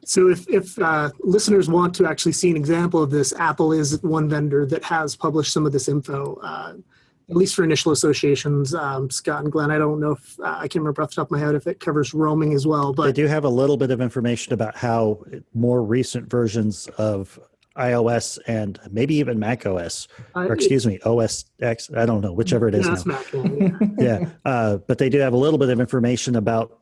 So 0.04 0.28
if, 0.28 0.48
if 0.48 0.78
uh, 0.78 1.10
listeners 1.20 1.68
want 1.68 1.94
to 1.96 2.06
actually 2.06 2.32
see 2.32 2.50
an 2.50 2.56
example 2.56 3.02
of 3.02 3.10
this, 3.10 3.32
Apple 3.34 3.72
is 3.72 4.02
one 4.02 4.28
vendor 4.28 4.66
that 4.66 4.84
has 4.84 5.16
published 5.16 5.52
some 5.52 5.66
of 5.66 5.72
this 5.72 5.88
info, 5.88 6.38
uh, 6.42 6.74
at 7.30 7.36
least 7.36 7.54
for 7.54 7.64
initial 7.64 7.92
associations. 7.92 8.74
Um, 8.74 9.10
Scott 9.10 9.42
and 9.42 9.52
Glenn, 9.52 9.70
I 9.70 9.78
don't 9.78 10.00
know 10.00 10.12
if, 10.12 10.40
uh, 10.40 10.56
I 10.58 10.62
can't 10.62 10.76
remember 10.76 11.02
off 11.02 11.10
the 11.10 11.16
top 11.16 11.28
of 11.28 11.32
my 11.32 11.38
head 11.38 11.54
if 11.54 11.66
it 11.66 11.80
covers 11.80 12.12
roaming 12.12 12.52
as 12.52 12.66
well, 12.66 12.92
but 12.92 13.06
They 13.06 13.12
do 13.12 13.26
have 13.26 13.44
a 13.44 13.48
little 13.48 13.76
bit 13.76 13.90
of 13.90 14.00
information 14.00 14.52
about 14.52 14.76
how 14.76 15.24
more 15.54 15.82
recent 15.82 16.28
versions 16.28 16.88
of 16.98 17.38
iOS 17.76 18.38
and 18.46 18.78
maybe 18.90 19.14
even 19.14 19.38
Mac 19.38 19.64
OS, 19.64 20.08
uh, 20.36 20.40
or 20.40 20.52
excuse 20.52 20.86
me, 20.86 20.98
OS 21.04 21.46
X, 21.60 21.90
I 21.96 22.04
don't 22.04 22.20
know, 22.20 22.32
whichever 22.32 22.68
it 22.68 22.74
is 22.74 22.86
yeah, 22.86 22.94
now. 22.94 23.04
Mac, 23.04 23.32
yeah, 23.32 23.42
yeah. 23.42 23.88
yeah 24.20 24.28
uh, 24.44 24.76
but 24.78 24.98
they 24.98 25.08
do 25.08 25.18
have 25.18 25.32
a 25.32 25.36
little 25.36 25.58
bit 25.58 25.70
of 25.70 25.80
information 25.80 26.36
about 26.36 26.81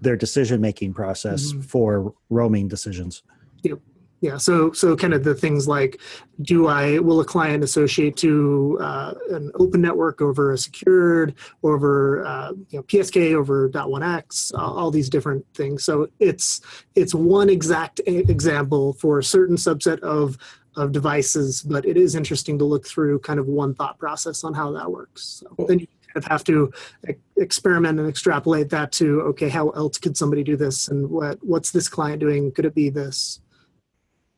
their 0.00 0.16
decision 0.16 0.60
making 0.60 0.92
process 0.94 1.52
Mhm. 1.52 1.64
for 1.64 2.14
roaming 2.28 2.68
decisions 2.68 3.22
Yep. 3.62 3.78
Yeah, 4.22 4.36
so 4.36 4.70
so 4.72 4.94
kind 4.96 5.14
of 5.14 5.24
the 5.24 5.34
things 5.34 5.66
like, 5.66 5.98
do 6.42 6.66
I 6.66 6.98
will 6.98 7.20
a 7.20 7.24
client 7.24 7.64
associate 7.64 8.16
to 8.18 8.76
uh, 8.78 9.14
an 9.30 9.50
open 9.54 9.80
network 9.80 10.20
over 10.20 10.52
a 10.52 10.58
secured, 10.58 11.34
over 11.62 12.26
uh, 12.26 12.52
you 12.68 12.78
know 12.78 12.82
PSK 12.82 13.34
over 13.34 13.70
.1x, 13.70 14.52
all, 14.54 14.76
all 14.78 14.90
these 14.90 15.08
different 15.08 15.42
things. 15.54 15.84
So 15.84 16.06
it's 16.18 16.60
it's 16.94 17.14
one 17.14 17.48
exact 17.48 18.00
example 18.06 18.92
for 18.94 19.18
a 19.20 19.24
certain 19.24 19.56
subset 19.56 20.00
of 20.00 20.36
of 20.76 20.92
devices, 20.92 21.62
but 21.62 21.86
it 21.86 21.96
is 21.96 22.14
interesting 22.14 22.58
to 22.58 22.64
look 22.66 22.86
through 22.86 23.20
kind 23.20 23.40
of 23.40 23.46
one 23.46 23.74
thought 23.74 23.98
process 23.98 24.44
on 24.44 24.52
how 24.52 24.70
that 24.72 24.90
works. 24.90 25.42
So 25.56 25.64
then 25.66 25.78
you 25.78 25.86
kind 26.12 26.24
of 26.24 26.30
have 26.30 26.44
to 26.44 26.72
experiment 27.36 27.98
and 27.98 28.08
extrapolate 28.08 28.68
that 28.70 28.92
to 28.92 29.20
okay, 29.22 29.48
how 29.48 29.70
else 29.70 29.98
could 29.98 30.16
somebody 30.16 30.42
do 30.42 30.56
this, 30.56 30.88
and 30.88 31.08
what 31.08 31.38
what's 31.42 31.70
this 31.70 31.88
client 31.88 32.20
doing? 32.20 32.52
Could 32.52 32.64
it 32.64 32.74
be 32.74 32.90
this? 32.90 33.40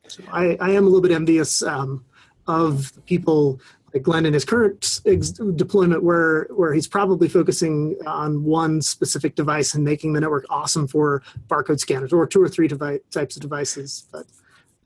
So 0.07 0.23
I, 0.31 0.57
I 0.59 0.71
am 0.71 0.83
a 0.83 0.87
little 0.87 1.01
bit 1.01 1.11
envious 1.11 1.61
um, 1.61 2.05
of 2.47 2.91
people 3.05 3.59
like 3.93 4.03
Glenn 4.03 4.25
in 4.25 4.33
his 4.33 4.43
current 4.43 5.01
ex- 5.05 5.31
deployment, 5.31 6.03
where 6.03 6.47
where 6.51 6.73
he's 6.73 6.87
probably 6.87 7.27
focusing 7.27 7.95
on 8.05 8.43
one 8.43 8.81
specific 8.81 9.35
device 9.35 9.75
and 9.75 9.83
making 9.83 10.13
the 10.13 10.21
network 10.21 10.45
awesome 10.49 10.87
for 10.87 11.23
barcode 11.47 11.79
scanners 11.79 12.11
or 12.11 12.27
two 12.27 12.41
or 12.41 12.49
three 12.49 12.67
types 12.67 13.35
of 13.35 13.41
devices. 13.41 14.07
But 14.11 14.25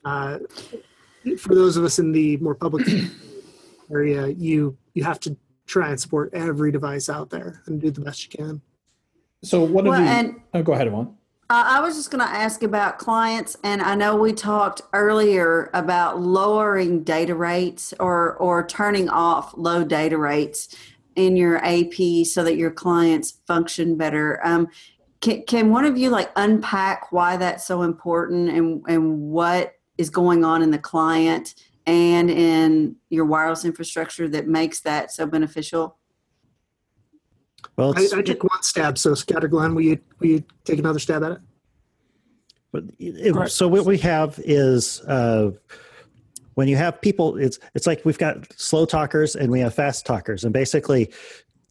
uh, 0.05 0.39
for 1.37 1.55
those 1.55 1.77
of 1.77 1.83
us 1.83 1.99
in 1.99 2.11
the 2.11 2.37
more 2.37 2.55
public 2.55 2.87
area, 3.89 4.27
you 4.27 4.77
you 4.93 5.03
have 5.03 5.19
to 5.21 5.35
try 5.67 5.89
and 5.89 5.99
support 5.99 6.33
every 6.33 6.71
device 6.71 7.09
out 7.09 7.29
there 7.29 7.61
and 7.67 7.79
do 7.79 7.91
the 7.91 8.01
best 8.01 8.23
you 8.23 8.37
can. 8.37 8.61
So 9.43 9.61
what 9.61 9.83
Well, 9.85 9.93
have 9.93 10.03
you? 10.03 10.09
and 10.09 10.41
oh, 10.53 10.63
go 10.63 10.73
ahead, 10.73 10.87
Eyvonne. 10.87 11.13
Uh, 11.49 11.63
I 11.65 11.79
was 11.79 11.95
just 11.95 12.11
going 12.11 12.25
to 12.25 12.29
ask 12.29 12.63
about 12.63 12.97
clients, 12.97 13.55
and 13.63 13.81
I 13.81 13.95
know 13.95 14.17
we 14.17 14.33
talked 14.33 14.81
earlier 14.91 15.69
about 15.73 16.19
lowering 16.19 17.03
data 17.03 17.35
rates 17.35 17.93
or 17.99 18.35
or 18.37 18.65
turning 18.65 19.07
off 19.07 19.53
low 19.55 19.83
data 19.83 20.17
rates 20.17 20.75
in 21.15 21.37
your 21.37 21.57
AP 21.63 22.25
so 22.25 22.43
that 22.43 22.57
your 22.57 22.71
clients 22.71 23.39
function 23.45 23.95
better. 23.95 24.45
Um, 24.45 24.67
can, 25.21 25.43
can 25.43 25.71
one 25.71 25.85
of 25.85 25.97
you 25.97 26.09
like 26.09 26.31
unpack 26.35 27.11
why 27.11 27.37
that's 27.37 27.65
so 27.65 27.81
important 27.83 28.49
and 28.49 28.83
and 28.87 29.19
what 29.21 29.75
is 29.97 30.09
going 30.09 30.43
on 30.43 30.61
in 30.61 30.71
the 30.71 30.77
client 30.77 31.55
and 31.87 32.29
in 32.29 32.97
your 33.09 33.25
wireless 33.25 33.65
infrastructure 33.65 34.27
that 34.29 34.47
makes 34.47 34.81
that 34.81 35.11
so 35.11 35.25
beneficial? 35.25 35.97
well 37.75 37.93
I, 37.97 38.07
I 38.13 38.21
took 38.21 38.43
one 38.43 38.61
stab, 38.61 38.97
so 38.97 39.15
Scatter 39.15 39.45
or 39.45 39.49
Glenn, 39.49 39.73
will 39.73 39.81
you 39.81 39.99
will 40.19 40.27
you 40.27 40.43
take 40.65 40.77
another 40.77 40.99
stab 40.99 41.23
at 41.23 41.31
it? 41.33 41.39
But 42.71 42.83
it- 42.99 43.33
Correct. 43.33 43.51
so 43.51 43.67
what 43.67 43.85
we 43.85 43.97
have 43.99 44.39
is 44.43 45.01
uh, 45.01 45.51
when 46.55 46.67
you 46.67 46.75
have 46.75 47.01
people, 47.01 47.37
it's 47.37 47.59
it's 47.73 47.87
like 47.87 48.03
we've 48.03 48.17
got 48.17 48.51
slow 48.59 48.85
talkers 48.85 49.35
and 49.35 49.51
we 49.51 49.59
have 49.61 49.73
fast 49.73 50.05
talkers, 50.05 50.43
and 50.43 50.53
basically, 50.53 51.11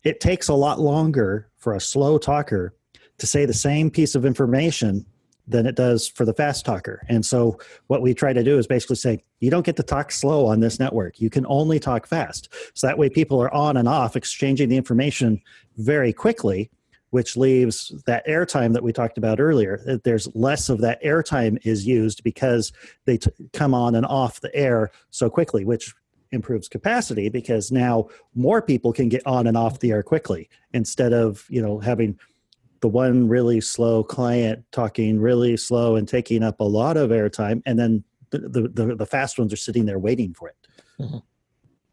it 0.05 0.21
takes 0.21 0.49
a 0.49 0.55
lot 0.55 0.81
longer 0.81 1.49
for 1.59 1.75
a 1.75 1.81
slow 1.81 2.19
talker 2.19 2.75
to 3.19 3.27
say 3.27 3.45
the 3.45 3.55
same 3.55 3.91
piece 3.91 4.15
of 4.15 4.25
information 4.25 5.05
than 5.49 5.67
it 5.67 5.77
does 5.77 6.09
for 6.09 6.25
the 6.25 6.35
fast 6.35 6.65
talker. 6.65 7.03
And 7.09 7.25
so 7.25 7.59
what 7.87 8.03
we 8.03 8.15
try 8.15 8.33
to 8.33 8.43
do 8.43 8.59
is 8.59 8.67
basically 8.67 8.97
say 8.97 9.23
you 9.41 9.51
don't 9.51 9.65
get 9.65 9.77
to 9.77 9.83
talk 9.83 10.11
slow 10.11 10.47
on 10.47 10.61
this 10.61 10.79
network. 10.81 11.21
You 11.21 11.31
can 11.31 11.47
only 11.47 11.79
talk 11.79 12.07
fast. 12.07 12.49
So 12.75 12.87
that 12.87 12.99
way 12.99 13.09
people 13.09 13.41
are 13.41 13.53
on 13.55 13.77
and 13.77 13.89
off 13.89 14.17
exchanging 14.17 14.69
the 14.69 14.77
information 14.77 15.41
very 15.77 16.13
quickly 16.13 16.71
which 17.11 17.37
leaves 17.37 17.95
that 18.05 18.27
airtime 18.27 18.73
that 18.73 18.83
we 18.83 18.93
talked 18.93 19.17
about 19.17 19.41
earlier. 19.41 20.01
There's 20.05 20.29
less 20.35 20.69
of 20.69 20.81
that 20.81 21.03
airtime 21.03 21.59
is 21.65 21.87
used 21.87 22.23
because 22.23 22.73
they 23.05 23.17
t- 23.17 23.31
come 23.53 23.73
on 23.73 23.95
and 23.95 24.05
off 24.05 24.41
the 24.41 24.55
air 24.55 24.91
so 25.11 25.31
quickly, 25.31 25.65
which 25.65 25.95
improves 26.33 26.69
capacity 26.69 27.29
because 27.29 27.71
now 27.71 28.09
more 28.35 28.61
people 28.61 28.93
can 28.93 29.09
get 29.09 29.27
on 29.27 29.47
and 29.47 29.57
off 29.57 29.79
the 29.79 29.93
air 29.93 30.03
quickly 30.03 30.51
instead 30.73 31.13
of 31.13 31.47
you 31.49 31.63
know 31.63 31.79
having 31.79 32.19
the 32.87 32.91
one 32.91 33.27
really 33.29 33.61
slow 33.61 34.05
client 34.05 34.65
talking 34.71 35.19
really 35.19 35.57
slow 35.57 35.97
and 35.97 36.07
taking 36.07 36.45
up 36.45 36.61
a 36.61 36.65
lot 36.65 36.97
of 36.97 37.11
airtime, 37.11 37.61
and 37.67 37.77
then 37.77 38.05
the 38.31 38.39
the, 38.39 38.69
the, 38.69 38.95
the 38.95 39.07
fast 39.07 39.41
ones 39.41 39.53
are 39.53 39.57
sitting 39.57 39.87
there 39.87 39.99
waiting 39.99 40.33
for 40.33 40.49
it. 40.49 40.57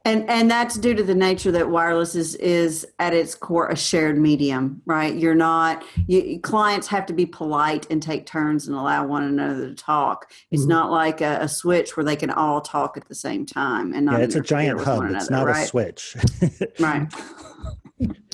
And 0.06 0.30
and 0.30 0.52
that's 0.52 0.78
due 0.78 0.94
to 0.94 1.02
the 1.02 1.16
nature 1.16 1.52
that 1.52 1.72
wireless 1.72 2.14
is 2.14 2.36
is 2.36 2.86
at 3.00 3.12
its 3.16 3.34
core 3.34 3.70
a 3.70 3.76
shared 3.76 4.20
medium, 4.20 4.84
right? 4.86 5.16
You're 5.16 5.34
not 5.34 5.84
you, 6.06 6.40
clients 6.42 6.86
have 6.90 7.08
to 7.08 7.14
be 7.14 7.26
polite 7.26 7.88
and 7.90 8.04
take 8.04 8.28
turns 8.28 8.68
and 8.68 8.78
allow 8.78 9.08
one 9.08 9.24
another 9.24 9.70
to 9.70 9.74
talk. 9.76 10.32
It's 10.52 10.66
Mhm. 10.66 10.68
not 10.68 10.92
like 10.92 11.22
a, 11.22 11.40
a 11.42 11.48
switch 11.48 11.98
where 11.98 12.04
they 12.04 12.16
can 12.18 12.30
all 12.30 12.62
talk 12.62 12.98
at 12.98 13.08
the 13.08 13.16
same 13.16 13.48
time 13.48 13.94
and 13.96 14.06
not 14.06 14.20
Yeah, 14.20 14.26
it's 14.26 14.36
a 14.36 14.42
giant 14.42 14.80
hub. 14.82 14.98
one 15.00 15.16
It's 15.16 15.30
another, 15.30 15.48
not 15.54 15.64
a 15.64 15.66
switch. 15.66 16.16
Right. 16.80 17.12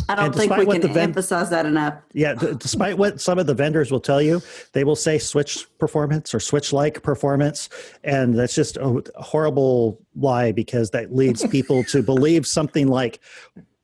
I 0.08 0.15
don't 0.15 0.34
think 0.34 0.55
we 0.58 0.65
what 0.65 0.73
can 0.73 0.82
the 0.82 0.88
ven- 0.93 1.10
emphasize 1.10 1.49
that 1.51 1.65
enough. 1.67 1.93
Yeah, 2.13 2.34
d- 2.34 2.53
despite 2.58 2.97
what 2.97 3.21
some 3.21 3.38
of 3.38 3.45
the 3.45 3.53
vendors 3.53 3.91
will 3.91 3.99
tell 3.99 4.21
you, 4.21 4.41
they 4.73 4.84
will 4.84 4.95
say 4.95 5.19
switch 5.19 5.67
performance 5.77 6.34
or 6.34 6.39
switch 6.39 6.73
like 6.73 7.03
performance. 7.03 7.69
And 8.03 8.34
that's 8.38 8.55
just 8.55 8.77
a 8.77 9.03
horrible 9.17 9.99
lie 10.15 10.51
because 10.51 10.89
that 10.91 11.13
leads 11.15 11.45
people 11.47 11.84
to 11.86 12.01
believe 12.01 12.47
something 12.47 12.88
like 12.88 13.19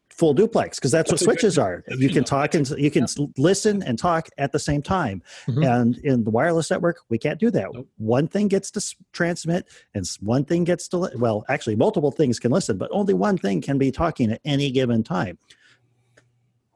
full 0.09 0.33
duplex 0.33 0.79
because 0.79 0.91
that's, 0.91 1.11
That's 1.11 1.21
a 1.21 1.25
what 1.25 1.33
good- 1.33 1.39
switches 1.41 1.57
are. 1.59 1.83
You 1.89 2.09
can 2.09 2.23
talk 2.23 2.55
and 2.55 2.67
you 2.71 2.89
can 2.89 3.03
s 3.03 3.17
listen 3.37 3.83
and 3.83 3.99
talk 3.99 4.29
at 4.37 4.51
the 4.53 4.59
same 4.59 4.81
time. 4.81 5.21
Mhm. 5.47 5.63
And 5.81 5.97
in 5.99 6.23
the 6.23 6.29
wireless 6.31 6.71
network, 6.71 6.99
we 7.09 7.17
can't 7.17 7.37
do 7.39 7.51
that. 7.51 7.67
Nope. 7.73 7.87
One 7.97 8.27
thing 8.29 8.47
gets 8.47 8.71
to 8.71 8.95
transmit 9.11 9.67
and 9.93 10.07
one 10.21 10.45
thing 10.45 10.63
gets 10.63 10.87
to, 10.87 10.97
li- 10.97 11.11
well, 11.17 11.43
actually, 11.49 11.75
multiple 11.75 12.11
things 12.11 12.39
can 12.39 12.51
listen, 12.51 12.77
but 12.77 12.89
only 12.93 13.13
one 13.13 13.37
thing 13.37 13.61
can 13.61 13.77
be 13.77 13.91
talking 13.91 14.31
at 14.31 14.39
any 14.45 14.71
given 14.71 15.03
time. 15.03 15.37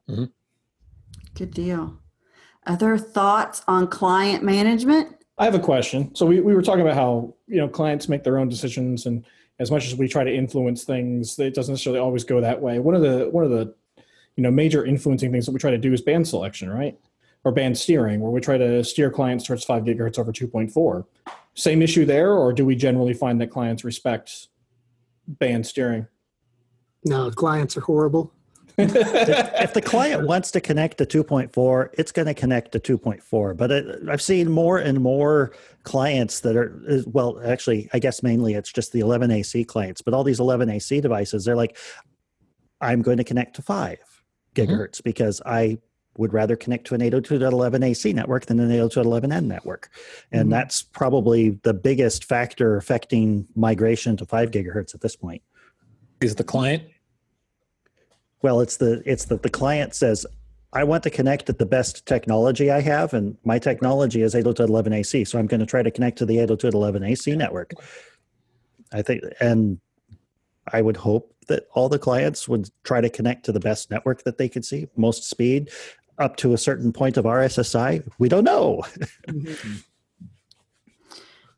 Mm-hmm. 0.10 0.26
Good 1.36 1.52
deal. 1.52 2.00
Other 2.66 2.98
thoughts 2.98 3.62
on 3.68 3.88
client 3.88 4.44
management? 4.44 5.16
I 5.38 5.46
have 5.46 5.56
a 5.56 5.60
question. 5.60 6.14
So 6.16 6.26
we, 6.26 6.42
we 6.42 6.54
were 6.54 6.62
talking 6.62 6.82
about 6.82 6.96
how 6.96 7.36
you 7.48 7.58
know 7.58 7.68
clients 7.68 8.10
make 8.10 8.24
their 8.24 8.38
own 8.38 8.50
decisions, 8.50 9.06
and 9.06 9.26
as 9.60 9.72
much 9.72 9.88
as 9.88 9.96
we 9.96 10.08
try 10.08 10.24
to 10.24 10.34
influence 10.34 10.84
things, 10.84 11.40
it 11.40 11.54
doesn't 11.54 11.74
necessarily 11.74 12.00
always 12.00 12.24
go 12.24 12.42
that 12.42 12.62
way. 12.62 12.80
One 12.80 12.96
of 12.96 13.02
the 13.02 13.30
one 13.32 13.44
of 13.44 13.52
the 13.52 13.74
you 14.36 14.44
know 14.44 14.52
major 14.52 14.86
influencing 14.86 15.32
things 15.32 15.46
that 15.46 15.52
we 15.52 15.60
try 15.60 15.72
to 15.72 15.78
do 15.78 15.94
is 15.94 16.02
band 16.02 16.28
selection, 16.28 16.70
right? 16.70 16.98
or 17.44 17.52
band 17.52 17.78
steering, 17.78 18.20
where 18.20 18.32
we 18.32 18.42
try 18.42 18.58
to 18.58 18.84
steer 18.84 19.10
clients 19.10 19.46
towards 19.46 19.64
five 19.64 19.84
gigahertz 19.84 20.20
over 20.20 20.32
2.4. 20.32 21.06
Same 21.54 21.82
issue 21.82 22.06
there, 22.06 22.34
or 22.34 22.54
do 22.54 22.66
we 22.66 22.76
generally 22.76 23.14
find 23.14 23.40
that 23.42 23.50
clients 23.50 23.84
respect 23.84 24.48
band 25.28 25.66
steering? 25.66 26.08
No, 27.06 27.32
clients 27.32 27.78
are 27.78 27.82
horrible. 27.82 28.34
if 29.62 29.74
the 29.74 29.82
client 29.82 30.26
wants 30.28 30.52
to 30.52 30.62
connect 30.62 30.98
to 30.98 31.06
2.4 31.06 31.90
it's 31.94 32.12
going 32.12 32.26
to 32.26 32.34
connect 32.34 32.72
to 32.72 32.80
2.4 32.80 33.58
but 33.58 33.72
it, 33.72 34.10
i've 34.10 34.22
seen 34.22 34.50
more 34.50 34.78
and 34.78 35.02
more 35.02 35.52
clients 35.84 36.40
that 36.42 36.56
are 36.56 36.82
well 37.08 37.40
actually 37.46 37.90
i 37.94 38.00
guess 38.00 38.24
mainly 38.24 38.54
it's 38.54 38.72
just 38.72 38.92
the 38.92 39.00
11ac 39.00 39.68
clients 39.68 40.02
but 40.02 40.14
all 40.14 40.24
these 40.24 40.40
11ac 40.40 41.02
devices 41.02 41.46
they're 41.46 41.56
like 41.56 41.78
i'm 42.82 43.02
going 43.02 43.18
to 43.18 43.24
connect 43.24 43.56
to 43.56 43.62
5 43.62 43.98
gigahertz 44.56 44.68
mm-hmm. 44.68 45.02
because 45.04 45.42
i 45.46 45.78
would 46.18 46.34
rather 46.34 46.56
connect 46.58 46.86
to 46.88 46.96
an 46.96 47.02
802.11ac 47.02 48.14
network 48.14 48.46
than 48.46 48.60
an 48.60 48.70
802.11n 48.70 49.46
network 49.46 49.90
and 50.32 50.44
mm-hmm. 50.44 50.52
that's 50.52 50.82
probably 50.84 51.52
the 51.64 51.74
biggest 51.74 52.26
factor 52.26 52.78
affecting 52.78 53.48
migration 53.56 54.18
to 54.18 54.26
5 54.26 54.52
gigahertz 54.52 54.96
at 54.96 55.02
this 55.02 55.16
point 55.16 55.42
is 56.22 56.36
the 56.36 56.44
client 56.44 56.84
well, 58.42 58.62
it's 58.62 58.78
the 58.78 59.02
it's 59.06 59.26
that 59.26 59.44
the 59.44 59.50
client 59.50 59.96
says, 59.96 60.26
I 60.72 60.84
want 60.84 61.04
to 61.04 61.10
connect 61.10 61.50
at 61.50 61.58
the 61.58 61.66
best 61.66 62.06
technology 62.06 62.70
I 62.70 62.82
have, 62.82 63.14
and 63.14 63.36
my 63.44 63.58
technology 63.58 64.22
is 64.22 64.36
802.11ac, 64.36 65.28
so 65.28 65.40
I'm 65.40 65.48
going 65.48 65.60
to 65.60 65.66
try 65.66 65.82
to 65.82 65.90
connect 65.90 66.20
to 66.20 66.26
the 66.26 66.38
802.11ac 66.38 67.36
network. 67.36 67.74
I 68.94 69.02
think, 69.02 69.24
and 69.40 69.80
I 70.72 70.82
would 70.82 70.98
hope 70.98 71.36
that 71.48 71.68
all 71.74 71.90
the 71.90 71.98
clients 71.98 72.48
would 72.48 72.70
try 72.84 73.02
to 73.02 73.10
connect 73.10 73.46
to 73.46 73.52
the 73.52 73.60
best 73.60 73.90
network 73.90 74.24
that 74.24 74.38
they 74.38 74.48
could 74.48 74.64
see, 74.64 74.88
most 74.96 75.28
speed, 75.28 75.72
up 76.20 76.36
to 76.38 76.54
a 76.54 76.58
certain 76.58 76.94
point 76.94 77.18
of 77.18 77.26
RSSI. 77.26 78.08
We 78.20 78.30
don't 78.30 78.44
know. 78.44 78.84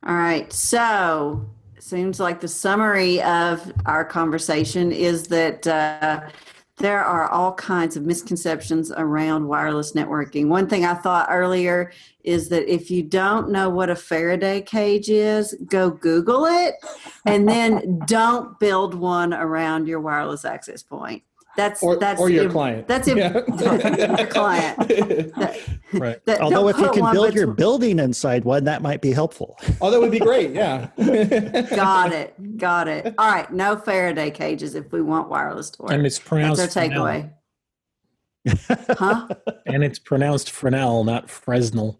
all 0.07 0.15
right, 0.15 0.51
so 0.53 1.49
seems 1.79 2.19
like 2.19 2.39
the 2.39 2.47
summary 2.47 3.21
of 3.23 3.73
our 3.85 4.05
conversation 4.05 4.93
is 4.93 5.27
that. 5.27 5.67
Uh, 5.67 6.21
there 6.77 7.03
are 7.03 7.29
all 7.29 7.53
kinds 7.53 7.95
of 7.95 8.05
misconceptions 8.05 8.91
around 8.91 9.47
wireless 9.47 9.93
networking. 9.93 10.47
One 10.47 10.67
thing 10.67 10.85
I 10.85 10.93
thought 10.95 11.27
earlier 11.29 11.91
is 12.23 12.49
that 12.49 12.71
if 12.71 12.89
you 12.89 13.03
don't 13.03 13.49
know 13.49 13.69
what 13.69 13.89
a 13.89 13.95
Faraday 13.95 14.61
cage 14.61 15.09
is, 15.09 15.55
go 15.67 15.89
Google 15.89 16.45
it 16.45 16.75
and 17.25 17.47
then 17.47 17.99
don't 18.07 18.59
build 18.59 18.93
one 18.93 19.33
around 19.33 19.87
your 19.87 19.99
wireless 19.99 20.45
access 20.45 20.81
point. 20.81 21.23
That's 21.57 21.83
or, 21.83 21.97
that's 21.97 22.19
or 22.19 22.29
your 22.29 22.49
client. 22.49 22.87
That's 22.87 23.07
yeah. 23.07 23.33
your 23.33 24.27
client. 24.27 24.77
That, 24.79 25.59
right. 25.93 26.25
That, 26.25 26.41
Although 26.41 26.69
if 26.69 26.77
you 26.77 26.89
can 26.91 27.11
build 27.11 27.33
your 27.33 27.47
building 27.47 27.99
inside 27.99 28.45
one, 28.45 28.63
that 28.65 28.81
might 28.81 29.01
be 29.01 29.11
helpful. 29.11 29.57
Oh, 29.83 29.89
that 29.89 29.99
would 29.99 30.11
be 30.11 30.19
great. 30.19 30.51
Yeah. 30.51 30.89
got 31.75 32.11
it. 32.13 32.57
Got 32.57 32.87
it. 32.87 33.15
All 33.17 33.31
right. 33.31 33.51
No 33.51 33.75
Faraday 33.75 34.29
cages 34.29 34.75
if 34.75 34.91
we 34.91 35.01
want 35.01 35.27
wireless 35.27 35.71
to 35.71 35.81
work. 35.81 35.91
And 35.91 36.05
it's 36.05 36.19
pronounced. 36.19 36.61
That's 36.61 36.77
our 36.77 36.83
takeaway. 36.83 37.31
huh? 38.47 39.27
And 39.65 39.83
it's 39.83 39.97
pronounced 39.97 40.51
Fresnel, 40.51 41.03
not 41.03 41.29
Fresnel. 41.31 41.99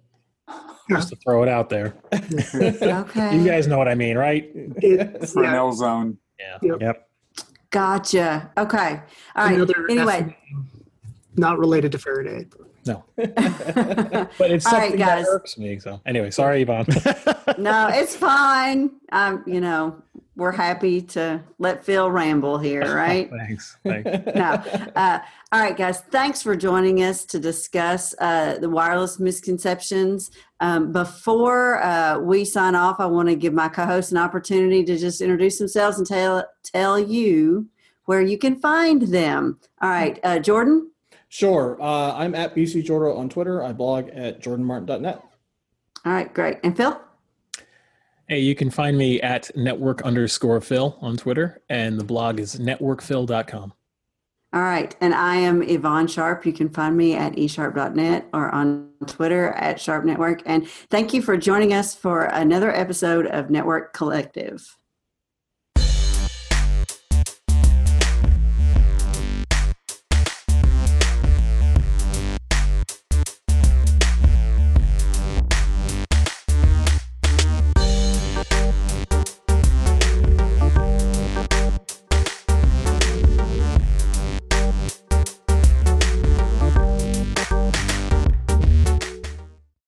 Just 0.89 1.09
to 1.09 1.15
throw 1.15 1.41
it 1.41 1.49
out 1.49 1.69
there. 1.69 1.95
okay. 2.13 3.35
You 3.35 3.45
guys 3.45 3.65
know 3.65 3.79
what 3.79 3.87
I 3.87 3.95
mean, 3.95 4.17
right? 4.17 4.51
Fresnel 4.79 5.43
yeah. 5.43 5.71
zone. 5.71 6.17
Yeah. 6.39 6.57
Yep. 6.61 6.81
yep. 6.81 7.10
Gotcha. 7.71 8.51
Okay. 8.57 9.01
All 9.35 9.45
right. 9.45 9.55
Another 9.55 9.89
anyway, 9.89 10.37
not 11.35 11.57
related 11.57 11.91
to 11.93 11.97
Faraday. 11.97 12.47
No, 12.85 13.03
but 13.15 13.29
it's 14.41 14.65
something 14.65 14.91
right, 14.91 14.97
that 14.97 15.25
irks 15.27 15.57
me. 15.57 15.79
So 15.79 16.01
anyway, 16.05 16.31
sorry, 16.31 16.65
Eyvonne. 16.65 16.87
no, 17.59 17.89
it's 17.91 18.15
fine. 18.15 18.91
Um, 19.11 19.43
you 19.45 19.61
know, 19.61 20.01
we're 20.41 20.51
happy 20.51 20.99
to 20.99 21.39
let 21.59 21.85
Phil 21.85 22.09
ramble 22.09 22.57
here, 22.57 22.95
right? 22.95 23.29
thanks. 23.29 23.77
Thanks. 23.83 24.09
no. 24.35 24.89
Uh, 24.95 25.19
all 25.51 25.61
right, 25.61 25.77
guys. 25.77 26.01
Thanks 26.01 26.41
for 26.41 26.55
joining 26.55 27.03
us 27.03 27.25
to 27.25 27.39
discuss 27.39 28.15
uh, 28.19 28.57
the 28.57 28.67
wireless 28.67 29.19
misconceptions. 29.19 30.31
Um, 30.59 30.91
before 30.91 31.81
uh, 31.83 32.17
we 32.17 32.43
sign 32.43 32.73
off, 32.73 32.99
I 32.99 33.05
want 33.05 33.29
to 33.29 33.35
give 33.35 33.53
my 33.53 33.69
co-host 33.69 34.11
an 34.11 34.17
opportunity 34.17 34.83
to 34.83 34.97
just 34.97 35.21
introduce 35.21 35.59
themselves 35.59 35.99
and 35.99 36.07
tell 36.07 36.43
tell 36.63 36.99
you 36.99 37.67
where 38.05 38.21
you 38.21 38.39
can 38.39 38.55
find 38.55 39.03
them. 39.03 39.59
All 39.79 39.89
right, 39.89 40.19
uh, 40.23 40.39
Jordan. 40.39 40.91
Sure. 41.29 41.77
Uh, 41.79 42.15
I'm 42.15 42.33
at 42.33 42.55
BC 42.55 42.83
Jordo 42.83 43.15
on 43.15 43.29
Twitter. 43.29 43.63
I 43.63 43.73
blog 43.73 44.09
at 44.09 44.41
jordanmartin.net. 44.41 45.21
All 46.03 46.11
right, 46.11 46.33
great. 46.33 46.57
And 46.63 46.75
Phil? 46.75 46.99
Hey, 48.31 48.39
you 48.39 48.55
can 48.55 48.69
find 48.69 48.97
me 48.97 49.19
at 49.19 49.51
network 49.57 50.03
underscore 50.03 50.61
Phil 50.61 50.97
on 51.01 51.17
Twitter, 51.17 51.61
and 51.67 51.99
the 51.99 52.05
blog 52.05 52.39
is 52.39 52.55
networkphil.com. 52.55 53.73
All 54.53 54.61
right. 54.61 54.95
And 55.01 55.13
I 55.13 55.35
am 55.35 55.61
Eyvonne 55.61 56.09
Sharp. 56.09 56.45
You 56.45 56.53
can 56.53 56.69
find 56.69 56.95
me 56.95 57.13
at 57.13 57.33
esharp.net 57.33 58.29
or 58.33 58.49
on 58.55 58.87
Twitter 59.05 59.49
at 59.49 59.81
Sharp 59.81 60.05
Network. 60.05 60.43
And 60.45 60.65
thank 60.89 61.13
you 61.13 61.21
for 61.21 61.35
joining 61.35 61.73
us 61.73 61.93
for 61.93 62.23
another 62.23 62.73
episode 62.73 63.25
of 63.25 63.49
Network 63.49 63.91
Collective. 63.91 64.77